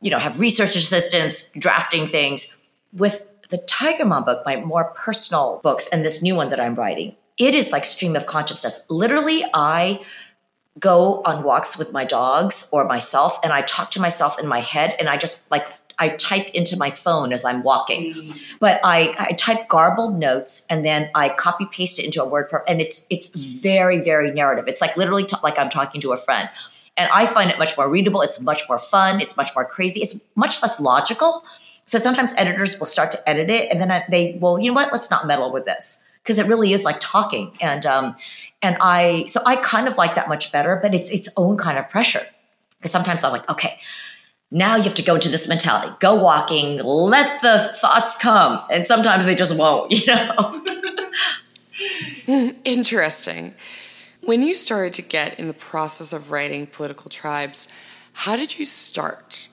you 0.00 0.10
know, 0.10 0.18
have 0.18 0.40
research 0.40 0.76
assistants 0.76 1.50
drafting 1.58 2.06
things. 2.06 2.52
With 2.92 3.26
the 3.48 3.58
Tiger 3.58 4.04
Mom 4.04 4.24
book, 4.24 4.42
my 4.44 4.56
more 4.56 4.84
personal 4.84 5.60
books, 5.62 5.88
and 5.88 6.04
this 6.04 6.22
new 6.22 6.34
one 6.34 6.50
that 6.50 6.60
I'm 6.60 6.74
writing, 6.74 7.14
it 7.38 7.54
is 7.54 7.72
like 7.72 7.84
stream 7.84 8.16
of 8.16 8.26
consciousness. 8.26 8.84
Literally, 8.88 9.44
I 9.52 10.00
go 10.78 11.22
on 11.24 11.42
walks 11.42 11.78
with 11.78 11.92
my 11.92 12.04
dogs 12.04 12.68
or 12.72 12.84
myself, 12.84 13.38
and 13.42 13.52
I 13.52 13.62
talk 13.62 13.90
to 13.92 14.00
myself 14.00 14.38
in 14.38 14.46
my 14.46 14.60
head, 14.60 14.94
and 14.98 15.08
I 15.08 15.16
just 15.16 15.50
like 15.50 15.66
I 15.98 16.10
type 16.10 16.48
into 16.50 16.76
my 16.76 16.90
phone 16.90 17.32
as 17.32 17.44
I'm 17.44 17.62
walking. 17.62 18.14
Mm. 18.14 18.40
But 18.60 18.80
I, 18.84 19.14
I 19.18 19.32
type 19.32 19.68
garbled 19.68 20.18
notes 20.18 20.66
and 20.68 20.84
then 20.84 21.10
I 21.14 21.30
copy 21.30 21.66
paste 21.66 21.98
it 21.98 22.04
into 22.04 22.22
a 22.22 22.26
word, 22.26 22.50
and 22.68 22.80
it's 22.80 23.06
it's 23.10 23.30
very 23.30 24.00
very 24.00 24.30
narrative. 24.30 24.68
It's 24.68 24.80
like 24.80 24.96
literally 24.96 25.24
t- 25.24 25.36
like 25.42 25.58
I'm 25.58 25.70
talking 25.70 26.00
to 26.02 26.12
a 26.12 26.18
friend. 26.18 26.48
And 26.96 27.10
I 27.12 27.26
find 27.26 27.50
it 27.50 27.58
much 27.58 27.76
more 27.76 27.88
readable. 27.88 28.22
It's 28.22 28.40
much 28.40 28.62
more 28.68 28.78
fun. 28.78 29.20
It's 29.20 29.36
much 29.36 29.54
more 29.54 29.64
crazy. 29.64 30.00
It's 30.00 30.20
much 30.34 30.62
less 30.62 30.80
logical. 30.80 31.44
So 31.84 31.98
sometimes 31.98 32.34
editors 32.36 32.78
will 32.78 32.86
start 32.86 33.12
to 33.12 33.28
edit 33.28 33.48
it 33.48 33.70
and 33.70 33.80
then 33.80 34.02
they, 34.08 34.36
well, 34.40 34.58
you 34.58 34.70
know 34.70 34.74
what? 34.74 34.92
Let's 34.92 35.10
not 35.10 35.26
meddle 35.26 35.52
with 35.52 35.66
this 35.66 36.00
because 36.22 36.38
it 36.38 36.46
really 36.46 36.72
is 36.72 36.84
like 36.84 36.96
talking. 36.98 37.52
And, 37.60 37.86
um, 37.86 38.16
and 38.60 38.76
I, 38.80 39.26
so 39.26 39.40
I 39.46 39.56
kind 39.56 39.86
of 39.86 39.96
like 39.96 40.16
that 40.16 40.28
much 40.28 40.50
better, 40.50 40.78
but 40.82 40.94
it's 40.94 41.10
its 41.10 41.28
own 41.36 41.56
kind 41.56 41.78
of 41.78 41.88
pressure. 41.88 42.26
Because 42.78 42.90
sometimes 42.90 43.22
I'm 43.22 43.32
like, 43.32 43.48
okay, 43.48 43.78
now 44.50 44.76
you 44.76 44.82
have 44.82 44.94
to 44.94 45.02
go 45.02 45.14
into 45.14 45.28
this 45.28 45.48
mentality. 45.48 45.94
Go 46.00 46.16
walking, 46.16 46.78
let 46.78 47.40
the 47.42 47.58
thoughts 47.74 48.16
come. 48.16 48.60
And 48.70 48.86
sometimes 48.86 49.24
they 49.24 49.34
just 49.34 49.56
won't, 49.56 49.92
you 50.06 50.06
know? 50.06 50.62
Interesting. 52.64 53.54
When 54.26 54.42
you 54.42 54.54
started 54.54 54.92
to 54.94 55.02
get 55.02 55.38
in 55.38 55.46
the 55.46 55.54
process 55.54 56.12
of 56.12 56.32
writing 56.32 56.66
Political 56.66 57.10
Tribes, 57.10 57.68
how 58.12 58.34
did 58.34 58.58
you 58.58 58.64
start? 58.64 59.48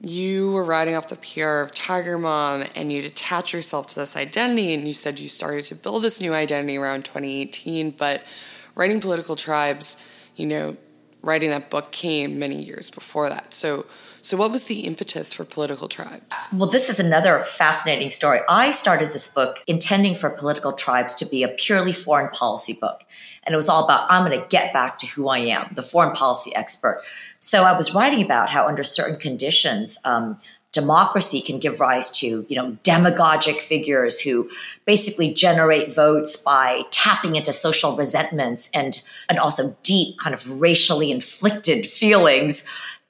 You 0.00 0.50
were 0.50 0.64
writing 0.64 0.96
off 0.96 1.08
the 1.08 1.14
PR 1.14 1.60
of 1.60 1.72
Tiger 1.72 2.18
Mom 2.18 2.64
and 2.74 2.92
you 2.92 3.00
detach 3.02 3.52
yourself 3.52 3.86
to 3.86 4.00
this 4.00 4.16
identity, 4.16 4.74
and 4.74 4.84
you 4.84 4.92
said 4.92 5.20
you 5.20 5.28
started 5.28 5.66
to 5.66 5.76
build 5.76 6.02
this 6.02 6.20
new 6.20 6.34
identity 6.34 6.76
around 6.76 7.04
2018. 7.04 7.92
But 7.92 8.26
writing 8.74 9.00
Political 9.00 9.36
Tribes, 9.36 9.96
you 10.34 10.46
know, 10.46 10.76
writing 11.22 11.50
that 11.50 11.70
book 11.70 11.92
came 11.92 12.36
many 12.36 12.60
years 12.60 12.90
before 12.90 13.28
that. 13.28 13.54
So, 13.54 13.86
so 14.26 14.36
what 14.36 14.50
was 14.50 14.64
the 14.64 14.80
impetus 14.80 15.32
for 15.32 15.44
Political 15.44 15.86
Tribes? 15.86 16.34
Well, 16.52 16.68
this 16.68 16.88
is 16.88 16.98
another 16.98 17.44
fascinating 17.44 18.10
story. 18.10 18.40
I 18.48 18.72
started 18.72 19.12
this 19.12 19.28
book 19.28 19.62
intending 19.68 20.16
for 20.16 20.30
Political 20.30 20.72
Tribes 20.72 21.14
to 21.14 21.26
be 21.26 21.44
a 21.44 21.48
purely 21.48 21.92
foreign 21.92 22.30
policy 22.30 22.72
book. 22.72 23.04
And 23.44 23.52
it 23.52 23.56
was 23.56 23.68
all 23.68 23.84
about, 23.84 24.10
I'm 24.10 24.26
going 24.28 24.36
to 24.36 24.48
get 24.48 24.72
back 24.72 24.98
to 24.98 25.06
who 25.06 25.28
I 25.28 25.38
am, 25.38 25.70
the 25.76 25.82
foreign 25.84 26.10
policy 26.10 26.52
expert. 26.56 27.02
So 27.38 27.62
I 27.62 27.76
was 27.76 27.94
writing 27.94 28.20
about 28.20 28.50
how, 28.50 28.66
under 28.66 28.82
certain 28.82 29.16
conditions, 29.16 29.96
um, 30.04 30.36
democracy 30.72 31.40
can 31.40 31.58
give 31.58 31.80
rise 31.80 32.10
to 32.10 32.44
you 32.50 32.54
know 32.54 32.76
demagogic 32.82 33.62
figures 33.62 34.20
who 34.20 34.46
basically 34.84 35.32
generate 35.32 35.94
votes 35.94 36.36
by 36.36 36.82
tapping 36.90 37.34
into 37.34 37.50
social 37.50 37.96
resentments 37.96 38.68
and 38.74 39.02
and 39.30 39.38
also 39.38 39.74
deep 39.82 40.18
kind 40.18 40.34
of 40.34 40.60
racially 40.60 41.10
inflicted 41.10 41.86
feelings 41.86 42.62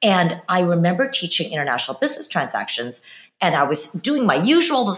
and 0.03 0.41
i 0.49 0.61
remember 0.61 1.09
teaching 1.09 1.53
international 1.53 1.99
business 1.99 2.29
transactions 2.29 3.03
and 3.41 3.55
i 3.55 3.63
was 3.63 3.93
doing 3.93 4.27
my 4.27 4.37
usual 4.37 4.95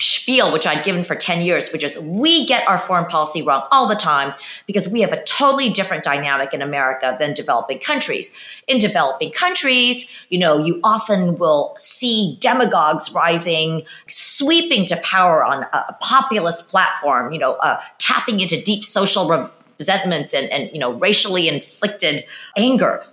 spiel, 0.00 0.52
which 0.52 0.66
I'd 0.66 0.84
given 0.84 1.04
for 1.04 1.14
10 1.14 1.42
years, 1.42 1.70
which 1.70 1.84
is 1.84 1.98
we 2.00 2.46
get 2.46 2.66
our 2.66 2.78
foreign 2.78 3.06
policy 3.06 3.42
wrong 3.42 3.66
all 3.70 3.86
the 3.86 3.94
time 3.94 4.34
because 4.66 4.88
we 4.88 5.00
have 5.02 5.12
a 5.12 5.22
totally 5.22 5.70
different 5.70 6.02
dynamic 6.02 6.52
in 6.52 6.62
America 6.62 7.16
than 7.20 7.32
developing 7.32 7.78
countries. 7.78 8.34
In 8.66 8.78
developing 8.78 9.30
countries, 9.30 10.26
you 10.30 10.38
know, 10.38 10.58
you 10.58 10.80
often 10.82 11.36
will 11.36 11.76
see 11.78 12.36
demagogues 12.40 13.14
rising, 13.14 13.84
sweeping 14.08 14.84
to 14.86 14.96
power 14.96 15.44
on 15.44 15.64
a 15.72 15.96
populist 16.00 16.68
platform, 16.68 17.32
you 17.32 17.38
know, 17.38 17.54
uh, 17.54 17.80
tapping 17.98 18.40
into 18.40 18.60
deep 18.60 18.84
social 18.84 19.48
resentments 19.78 20.34
and, 20.34 20.50
and, 20.50 20.70
you 20.72 20.80
know, 20.80 20.92
racially 20.94 21.46
inflicted 21.46 22.24
anger. 22.56 23.04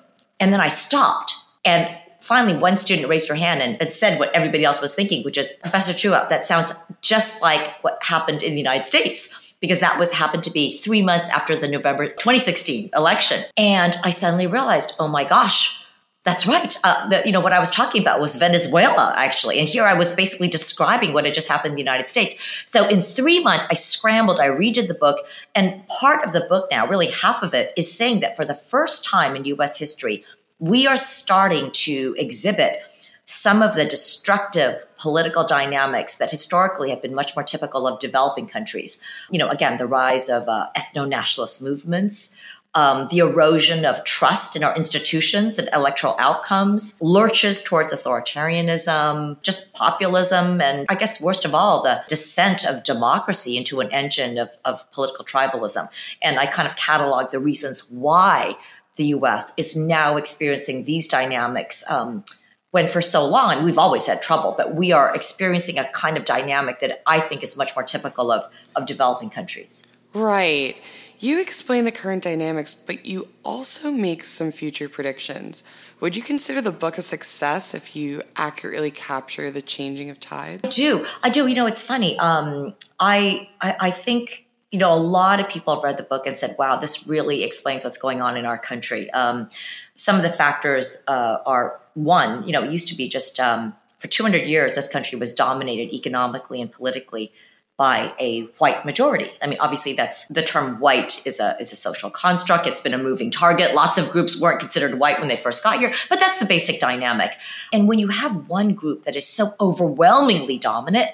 And 0.41 0.51
then 0.51 0.59
I 0.59 0.67
stopped. 0.67 1.35
And 1.63 1.87
finally 2.19 2.57
one 2.57 2.77
student 2.77 3.07
raised 3.07 3.29
her 3.29 3.35
hand 3.35 3.61
and, 3.61 3.81
and, 3.81 3.93
said 3.93 4.19
what 4.19 4.33
everybody 4.33 4.65
else 4.65 4.81
was 4.81 4.93
thinking, 4.93 5.23
which 5.23 5.37
is 5.37 5.53
Professor 5.61 5.93
Chua, 5.93 6.25
uh, 6.25 6.29
that 6.29 6.45
sounds 6.45 6.71
just 7.01 7.41
like 7.41 7.81
what 7.83 7.99
happened 8.01 8.43
in 8.43 8.51
the 8.51 8.57
United 8.57 8.87
States. 8.87 9.29
Because 9.59 9.79
that 9.79 9.99
was 9.99 10.11
happened 10.11 10.41
to 10.43 10.51
be 10.51 10.75
three 10.75 11.03
months 11.03 11.29
after 11.29 11.55
the 11.55 11.67
November 11.67 12.07
2016 12.07 12.89
election. 12.95 13.43
And 13.55 13.95
I 14.03 14.09
suddenly 14.09 14.47
realized, 14.47 14.95
oh 14.97 15.07
my 15.07 15.23
gosh, 15.23 15.80
that's 16.23 16.45
right. 16.45 16.77
Uh, 16.83 17.09
the, 17.09 17.23
you 17.25 17.31
know, 17.31 17.39
what 17.39 17.51
I 17.51 17.59
was 17.59 17.71
talking 17.71 18.01
about 18.01 18.19
was 18.19 18.35
Venezuela, 18.35 19.13
actually. 19.17 19.57
And 19.57 19.67
here 19.67 19.85
I 19.85 19.95
was 19.95 20.11
basically 20.11 20.47
describing 20.47 21.13
what 21.13 21.25
had 21.25 21.33
just 21.33 21.49
happened 21.49 21.71
in 21.71 21.75
the 21.75 21.81
United 21.81 22.07
States. 22.07 22.35
So 22.65 22.87
in 22.87 23.01
three 23.01 23.41
months, 23.41 23.65
I 23.71 23.73
scrambled, 23.73 24.39
I 24.39 24.47
redid 24.47 24.87
the 24.87 24.93
book. 24.93 25.25
And 25.55 25.85
part 25.87 26.23
of 26.23 26.31
the 26.31 26.41
book 26.41 26.67
now, 26.69 26.87
really 26.87 27.07
half 27.07 27.41
of 27.41 27.55
it, 27.55 27.73
is 27.75 27.91
saying 27.91 28.19
that 28.19 28.35
for 28.35 28.45
the 28.45 28.53
first 28.53 29.03
time 29.03 29.35
in 29.35 29.45
US 29.45 29.79
history, 29.79 30.23
we 30.59 30.85
are 30.85 30.97
starting 30.97 31.71
to 31.71 32.15
exhibit 32.19 32.81
some 33.25 33.61
of 33.61 33.75
the 33.75 33.85
destructive 33.85 34.85
political 34.99 35.45
dynamics 35.45 36.17
that 36.17 36.29
historically 36.29 36.89
have 36.89 37.01
been 37.01 37.15
much 37.15 37.35
more 37.35 37.43
typical 37.43 37.87
of 37.87 37.99
developing 37.99 38.45
countries. 38.45 39.01
You 39.31 39.39
know, 39.39 39.47
again, 39.47 39.77
the 39.77 39.87
rise 39.87 40.27
of 40.27 40.47
uh, 40.49 40.67
ethno 40.75 41.07
nationalist 41.07 41.63
movements, 41.63 42.35
um, 42.73 43.07
the 43.09 43.19
erosion 43.19 43.83
of 43.83 44.03
trust 44.05 44.55
in 44.55 44.63
our 44.63 44.75
institutions 44.75 45.59
and 45.59 45.67
electoral 45.73 46.15
outcomes, 46.19 46.97
lurches 47.01 47.61
towards 47.61 47.93
authoritarianism, 47.93 49.41
just 49.41 49.73
populism, 49.73 50.61
and 50.61 50.85
I 50.87 50.95
guess 50.95 51.19
worst 51.19 51.43
of 51.43 51.53
all, 51.53 51.83
the 51.83 52.01
descent 52.07 52.65
of 52.65 52.83
democracy 52.83 53.57
into 53.57 53.81
an 53.81 53.91
engine 53.91 54.37
of, 54.37 54.51
of 54.63 54.89
political 54.91 55.25
tribalism. 55.25 55.89
And 56.21 56.39
I 56.39 56.45
kind 56.45 56.67
of 56.67 56.77
catalog 56.77 57.31
the 57.31 57.39
reasons 57.39 57.89
why 57.91 58.55
the 58.95 59.05
US 59.05 59.51
is 59.57 59.75
now 59.75 60.15
experiencing 60.15 60.85
these 60.85 61.07
dynamics. 61.07 61.83
Um, 61.89 62.23
when 62.71 62.87
for 62.87 63.01
so 63.01 63.25
long 63.25 63.65
we've 63.65 63.77
always 63.77 64.05
had 64.05 64.21
trouble, 64.21 64.55
but 64.57 64.75
we 64.75 64.93
are 64.93 65.13
experiencing 65.13 65.77
a 65.77 65.91
kind 65.91 66.15
of 66.15 66.23
dynamic 66.23 66.79
that 66.79 67.03
I 67.05 67.19
think 67.19 67.43
is 67.43 67.57
much 67.57 67.75
more 67.75 67.83
typical 67.83 68.31
of, 68.31 68.45
of 68.77 68.85
developing 68.85 69.29
countries. 69.29 69.83
Right. 70.13 70.77
You 71.21 71.39
explain 71.39 71.85
the 71.85 71.91
current 71.91 72.23
dynamics, 72.23 72.73
but 72.73 73.05
you 73.05 73.27
also 73.43 73.91
make 73.91 74.23
some 74.23 74.51
future 74.51 74.89
predictions. 74.89 75.63
Would 75.99 76.15
you 76.15 76.23
consider 76.23 76.61
the 76.61 76.71
book 76.71 76.97
a 76.97 77.03
success 77.03 77.75
if 77.75 77.95
you 77.95 78.23
accurately 78.35 78.89
capture 78.89 79.51
the 79.51 79.61
changing 79.61 80.09
of 80.09 80.19
tides? 80.19 80.63
I 80.65 80.69
do. 80.69 81.05
I 81.21 81.29
do. 81.29 81.45
You 81.45 81.53
know, 81.53 81.67
it's 81.67 81.83
funny. 81.83 82.17
Um, 82.17 82.73
I, 82.99 83.49
I 83.61 83.75
I 83.79 83.91
think 83.91 84.47
you 84.71 84.79
know, 84.79 84.91
a 84.93 84.95
lot 84.95 85.39
of 85.39 85.47
people 85.49 85.75
have 85.75 85.83
read 85.83 85.97
the 85.97 86.03
book 86.03 86.25
and 86.25 86.39
said, 86.39 86.55
wow, 86.57 86.77
this 86.77 87.05
really 87.05 87.43
explains 87.43 87.83
what's 87.83 87.97
going 87.97 88.21
on 88.21 88.37
in 88.37 88.45
our 88.45 88.57
country. 88.57 89.11
Um, 89.11 89.49
some 89.95 90.15
of 90.15 90.23
the 90.23 90.29
factors 90.29 91.03
uh, 91.07 91.39
are 91.45 91.81
one, 91.93 92.47
you 92.47 92.53
know, 92.53 92.63
it 92.63 92.71
used 92.71 92.87
to 92.87 92.95
be 92.95 93.09
just 93.09 93.37
um, 93.39 93.75
for 93.99 94.07
200 94.07 94.47
years, 94.47 94.75
this 94.75 94.87
country 94.87 95.19
was 95.19 95.33
dominated 95.33 95.93
economically 95.93 96.61
and 96.61 96.71
politically 96.71 97.33
by 97.81 98.13
a 98.19 98.41
white 98.59 98.85
majority. 98.85 99.31
I 99.41 99.47
mean, 99.47 99.57
obviously, 99.59 99.93
that's 99.93 100.27
the 100.27 100.43
term 100.43 100.79
white 100.79 101.25
is 101.25 101.39
a 101.39 101.57
is 101.59 101.71
a 101.71 101.75
social 101.75 102.11
construct. 102.11 102.67
It's 102.67 102.79
been 102.79 102.93
a 102.93 102.97
moving 102.99 103.31
target. 103.31 103.73
Lots 103.73 103.97
of 103.97 104.11
groups 104.11 104.39
weren't 104.39 104.59
considered 104.59 104.99
white 104.99 105.17
when 105.17 105.29
they 105.29 105.35
first 105.35 105.63
got 105.63 105.79
here, 105.79 105.91
but 106.07 106.19
that's 106.19 106.37
the 106.37 106.45
basic 106.45 106.79
dynamic. 106.79 107.37
And 107.73 107.87
when 107.87 107.97
you 107.97 108.09
have 108.09 108.47
one 108.47 108.75
group 108.75 109.05
that 109.05 109.15
is 109.15 109.27
so 109.27 109.55
overwhelmingly 109.59 110.59
dominant, 110.59 111.09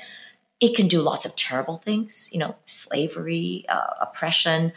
it 0.60 0.76
can 0.76 0.90
do 0.90 1.02
lots 1.02 1.26
of 1.26 1.38
terrible 1.38 1.78
things, 1.78 2.30
you 2.34 2.40
know, 2.40 2.58
slavery, 2.66 3.64
uh, 3.70 3.94
oppression, 4.02 4.74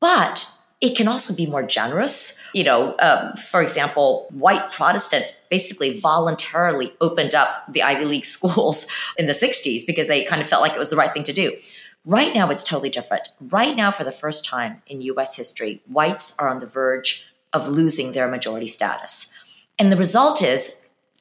but 0.00 0.50
it 0.84 0.94
can 0.94 1.08
also 1.08 1.34
be 1.34 1.46
more 1.46 1.62
generous. 1.62 2.36
You 2.52 2.62
know, 2.62 2.94
um, 2.98 3.32
for 3.36 3.62
example, 3.62 4.26
white 4.30 4.70
Protestants 4.70 5.34
basically 5.48 5.98
voluntarily 5.98 6.92
opened 7.00 7.34
up 7.34 7.64
the 7.72 7.82
Ivy 7.82 8.04
League 8.04 8.26
schools 8.36 8.86
in 9.16 9.26
the 9.26 9.32
60s 9.32 9.86
because 9.86 10.08
they 10.08 10.26
kind 10.26 10.42
of 10.42 10.46
felt 10.46 10.60
like 10.60 10.72
it 10.72 10.78
was 10.78 10.90
the 10.90 10.96
right 10.96 11.10
thing 11.10 11.24
to 11.24 11.32
do. 11.32 11.56
Right 12.04 12.34
now, 12.34 12.50
it's 12.50 12.62
totally 12.62 12.90
different. 12.90 13.28
Right 13.40 13.74
now, 13.74 13.92
for 13.92 14.04
the 14.04 14.12
first 14.12 14.44
time 14.44 14.82
in 14.86 15.00
US 15.00 15.34
history, 15.34 15.82
whites 15.86 16.36
are 16.38 16.50
on 16.50 16.60
the 16.60 16.66
verge 16.66 17.24
of 17.54 17.70
losing 17.70 18.12
their 18.12 18.28
majority 18.28 18.68
status. 18.68 19.30
And 19.78 19.90
the 19.90 19.96
result 19.96 20.42
is 20.42 20.76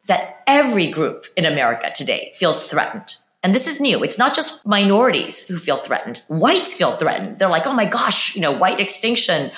that 0.07 0.43
every 0.45 0.91
group 0.91 1.27
in 1.37 1.45
America 1.45 1.89
today 1.95 2.33
feels 2.35 2.67
threatened 2.67 3.15
and 3.43 3.53
this 3.53 3.67
is 3.67 3.81
new. 3.81 4.03
It's 4.03 4.17
not 4.17 4.33
just 4.33 4.65
minorities 4.65 5.47
who 5.47 5.57
feel 5.57 5.77
threatened. 5.77 6.23
Whites 6.27 6.73
feel 6.73 6.95
threatened. 6.95 7.39
They're 7.39 7.49
like, 7.49 7.67
oh 7.67 7.73
my 7.73 7.85
gosh, 7.85 8.35
you 8.35 8.41
know, 8.41 8.51
white 8.51 8.79
extinction. 8.79 9.51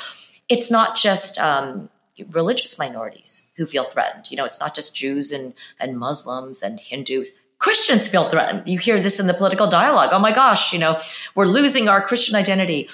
It's 0.50 0.72
not 0.72 0.96
just 0.96 1.38
um, 1.38 1.90
religious 2.32 2.80
minorities 2.80 3.48
who 3.56 3.68
feel 3.68 3.84
threatened. 3.84 4.32
You 4.32 4.38
know, 4.38 4.46
it's 4.46 4.60
not 4.60 4.74
just 4.74 4.96
Jews 4.96 5.32
and, 5.32 5.54
and 5.80 6.00
Muslims 6.00 6.64
and 6.64 6.80
Hindus. 6.80 7.36
Christians 7.60 8.08
feel 8.08 8.28
threatened. 8.28 8.68
You 8.68 8.80
hear 8.80 9.00
this 9.00 9.20
in 9.20 9.28
the 9.28 9.34
political 9.34 9.68
dialogue. 9.68 10.10
Oh 10.12 10.20
my 10.20 10.32
gosh, 10.32 10.74
you 10.74 10.80
know, 10.80 11.00
we're 11.36 11.46
losing 11.46 11.88
our 11.88 12.02
Christian 12.02 12.36
identity 12.36 12.90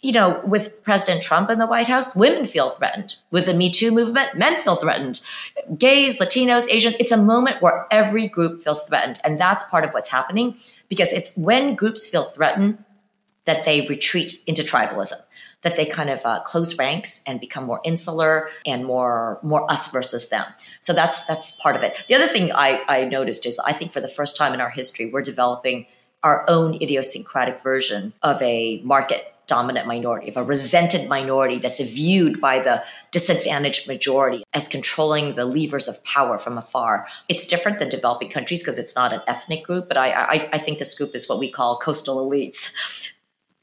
you 0.00 0.12
know, 0.12 0.40
with 0.44 0.82
President 0.84 1.22
Trump 1.22 1.50
in 1.50 1.58
the 1.58 1.66
White 1.66 1.88
House, 1.88 2.14
women 2.14 2.46
feel 2.46 2.70
threatened. 2.70 3.16
With 3.32 3.46
the 3.46 3.54
Me 3.54 3.70
Too 3.70 3.90
movement, 3.90 4.36
men 4.36 4.60
feel 4.62 4.76
threatened. 4.76 5.20
Gays, 5.76 6.20
Latinos, 6.20 6.68
Asians, 6.70 6.94
it's 7.00 7.10
a 7.10 7.16
moment 7.16 7.60
where 7.60 7.86
every 7.90 8.28
group 8.28 8.62
feels 8.62 8.84
threatened. 8.84 9.18
And 9.24 9.40
that's 9.40 9.64
part 9.64 9.84
of 9.84 9.90
what's 9.92 10.08
happening 10.08 10.56
because 10.88 11.12
it's 11.12 11.36
when 11.36 11.74
groups 11.74 12.08
feel 12.08 12.24
threatened 12.24 12.84
that 13.44 13.64
they 13.64 13.86
retreat 13.88 14.40
into 14.46 14.62
tribalism, 14.62 15.20
that 15.62 15.74
they 15.74 15.86
kind 15.86 16.10
of 16.10 16.24
uh, 16.24 16.42
close 16.42 16.78
ranks 16.78 17.20
and 17.26 17.40
become 17.40 17.64
more 17.64 17.80
insular 17.82 18.50
and 18.64 18.84
more 18.84 19.40
more 19.42 19.68
us 19.70 19.90
versus 19.90 20.28
them. 20.28 20.44
So 20.80 20.92
that's 20.92 21.24
that's 21.24 21.50
part 21.52 21.74
of 21.74 21.82
it. 21.82 21.96
The 22.08 22.14
other 22.14 22.28
thing 22.28 22.52
I, 22.52 22.82
I 22.86 23.04
noticed 23.04 23.46
is 23.46 23.58
I 23.58 23.72
think 23.72 23.90
for 23.90 24.00
the 24.00 24.08
first 24.08 24.36
time 24.36 24.54
in 24.54 24.60
our 24.60 24.70
history, 24.70 25.10
we're 25.10 25.22
developing 25.22 25.86
our 26.22 26.44
own 26.48 26.74
idiosyncratic 26.74 27.62
version 27.62 28.12
of 28.22 28.40
a 28.42 28.80
market 28.84 29.34
dominant 29.48 29.88
minority, 29.88 30.28
of 30.28 30.36
a 30.36 30.44
resented 30.44 31.08
minority 31.08 31.58
that's 31.58 31.80
viewed 31.80 32.40
by 32.40 32.60
the 32.60 32.84
disadvantaged 33.10 33.88
majority 33.88 34.44
as 34.54 34.68
controlling 34.68 35.34
the 35.34 35.44
levers 35.44 35.88
of 35.88 36.02
power 36.04 36.38
from 36.38 36.56
afar. 36.56 37.08
It's 37.28 37.46
different 37.46 37.80
than 37.80 37.88
developing 37.88 38.30
countries 38.30 38.62
because 38.62 38.78
it's 38.78 38.94
not 38.94 39.12
an 39.12 39.22
ethnic 39.26 39.64
group, 39.64 39.88
but 39.88 39.96
I, 39.96 40.12
I, 40.12 40.48
I 40.52 40.58
think 40.58 40.78
this 40.78 40.96
group 40.96 41.16
is 41.16 41.28
what 41.28 41.40
we 41.40 41.50
call 41.50 41.78
coastal 41.78 42.24
elites. 42.24 42.72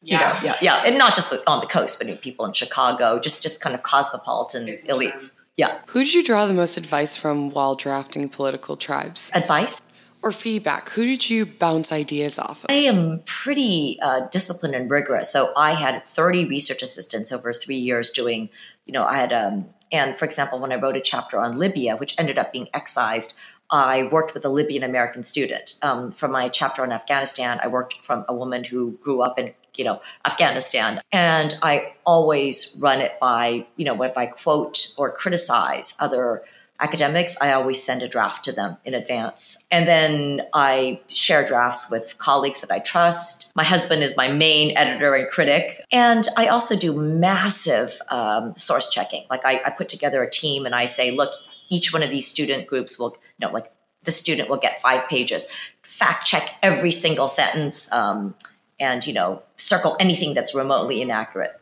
Yeah. 0.02 0.40
yeah, 0.44 0.56
yeah, 0.62 0.84
and 0.86 1.00
not 1.00 1.16
just 1.16 1.34
on 1.48 1.62
the 1.62 1.66
coast, 1.66 1.98
but 1.98 2.22
people 2.22 2.46
in 2.46 2.54
Chicago, 2.54 3.20
just 3.20 3.42
just 3.42 3.60
kind 3.60 3.74
of 3.74 3.82
cosmopolitan 3.82 4.68
it's 4.68 4.86
elites. 4.86 5.36
Yeah. 5.58 5.80
Who 5.88 6.04
did 6.04 6.14
you 6.14 6.24
draw 6.24 6.46
the 6.46 6.54
most 6.54 6.78
advice 6.78 7.18
from 7.18 7.50
while 7.50 7.76
drafting 7.76 8.30
political 8.30 8.76
tribes? 8.76 9.32
Advice? 9.34 9.82
Or 10.26 10.32
feedback? 10.32 10.90
Who 10.90 11.06
did 11.06 11.30
you 11.30 11.46
bounce 11.46 11.94
ideas 11.94 12.40
off 12.40 12.64
of? 12.64 12.72
I 12.72 12.74
am 12.74 13.22
pretty 13.26 14.00
uh, 14.02 14.28
disciplined 14.32 14.74
and 14.74 14.90
rigorous. 14.90 15.32
So 15.32 15.54
I 15.56 15.74
had 15.74 16.04
30 16.04 16.46
research 16.46 16.82
assistants 16.82 17.32
over 17.32 17.54
three 17.54 17.78
years 17.78 18.10
doing, 18.10 18.50
you 18.86 18.92
know, 18.92 19.06
I 19.06 19.18
had, 19.18 19.32
um, 19.32 19.68
and 19.92 20.18
for 20.18 20.26
example, 20.26 20.60
when 20.60 20.72
I 20.72 20.76
wrote 20.78 20.98
a 20.98 21.02
chapter 21.02 21.40
on 21.40 21.60
Libya, 21.60 21.96
which 21.96 22.16
ended 22.18 22.40
up 22.40 22.52
being 22.52 22.68
excised, 22.74 23.36
I 23.70 24.10
worked 24.12 24.34
with 24.34 24.44
a 24.46 24.50
Libyan 24.50 24.84
American 24.84 25.24
student. 25.24 25.78
Um, 25.84 26.12
for 26.12 26.28
my 26.28 26.50
chapter 26.50 26.82
on 26.82 26.92
Afghanistan, 26.92 27.60
I 27.62 27.68
worked 27.68 28.04
from 28.04 28.26
a 28.28 28.36
woman 28.36 28.64
who 28.64 28.92
grew 29.04 29.22
up 29.22 29.40
in 29.40 29.54
you 29.76 29.84
know 29.84 30.02
Afghanistan, 30.24 31.02
and 31.12 31.58
I 31.62 31.94
always 32.06 32.78
run 32.80 33.02
it 33.02 33.20
by 33.20 33.66
you 33.76 33.86
know 33.86 34.02
if 34.04 34.18
I 34.18 34.28
quote 34.28 34.94
or 34.98 35.12
criticize 35.12 35.96
other 36.00 36.44
academics, 36.80 37.38
I 37.42 37.54
always 37.54 37.84
send 37.84 38.02
a 38.02 38.08
draft 38.08 38.44
to 38.46 38.52
them 38.52 38.78
in 38.84 38.94
advance. 38.94 39.58
And 39.72 39.88
then 39.88 40.42
I 40.54 41.00
share 41.08 41.46
drafts 41.46 41.90
with 41.90 42.18
colleagues 42.18 42.62
that 42.62 42.72
I 42.72 42.80
trust. 42.80 43.52
My 43.56 43.64
husband 43.64 44.04
is 44.04 44.18
my 44.18 44.28
main 44.28 44.76
editor 44.76 45.14
and 45.14 45.30
critic. 45.30 45.82
And 45.92 46.28
I 46.38 46.48
also 46.48 46.76
do 46.76 46.94
massive 46.94 48.02
um, 48.10 48.56
source 48.58 48.90
checking. 48.90 49.26
Like 49.30 49.46
I, 49.46 49.62
I, 49.66 49.70
put 49.70 49.90
together 49.90 50.22
a 50.22 50.30
team 50.30 50.66
and 50.66 50.76
I 50.76 50.86
say, 50.86 51.12
look, 51.12 51.34
each 51.70 51.94
one 51.94 52.04
of 52.04 52.10
these 52.10 52.28
student 52.28 52.68
groups 52.68 53.00
will, 53.00 53.18
you 53.40 53.48
know, 53.48 53.54
like 53.54 53.72
the 54.04 54.12
student 54.12 54.50
will 54.50 54.58
get 54.58 54.82
five 54.82 55.08
pages. 55.08 55.48
Fact 55.82 56.26
check 56.26 56.56
every 56.62 56.92
single 56.92 57.28
sentence 57.28 57.92
um, 57.92 58.36
and, 58.80 59.06
you 59.06 59.14
know, 59.14 59.42
circle 59.56 59.96
anything 60.00 60.34
that's 60.34 60.54
remotely 60.54 61.02
inaccurate. 61.02 61.60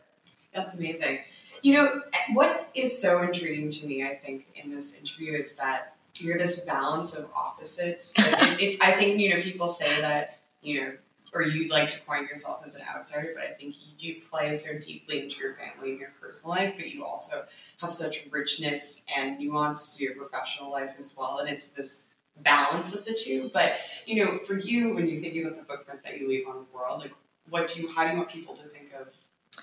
That's 0.52 0.78
amazing. 0.78 1.20
You 1.64 1.72
know, 1.72 2.02
what 2.34 2.70
is 2.74 3.00
so 3.00 3.22
intriguing 3.22 3.70
to 3.70 3.86
me, 3.86 4.04
I 4.04 4.16
think, 4.16 4.46
in 4.54 4.70
this 4.70 4.94
interview 4.94 5.32
is 5.32 5.54
that 5.56 5.96
you're 6.16 6.38
this 6.38 6.60
balance 6.60 7.14
of 7.14 7.28
opposites. 7.34 8.12
Like 8.18 8.62
it, 8.62 8.74
it, 8.74 8.82
I 8.82 8.92
think, 8.92 9.18
you 9.18 9.34
know, 9.34 9.40
people 9.42 9.68
say 9.68 10.00
that 10.00 10.38
you 10.64 10.80
know, 10.80 10.92
or 11.32 11.42
you 11.42 11.68
like 11.68 11.90
to 11.90 12.00
coin 12.00 12.24
yourself 12.24 12.62
as 12.64 12.74
an 12.74 12.82
outsider, 12.88 13.32
but 13.34 13.44
I 13.44 13.52
think 13.52 13.74
you 13.78 14.14
do 14.14 14.20
play 14.26 14.54
so 14.54 14.78
deeply 14.78 15.22
into 15.22 15.40
your 15.40 15.54
family 15.54 15.92
and 15.92 16.00
your 16.00 16.10
personal 16.20 16.56
life, 16.56 16.74
but 16.76 16.88
you 16.88 17.04
also 17.04 17.44
have 17.80 17.92
such 17.92 18.26
richness 18.30 19.02
and 19.14 19.38
nuance 19.38 19.96
to 19.96 20.04
your 20.04 20.14
professional 20.14 20.70
life 20.70 20.90
as 20.98 21.14
well. 21.16 21.38
And 21.38 21.48
it's 21.48 21.68
this 21.68 22.04
balance 22.42 22.94
of 22.94 23.04
the 23.04 23.14
two. 23.14 23.50
But, 23.52 23.72
you 24.06 24.24
know, 24.24 24.38
for 24.46 24.58
you, 24.58 24.94
when 24.94 25.08
you 25.08 25.20
think 25.20 25.36
about 25.36 25.58
the 25.58 25.64
footprint 25.64 26.00
that 26.04 26.18
you 26.20 26.28
leave 26.28 26.46
on 26.46 26.54
the 26.56 26.76
world, 26.76 27.00
like 27.00 27.14
what 27.50 27.68
do 27.68 27.82
you, 27.82 27.90
how 27.90 28.04
do 28.04 28.12
you 28.12 28.16
want 28.16 28.30
people 28.30 28.54
to 28.54 28.62
think 28.68 28.92
of, 28.98 29.08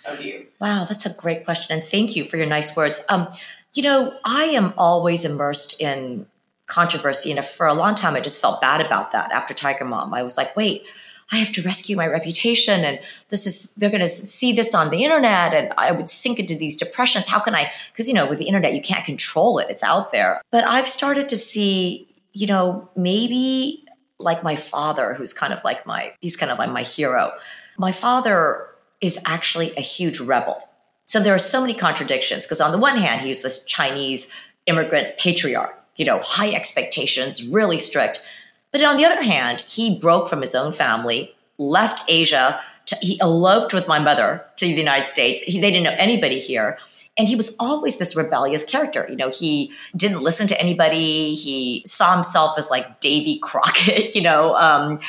of 0.05 0.21
you? 0.21 0.47
Wow, 0.59 0.85
that's 0.85 1.05
a 1.05 1.13
great 1.13 1.45
question. 1.45 1.77
And 1.77 1.87
thank 1.87 2.15
you 2.15 2.25
for 2.25 2.37
your 2.37 2.45
nice 2.45 2.75
words. 2.75 3.03
Um, 3.09 3.27
you 3.73 3.83
know, 3.83 4.13
I 4.25 4.45
am 4.45 4.73
always 4.77 5.25
immersed 5.25 5.79
in 5.79 6.25
controversy. 6.67 7.31
And 7.31 7.45
for 7.45 7.67
a 7.67 7.73
long 7.73 7.95
time, 7.95 8.15
I 8.15 8.21
just 8.21 8.39
felt 8.39 8.61
bad 8.61 8.81
about 8.81 9.11
that 9.11 9.31
after 9.31 9.53
Tiger 9.53 9.85
Mom. 9.85 10.13
I 10.13 10.23
was 10.23 10.37
like, 10.37 10.55
wait, 10.55 10.85
I 11.31 11.37
have 11.37 11.51
to 11.53 11.61
rescue 11.61 11.95
my 11.95 12.07
reputation 12.07 12.83
and 12.83 12.99
this 13.29 13.47
is 13.47 13.71
they're 13.71 13.89
going 13.89 14.01
to 14.01 14.09
see 14.09 14.51
this 14.51 14.75
on 14.75 14.89
the 14.89 15.03
internet 15.03 15.53
and 15.53 15.73
I 15.77 15.91
would 15.91 16.09
sink 16.09 16.39
into 16.39 16.55
these 16.55 16.75
depressions. 16.75 17.27
How 17.27 17.39
can 17.39 17.55
I 17.55 17.71
cuz 17.95 18.07
you 18.09 18.13
know 18.13 18.25
with 18.25 18.39
the 18.39 18.45
internet 18.45 18.73
you 18.73 18.81
can't 18.81 19.05
control 19.05 19.57
it. 19.59 19.67
It's 19.69 19.83
out 19.83 20.11
there. 20.11 20.41
But 20.51 20.65
I've 20.65 20.89
started 20.89 21.29
to 21.29 21.37
see, 21.37 22.07
you 22.33 22.47
know, 22.47 22.89
maybe 22.97 23.85
like 24.19 24.43
my 24.43 24.57
father 24.57 25.13
who's 25.13 25.31
kind 25.31 25.53
of 25.53 25.63
like 25.63 25.85
my 25.85 26.13
he's 26.19 26.35
kind 26.35 26.51
of 26.51 26.59
like 26.59 26.69
my 26.69 26.83
hero. 26.83 27.31
My 27.77 27.93
father 27.93 28.67
is 29.01 29.19
actually 29.25 29.75
a 29.75 29.81
huge 29.81 30.19
rebel. 30.19 30.67
So 31.05 31.19
there 31.19 31.35
are 31.35 31.39
so 31.39 31.59
many 31.59 31.73
contradictions 31.73 32.45
because 32.45 32.61
on 32.61 32.71
the 32.71 32.77
one 32.77 32.97
hand 32.97 33.21
he's 33.21 33.41
this 33.41 33.65
Chinese 33.65 34.29
immigrant 34.65 35.17
patriarch, 35.17 35.77
you 35.97 36.05
know, 36.05 36.19
high 36.23 36.51
expectations, 36.51 37.45
really 37.45 37.79
strict. 37.79 38.23
But 38.71 38.83
on 38.83 38.97
the 38.97 39.05
other 39.05 39.21
hand, 39.21 39.61
he 39.67 39.99
broke 39.99 40.29
from 40.29 40.41
his 40.41 40.55
own 40.55 40.71
family, 40.71 41.35
left 41.57 42.03
Asia, 42.07 42.61
to, 42.85 42.95
he 43.01 43.19
eloped 43.19 43.73
with 43.73 43.87
my 43.87 43.99
mother 43.99 44.45
to 44.57 44.65
the 44.65 44.71
United 44.71 45.07
States. 45.07 45.41
He, 45.43 45.59
they 45.59 45.71
didn't 45.71 45.83
know 45.83 45.95
anybody 45.97 46.39
here. 46.39 46.77
And 47.17 47.27
he 47.27 47.35
was 47.35 47.55
always 47.59 47.97
this 47.97 48.15
rebellious 48.15 48.63
character. 48.63 49.05
You 49.09 49.17
know, 49.17 49.29
he 49.29 49.73
didn't 49.95 50.21
listen 50.21 50.47
to 50.47 50.59
anybody. 50.59 51.35
He 51.35 51.83
saw 51.85 52.13
himself 52.13 52.57
as 52.57 52.71
like 52.71 53.01
Davy 53.01 53.37
Crockett, 53.39 54.15
you 54.15 54.21
know. 54.21 54.55
Um, 54.55 54.99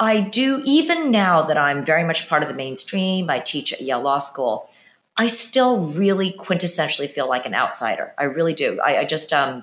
I 0.00 0.20
do, 0.20 0.62
even 0.64 1.10
now 1.10 1.42
that 1.42 1.58
I'm 1.58 1.84
very 1.84 2.04
much 2.04 2.26
part 2.26 2.42
of 2.42 2.48
the 2.48 2.54
mainstream, 2.54 3.28
I 3.28 3.38
teach 3.38 3.72
at 3.74 3.82
Yale 3.82 4.00
Law 4.00 4.18
School, 4.18 4.68
I 5.18 5.26
still 5.26 5.78
really 5.78 6.32
quintessentially 6.32 7.10
feel 7.10 7.28
like 7.28 7.44
an 7.44 7.52
outsider. 7.52 8.14
I 8.16 8.24
really 8.24 8.54
do. 8.54 8.80
I, 8.82 9.00
I 9.00 9.04
just, 9.04 9.30
um, 9.34 9.62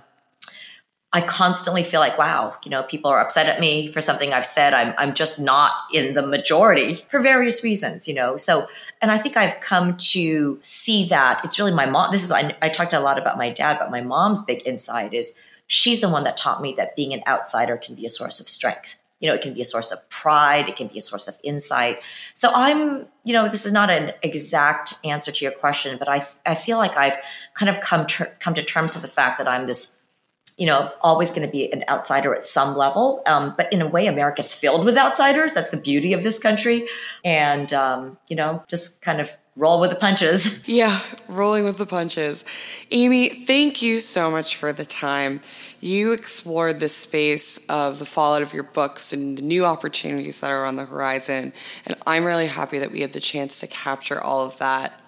I 1.11 1.21
constantly 1.21 1.83
feel 1.83 2.01
like, 2.01 2.19
wow, 2.19 2.55
you 2.63 2.69
know, 2.69 2.83
people 2.83 3.09
are 3.09 3.19
upset 3.19 3.47
at 3.47 3.59
me 3.59 3.91
for 3.91 3.99
something 3.99 4.31
I've 4.31 4.45
said. 4.45 4.75
I'm, 4.75 4.93
I'm 4.99 5.15
just 5.15 5.39
not 5.39 5.71
in 5.91 6.13
the 6.13 6.27
majority 6.27 6.95
for 7.09 7.19
various 7.19 7.63
reasons, 7.63 8.07
you 8.07 8.13
know. 8.13 8.37
So, 8.37 8.67
and 9.01 9.09
I 9.09 9.17
think 9.17 9.37
I've 9.37 9.59
come 9.59 9.97
to 9.97 10.59
see 10.61 11.07
that 11.07 11.43
it's 11.43 11.57
really 11.57 11.73
my 11.73 11.87
mom. 11.87 12.11
This 12.11 12.23
is, 12.23 12.31
I, 12.31 12.55
I 12.61 12.69
talked 12.69 12.93
a 12.93 12.99
lot 12.99 13.17
about 13.17 13.39
my 13.39 13.49
dad, 13.49 13.79
but 13.79 13.89
my 13.89 14.01
mom's 14.01 14.43
big 14.43 14.61
insight 14.67 15.15
is 15.15 15.33
she's 15.65 16.01
the 16.01 16.09
one 16.09 16.25
that 16.25 16.37
taught 16.37 16.61
me 16.61 16.73
that 16.77 16.95
being 16.95 17.13
an 17.13 17.23
outsider 17.25 17.77
can 17.77 17.95
be 17.95 18.05
a 18.05 18.09
source 18.09 18.39
of 18.39 18.47
strength. 18.47 18.99
You 19.19 19.29
know, 19.29 19.35
it 19.35 19.41
can 19.41 19.53
be 19.53 19.61
a 19.61 19.65
source 19.65 19.91
of 19.91 20.07
pride, 20.09 20.69
it 20.69 20.75
can 20.75 20.87
be 20.87 20.97
a 20.97 21.01
source 21.01 21.27
of 21.27 21.37
insight. 21.43 21.99
So 22.33 22.51
I'm, 22.53 23.07
you 23.23 23.33
know, 23.33 23.47
this 23.49 23.65
is 23.65 23.71
not 23.71 23.89
an 23.89 24.13
exact 24.21 24.93
answer 25.03 25.31
to 25.31 25.45
your 25.45 25.53
question, 25.53 25.97
but 25.97 26.07
I, 26.07 26.27
I 26.45 26.55
feel 26.55 26.77
like 26.77 26.95
I've 26.97 27.17
kind 27.55 27.69
of 27.69 27.81
come, 27.81 28.05
ter- 28.05 28.31
come 28.39 28.53
to 28.53 28.63
terms 28.63 28.93
with 28.93 29.01
the 29.01 29.09
fact 29.09 29.39
that 29.39 29.47
I'm 29.47 29.65
this 29.65 29.97
you 30.57 30.65
know, 30.65 30.91
always 31.01 31.29
going 31.29 31.43
to 31.43 31.47
be 31.47 31.71
an 31.71 31.83
outsider 31.87 32.33
at 32.33 32.47
some 32.47 32.75
level. 32.75 33.21
Um, 33.27 33.53
but 33.55 33.71
in 33.71 33.81
a 33.81 33.87
way, 33.87 34.07
America's 34.07 34.55
filled 34.55 34.85
with 34.85 34.97
outsiders. 34.97 35.53
That's 35.53 35.69
the 35.69 35.77
beauty 35.77 36.13
of 36.13 36.23
this 36.23 36.39
country. 36.39 36.87
And, 37.23 37.71
um, 37.73 38.17
you 38.27 38.35
know, 38.35 38.63
just 38.67 38.99
kind 39.01 39.21
of 39.21 39.31
roll 39.55 39.79
with 39.79 39.91
the 39.91 39.95
punches. 39.95 40.67
Yeah, 40.67 40.99
rolling 41.27 41.65
with 41.65 41.77
the 41.77 41.85
punches. 41.85 42.43
Amy, 42.91 43.29
thank 43.29 43.81
you 43.81 43.99
so 43.99 44.31
much 44.31 44.55
for 44.55 44.73
the 44.73 44.85
time. 44.85 45.41
You 45.79 46.11
explored 46.11 46.79
the 46.79 46.89
space 46.89 47.59
of 47.69 47.99
the 47.99 48.05
fallout 48.05 48.41
of 48.41 48.53
your 48.53 48.63
books 48.63 49.13
and 49.13 49.37
the 49.37 49.43
new 49.43 49.65
opportunities 49.65 50.39
that 50.39 50.49
are 50.49 50.65
on 50.65 50.75
the 50.75 50.85
horizon. 50.85 51.53
And 51.85 51.95
I'm 52.05 52.25
really 52.25 52.47
happy 52.47 52.79
that 52.79 52.91
we 52.91 53.01
had 53.01 53.13
the 53.13 53.19
chance 53.19 53.59
to 53.59 53.67
capture 53.67 54.19
all 54.21 54.45
of 54.45 54.57
that 54.57 54.99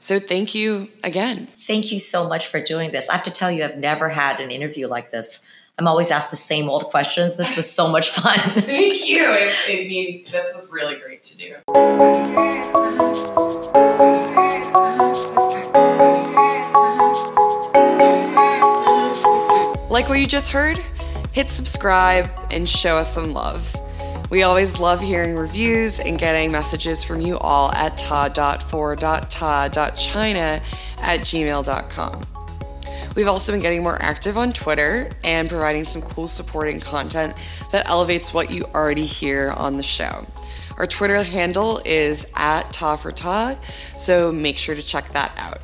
so 0.00 0.18
thank 0.18 0.54
you 0.54 0.88
again. 1.02 1.46
Thank 1.46 1.90
you 1.92 1.98
so 1.98 2.28
much 2.28 2.46
for 2.46 2.62
doing 2.62 2.92
this. 2.92 3.08
I 3.08 3.14
have 3.14 3.24
to 3.24 3.30
tell 3.30 3.50
you, 3.50 3.64
I've 3.64 3.78
never 3.78 4.08
had 4.08 4.40
an 4.40 4.50
interview 4.50 4.86
like 4.86 5.10
this. 5.10 5.40
I'm 5.78 5.86
always 5.86 6.10
asked 6.10 6.30
the 6.30 6.36
same 6.36 6.68
old 6.68 6.84
questions. 6.86 7.36
This 7.36 7.56
was 7.56 7.70
so 7.70 7.88
much 7.88 8.10
fun. 8.10 8.38
Thank 8.62 9.06
you. 9.06 9.24
I, 9.26 9.54
I 9.68 9.74
mean, 9.88 10.24
this 10.30 10.54
was 10.54 10.70
really 10.72 10.96
great 10.96 11.22
to 11.24 11.36
do. 11.36 11.54
Like 19.98 20.08
what 20.08 20.20
you 20.20 20.28
just 20.28 20.50
heard? 20.50 20.78
Hit 21.32 21.48
subscribe 21.48 22.30
and 22.52 22.68
show 22.68 22.96
us 22.98 23.12
some 23.12 23.32
love. 23.32 23.74
We 24.30 24.44
always 24.44 24.78
love 24.78 25.00
hearing 25.00 25.34
reviews 25.34 25.98
and 25.98 26.16
getting 26.16 26.52
messages 26.52 27.02
from 27.02 27.20
you 27.20 27.36
all 27.38 27.72
at 27.72 27.98
ta.for.ta.china 27.98 28.60
at 30.98 31.20
gmail.com. 31.20 32.26
We've 33.16 33.26
also 33.26 33.50
been 33.50 33.60
getting 33.60 33.82
more 33.82 34.00
active 34.00 34.38
on 34.38 34.52
Twitter 34.52 35.10
and 35.24 35.48
providing 35.48 35.82
some 35.82 36.02
cool 36.02 36.28
supporting 36.28 36.78
content 36.78 37.34
that 37.72 37.88
elevates 37.88 38.32
what 38.32 38.52
you 38.52 38.66
already 38.76 39.04
hear 39.04 39.50
on 39.50 39.74
the 39.74 39.82
show. 39.82 40.24
Our 40.76 40.86
Twitter 40.86 41.24
handle 41.24 41.82
is 41.84 42.24
at 42.36 42.72
Ta 42.72 42.94
for 42.94 43.10
Ta, 43.10 43.56
so 43.96 44.30
make 44.30 44.58
sure 44.58 44.76
to 44.76 44.82
check 44.82 45.12
that 45.14 45.32
out. 45.36 45.58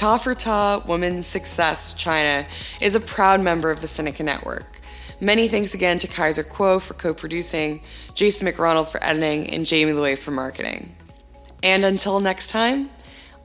Ta 0.00 0.16
for 0.16 0.32
Ta 0.32 0.82
Women's 0.86 1.26
Success 1.26 1.92
China 1.92 2.46
is 2.80 2.94
a 2.94 3.00
proud 3.00 3.42
member 3.42 3.70
of 3.70 3.82
the 3.82 3.86
Sinica 3.86 4.24
Network. 4.24 4.80
Many 5.20 5.46
thanks 5.46 5.74
again 5.74 5.98
to 5.98 6.06
Kaiser 6.06 6.42
Kuo 6.42 6.80
for 6.80 6.94
co 6.94 7.12
producing, 7.12 7.82
Jason 8.14 8.48
McRonald 8.48 8.88
for 8.88 9.04
editing, 9.04 9.50
and 9.50 9.66
Jamie 9.66 9.92
Loy 9.92 10.16
for 10.16 10.30
marketing. 10.30 10.96
And 11.62 11.84
until 11.84 12.18
next 12.18 12.48
time, 12.48 12.88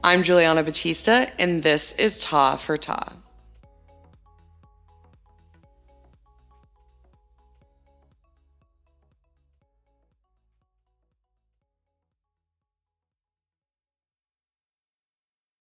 I'm 0.02 0.22
Juliana 0.22 0.62
Batista, 0.62 1.26
and 1.38 1.62
this 1.62 1.92
is 1.92 2.16
Ta 2.16 2.56
for 2.56 2.78
Ta. 2.78 3.12